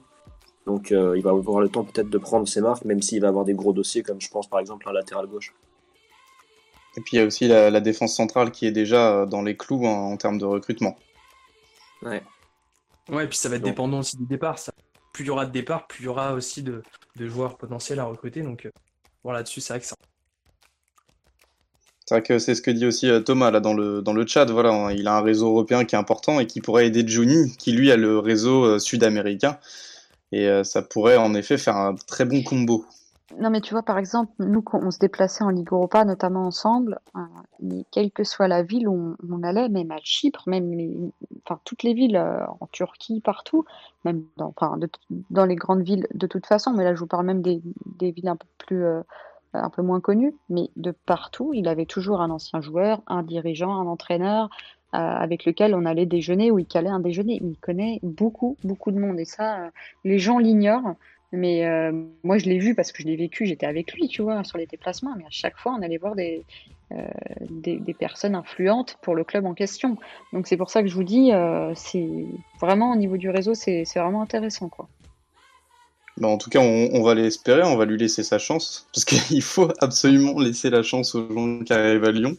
Donc 0.66 0.94
euh, 0.94 1.18
il 1.18 1.24
va 1.24 1.32
avoir 1.32 1.60
le 1.60 1.68
temps 1.68 1.84
peut-être 1.84 2.10
de 2.10 2.18
prendre 2.18 2.48
ses 2.48 2.62
marques, 2.62 2.86
même 2.86 3.02
s'il 3.02 3.22
va 3.22 3.28
avoir 3.28 3.44
des 3.44 3.56
gros 3.56 3.74
dossiers, 3.74 4.04
comme 4.04 4.22
je 4.22 4.30
pense 4.30 4.48
par 4.48 4.60
exemple 4.60 4.88
un 4.88 4.94
latéral 4.94 5.28
gauche. 5.28 5.54
Et 6.96 7.02
puis 7.02 7.18
il 7.18 7.20
y 7.20 7.22
a 7.22 7.26
aussi 7.26 7.48
la, 7.48 7.80
défense 7.82 8.16
centrale 8.16 8.52
qui 8.52 8.68
est 8.68 8.72
déjà 8.72 9.26
dans 9.26 9.42
les 9.42 9.58
clous 9.58 9.86
en, 9.86 10.16
termes 10.18 10.38
de 10.38 10.46
recrutement. 10.46 10.98
Ouais. 12.04 12.22
Ouais, 13.10 13.26
et 13.26 13.28
puis 13.28 13.38
ça 13.38 13.50
va 13.50 13.56
être 13.58 13.64
dépendant 13.64 14.00
aussi 14.00 14.18
du 14.18 14.26
départ. 14.26 14.60
Ça 14.60 14.72
plus 15.14 15.24
il 15.24 15.28
y 15.28 15.30
aura 15.30 15.46
de 15.46 15.52
départ, 15.52 15.88
plus 15.88 16.04
il 16.04 16.06
y 16.06 16.08
aura 16.08 16.34
aussi 16.34 16.64
de, 16.64 16.84
joueurs 17.20 17.58
potentiels 17.58 18.00
à 18.00 18.06
recruter. 18.06 18.42
Donc 18.42 18.66
euh, 18.66 18.72
voilà, 19.24 19.40
là-dessus, 19.40 19.62
c'est 19.62 19.74
vrai 19.74 19.80
que 19.80 19.86
ça. 19.86 19.96
C'est 22.06 22.16
vrai 22.16 22.24
que 22.24 22.40
c'est 22.40 22.56
ce 22.56 22.62
que 22.62 22.72
dit 22.72 22.86
aussi 22.86 23.10
euh, 23.10 23.22
Thomas 23.22 23.52
là 23.52 23.60
dans 23.60 23.74
le, 23.74 24.02
dans 24.02 24.14
le 24.14 24.26
chat. 24.26 24.46
Voilà, 24.46 24.72
hein, 24.72 24.92
il 24.92 25.08
a 25.08 25.16
un 25.18 25.22
réseau 25.22 25.48
européen 25.48 25.86
qui 25.86 25.96
est 25.96 26.00
important 26.00 26.40
et 26.40 26.48
qui 26.48 26.62
pourrait 26.62 26.88
aider 26.88 27.08
Juni, 27.08 27.56
qui 27.58 27.72
lui 27.72 27.92
a 27.92 27.98
le 27.98 28.20
réseau 28.20 28.66
euh, 28.66 28.80
sud-américain. 28.80 29.58
Et 30.34 30.48
ça 30.64 30.82
pourrait 30.82 31.18
en 31.18 31.34
effet 31.34 31.58
faire 31.58 31.76
un 31.76 31.94
très 32.08 32.24
bon 32.24 32.42
combo. 32.42 32.86
Non, 33.40 33.50
mais 33.50 33.62
tu 33.62 33.74
vois, 33.74 33.84
par 33.84 33.98
exemple, 33.98 34.32
nous, 34.40 34.62
quand 34.62 34.80
on 34.84 34.92
se 34.92 35.00
déplaçait 35.00 35.44
en 35.44 35.50
Ligue 35.50 35.72
Europa, 35.72 36.04
notamment 36.06 36.46
ensemble, 36.46 37.00
euh, 37.16 37.82
quelle 37.92 38.12
que 38.12 38.24
soit 38.24 38.48
la 38.48 38.64
ville 38.64 38.88
où 38.88 39.16
on, 39.30 39.44
allait, 39.44 39.70
même 39.70 39.92
à 39.92 39.98
Chypre, 40.04 40.44
même 40.48 41.12
enfin, 41.46 41.60
toutes 41.64 41.84
les 41.84 41.94
villes 41.94 42.18
euh, 42.18 42.46
en 42.60 42.68
Turquie, 42.68 43.22
partout, 43.22 43.66
même 44.06 44.24
dans, 44.38 45.46
les 45.46 45.56
grandes 45.56 45.84
villes 45.84 46.08
de 46.14 46.28
toute 46.28 46.46
façon, 46.46 46.74
mais 46.74 46.84
là, 46.84 46.94
je 46.94 47.00
vous 47.00 47.08
parle 47.08 47.26
même 47.26 47.42
des, 47.42 47.62
des 47.98 48.12
villes 48.12 48.30
un 48.30 48.36
peu 48.36 48.48
plus, 48.58 48.84
euh, 48.84 49.02
un 49.54 49.70
peu 49.70 49.82
moins 49.82 50.02
connues, 50.02 50.36
mais 50.50 50.70
de 50.76 50.92
partout, 50.92 51.52
il 51.54 51.68
avait 51.68 51.86
toujours 51.86 52.22
un 52.22 52.30
ancien 52.30 52.62
joueur, 52.62 53.02
un 53.08 53.24
dirigeant, 53.24 53.76
un 53.76 53.88
entraîneur, 53.88 54.50
avec 54.94 55.46
lequel 55.46 55.74
on 55.74 55.86
allait 55.86 56.06
déjeuner 56.06 56.52
ou 56.52 56.60
il 56.60 56.66
calait 56.66 56.90
un 56.90 57.00
déjeuner. 57.00 57.40
Il 57.42 57.56
connaît 57.56 58.02
beaucoup, 58.04 58.58
beaucoup 58.66 58.92
de 58.92 59.00
monde 59.00 59.22
et 59.22 59.26
ça, 59.26 59.70
les 60.04 60.20
gens 60.20 60.38
l'ignorent. 60.38 60.96
Mais 61.32 61.66
euh, 61.66 61.92
moi, 62.24 62.38
je 62.38 62.46
l'ai 62.46 62.60
vu 62.60 62.76
parce 62.76 62.92
que 62.92 63.02
je 63.02 63.08
l'ai 63.08 63.16
vécu, 63.16 63.46
j'étais 63.46 63.66
avec 63.66 63.94
lui, 63.94 64.08
tu 64.08 64.22
vois, 64.22 64.44
sur 64.44 64.58
les 64.58 64.66
déplacements. 64.66 65.14
Mais 65.18 65.24
à 65.24 65.30
chaque 65.30 65.58
fois, 65.58 65.74
on 65.78 65.82
allait 65.82 65.98
voir 65.98 66.16
des, 66.16 66.44
euh, 66.92 67.08
des, 67.50 67.94
personnes 67.94 68.36
influentes 68.36 68.98
pour 69.02 69.16
le 69.16 69.24
club 69.24 69.46
en 69.46 69.54
question. 69.54 69.98
Donc 70.34 70.48
c'est 70.48 70.58
pour 70.58 70.70
ça 70.70 70.82
que 70.82 70.90
je 70.90 70.94
vous 70.94 71.04
dis, 71.04 71.32
euh, 71.32 71.72
c'est 71.76 72.26
vraiment 72.60 72.92
au 72.92 72.96
niveau 72.96 73.16
du 73.16 73.30
réseau, 73.30 73.54
c'est 73.54 73.86
vraiment 73.96 74.22
intéressant, 74.22 74.68
quoi. 74.68 74.90
Bah, 76.18 76.28
en 76.28 76.38
tout 76.38 76.50
cas, 76.50 76.60
on, 76.60 76.90
on 76.92 77.02
va 77.02 77.16
l'espérer, 77.16 77.64
on 77.64 77.78
va 77.78 77.86
lui 77.86 77.98
laisser 77.98 78.24
sa 78.24 78.38
chance, 78.38 78.88
parce 78.94 79.06
qu'il 79.06 79.42
faut 79.42 79.70
absolument 79.80 80.38
laisser 80.40 80.70
la 80.70 80.84
chance 80.84 81.16
aux 81.16 81.34
gens 81.34 81.60
qui 81.60 81.72
arrivent 81.72 82.04
à 82.04 82.12
Lyon. 82.12 82.36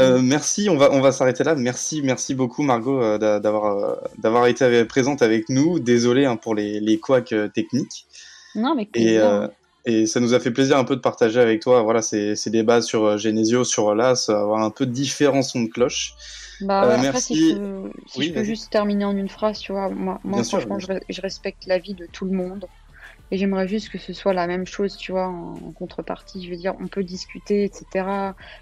Euh, 0.00 0.20
merci, 0.22 0.68
on 0.68 0.76
va, 0.76 0.90
on 0.92 1.00
va 1.00 1.12
s'arrêter 1.12 1.44
là. 1.44 1.54
Merci, 1.54 2.02
merci 2.02 2.34
beaucoup 2.34 2.62
Margot 2.62 3.02
euh, 3.02 3.18
d'avoir, 3.18 3.76
euh, 3.76 3.94
d'avoir 4.18 4.46
été 4.46 4.84
présente 4.84 5.22
avec 5.22 5.48
nous. 5.48 5.78
Désolé 5.78 6.24
hein, 6.24 6.36
pour 6.36 6.54
les, 6.54 6.80
les 6.80 6.98
couacs 6.98 7.34
techniques. 7.54 8.06
Non, 8.54 8.74
mais 8.74 8.88
et, 8.94 9.18
et 9.86 10.06
ça 10.06 10.20
nous 10.20 10.34
a 10.34 10.40
fait 10.40 10.50
plaisir 10.50 10.76
un 10.76 10.84
peu 10.84 10.96
de 10.96 11.00
partager 11.00 11.40
avec 11.40 11.60
toi 11.60 11.82
voilà, 11.82 12.02
ces, 12.02 12.36
ces 12.36 12.50
débats 12.50 12.82
sur 12.82 13.16
Genesio, 13.16 13.64
sur 13.64 13.94
LAS, 13.94 14.28
avoir 14.28 14.62
un 14.62 14.70
peu 14.70 14.86
différents 14.86 15.42
sons 15.42 15.62
de 15.62 15.68
cloche. 15.68 16.14
Bah, 16.60 16.98
merci. 17.00 17.34
si 17.34 18.26
je 18.26 18.32
peux, 18.32 18.44
juste 18.44 18.70
terminer 18.70 19.04
en 19.04 19.16
une 19.16 19.28
phrase, 19.28 19.60
tu 19.60 19.72
vois, 19.72 19.88
moi, 19.88 20.20
moi 20.24 20.44
franchement, 20.44 20.78
je, 20.78 20.86
je, 21.08 21.20
respecte 21.22 21.66
la 21.66 21.78
vie 21.78 21.94
de 21.94 22.06
tout 22.06 22.26
le 22.26 22.32
monde. 22.32 22.66
Et 23.30 23.36
j'aimerais 23.36 23.68
juste 23.68 23.90
que 23.90 23.98
ce 23.98 24.12
soit 24.12 24.32
la 24.32 24.46
même 24.46 24.66
chose, 24.66 24.96
tu 24.96 25.12
vois, 25.12 25.28
en, 25.28 25.54
contrepartie. 25.72 26.44
Je 26.44 26.50
veux 26.50 26.56
dire, 26.56 26.74
on 26.80 26.88
peut 26.88 27.04
discuter, 27.04 27.64
etc. 27.64 27.84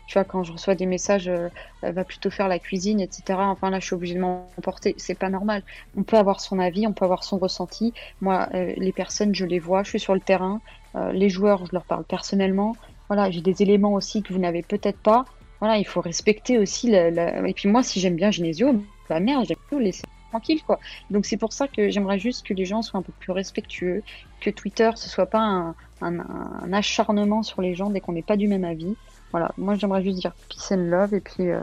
Tu 0.06 0.14
vois, 0.14 0.24
quand 0.24 0.44
je 0.44 0.52
reçois 0.52 0.74
des 0.74 0.86
messages, 0.86 1.28
euh, 1.28 1.48
va 1.82 2.04
plutôt 2.04 2.30
faire 2.30 2.48
la 2.48 2.58
cuisine, 2.58 3.00
etc. 3.00 3.38
Enfin 3.38 3.70
là, 3.70 3.80
je 3.80 3.86
suis 3.86 3.94
obligée 3.94 4.14
de 4.14 4.20
m'emporter. 4.20 4.94
C'est 4.98 5.18
pas 5.18 5.30
normal. 5.30 5.62
On 5.96 6.02
peut 6.02 6.18
avoir 6.18 6.40
son 6.40 6.58
avis, 6.58 6.86
on 6.86 6.92
peut 6.92 7.04
avoir 7.04 7.24
son 7.24 7.38
ressenti. 7.38 7.94
Moi, 8.20 8.48
euh, 8.54 8.74
les 8.76 8.92
personnes, 8.92 9.34
je 9.34 9.46
les 9.46 9.58
vois, 9.58 9.82
je 9.84 9.90
suis 9.90 10.00
sur 10.00 10.14
le 10.14 10.20
terrain. 10.20 10.60
Euh, 10.96 11.12
les 11.12 11.30
joueurs, 11.30 11.64
je 11.66 11.72
leur 11.72 11.84
parle 11.84 12.04
personnellement. 12.04 12.76
Voilà, 13.08 13.30
j'ai 13.30 13.40
des 13.40 13.62
éléments 13.62 13.94
aussi 13.94 14.22
que 14.22 14.34
vous 14.34 14.38
n'avez 14.38 14.62
peut-être 14.62 14.98
pas. 14.98 15.24
Voilà, 15.60 15.78
il 15.78 15.86
faut 15.86 16.02
respecter 16.02 16.58
aussi. 16.58 16.94
Et 16.94 17.54
puis 17.54 17.68
moi, 17.68 17.82
si 17.82 18.00
j'aime 18.00 18.16
bien 18.16 18.30
Genesio, 18.30 18.74
bah 19.08 19.18
merde, 19.18 19.46
j'aime 19.48 19.56
tout 19.70 19.78
laisser 19.78 20.04
tranquille 20.28 20.62
quoi. 20.62 20.78
Donc 21.10 21.26
c'est 21.26 21.36
pour 21.36 21.52
ça 21.52 21.68
que 21.68 21.90
j'aimerais 21.90 22.18
juste 22.18 22.46
que 22.46 22.54
les 22.54 22.64
gens 22.64 22.82
soient 22.82 23.00
un 23.00 23.02
peu 23.02 23.12
plus 23.18 23.32
respectueux, 23.32 24.02
que 24.40 24.50
Twitter 24.50 24.90
ce 24.96 25.08
soit 25.08 25.26
pas 25.26 25.40
un, 25.40 25.74
un, 26.00 26.72
acharnement 26.72 27.42
sur 27.42 27.62
les 27.62 27.74
gens 27.74 27.90
dès 27.90 28.00
qu'on 28.00 28.12
n'est 28.12 28.22
pas 28.22 28.36
du 28.36 28.48
même 28.48 28.64
avis. 28.64 28.94
Voilà, 29.30 29.52
moi 29.58 29.74
j'aimerais 29.74 30.02
juste 30.02 30.20
dire 30.20 30.32
peace 30.48 30.72
and 30.72 30.88
love 30.88 31.14
et 31.14 31.20
puis 31.20 31.50
euh, 31.50 31.60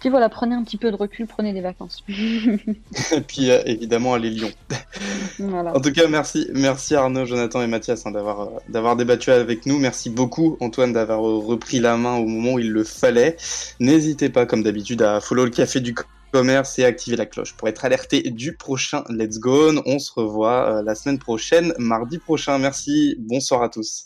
puis 0.00 0.08
voilà, 0.08 0.30
prenez 0.30 0.54
un 0.54 0.64
petit 0.64 0.78
peu 0.78 0.90
de 0.90 0.96
recul, 0.96 1.26
prenez 1.26 1.52
des 1.52 1.60
vacances. 1.60 2.02
et 2.08 3.20
puis 3.28 3.50
euh, 3.50 3.62
évidemment 3.66 4.14
allez 4.14 4.30
Lyon. 4.30 4.50
voilà. 5.38 5.76
En 5.76 5.80
tout 5.80 5.92
cas, 5.92 6.08
merci, 6.08 6.48
merci 6.54 6.94
Arnaud, 6.94 7.26
Jonathan 7.26 7.62
et 7.62 7.66
Mathias 7.66 8.06
hein, 8.06 8.10
d'avoir 8.10 8.40
euh, 8.40 8.46
d'avoir 8.68 8.96
débattu 8.96 9.30
avec 9.30 9.66
nous. 9.66 9.78
Merci 9.78 10.08
beaucoup 10.08 10.56
Antoine 10.60 10.92
d'avoir 10.92 11.20
repris 11.20 11.80
la 11.80 11.96
main 11.96 12.16
au 12.16 12.24
moment 12.24 12.54
où 12.54 12.58
il 12.58 12.70
le 12.70 12.84
fallait. 12.84 13.36
N'hésitez 13.78 14.30
pas 14.30 14.46
comme 14.46 14.62
d'habitude 14.62 15.02
à 15.02 15.20
follow 15.20 15.44
le 15.44 15.50
café 15.50 15.80
du 15.80 15.94
commerce 16.30 16.78
et 16.78 16.84
activer 16.84 17.16
la 17.16 17.26
cloche 17.26 17.54
pour 17.54 17.68
être 17.68 17.84
alerté 17.84 18.22
du 18.22 18.56
prochain 18.56 19.04
Let's 19.08 19.38
Go. 19.38 19.72
On 19.86 19.98
se 19.98 20.12
revoit 20.12 20.78
euh, 20.78 20.82
la 20.82 20.94
semaine 20.94 21.18
prochaine, 21.18 21.74
mardi 21.78 22.18
prochain. 22.18 22.58
Merci, 22.58 23.16
bonsoir 23.18 23.62
à 23.62 23.68
tous. 23.68 24.04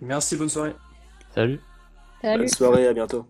Merci, 0.00 0.36
bonne 0.36 0.48
soirée. 0.48 0.74
Salut. 1.34 1.60
Salut. 2.20 2.38
Bonne 2.38 2.48
soirée, 2.48 2.86
à 2.86 2.92
bientôt. 2.92 3.26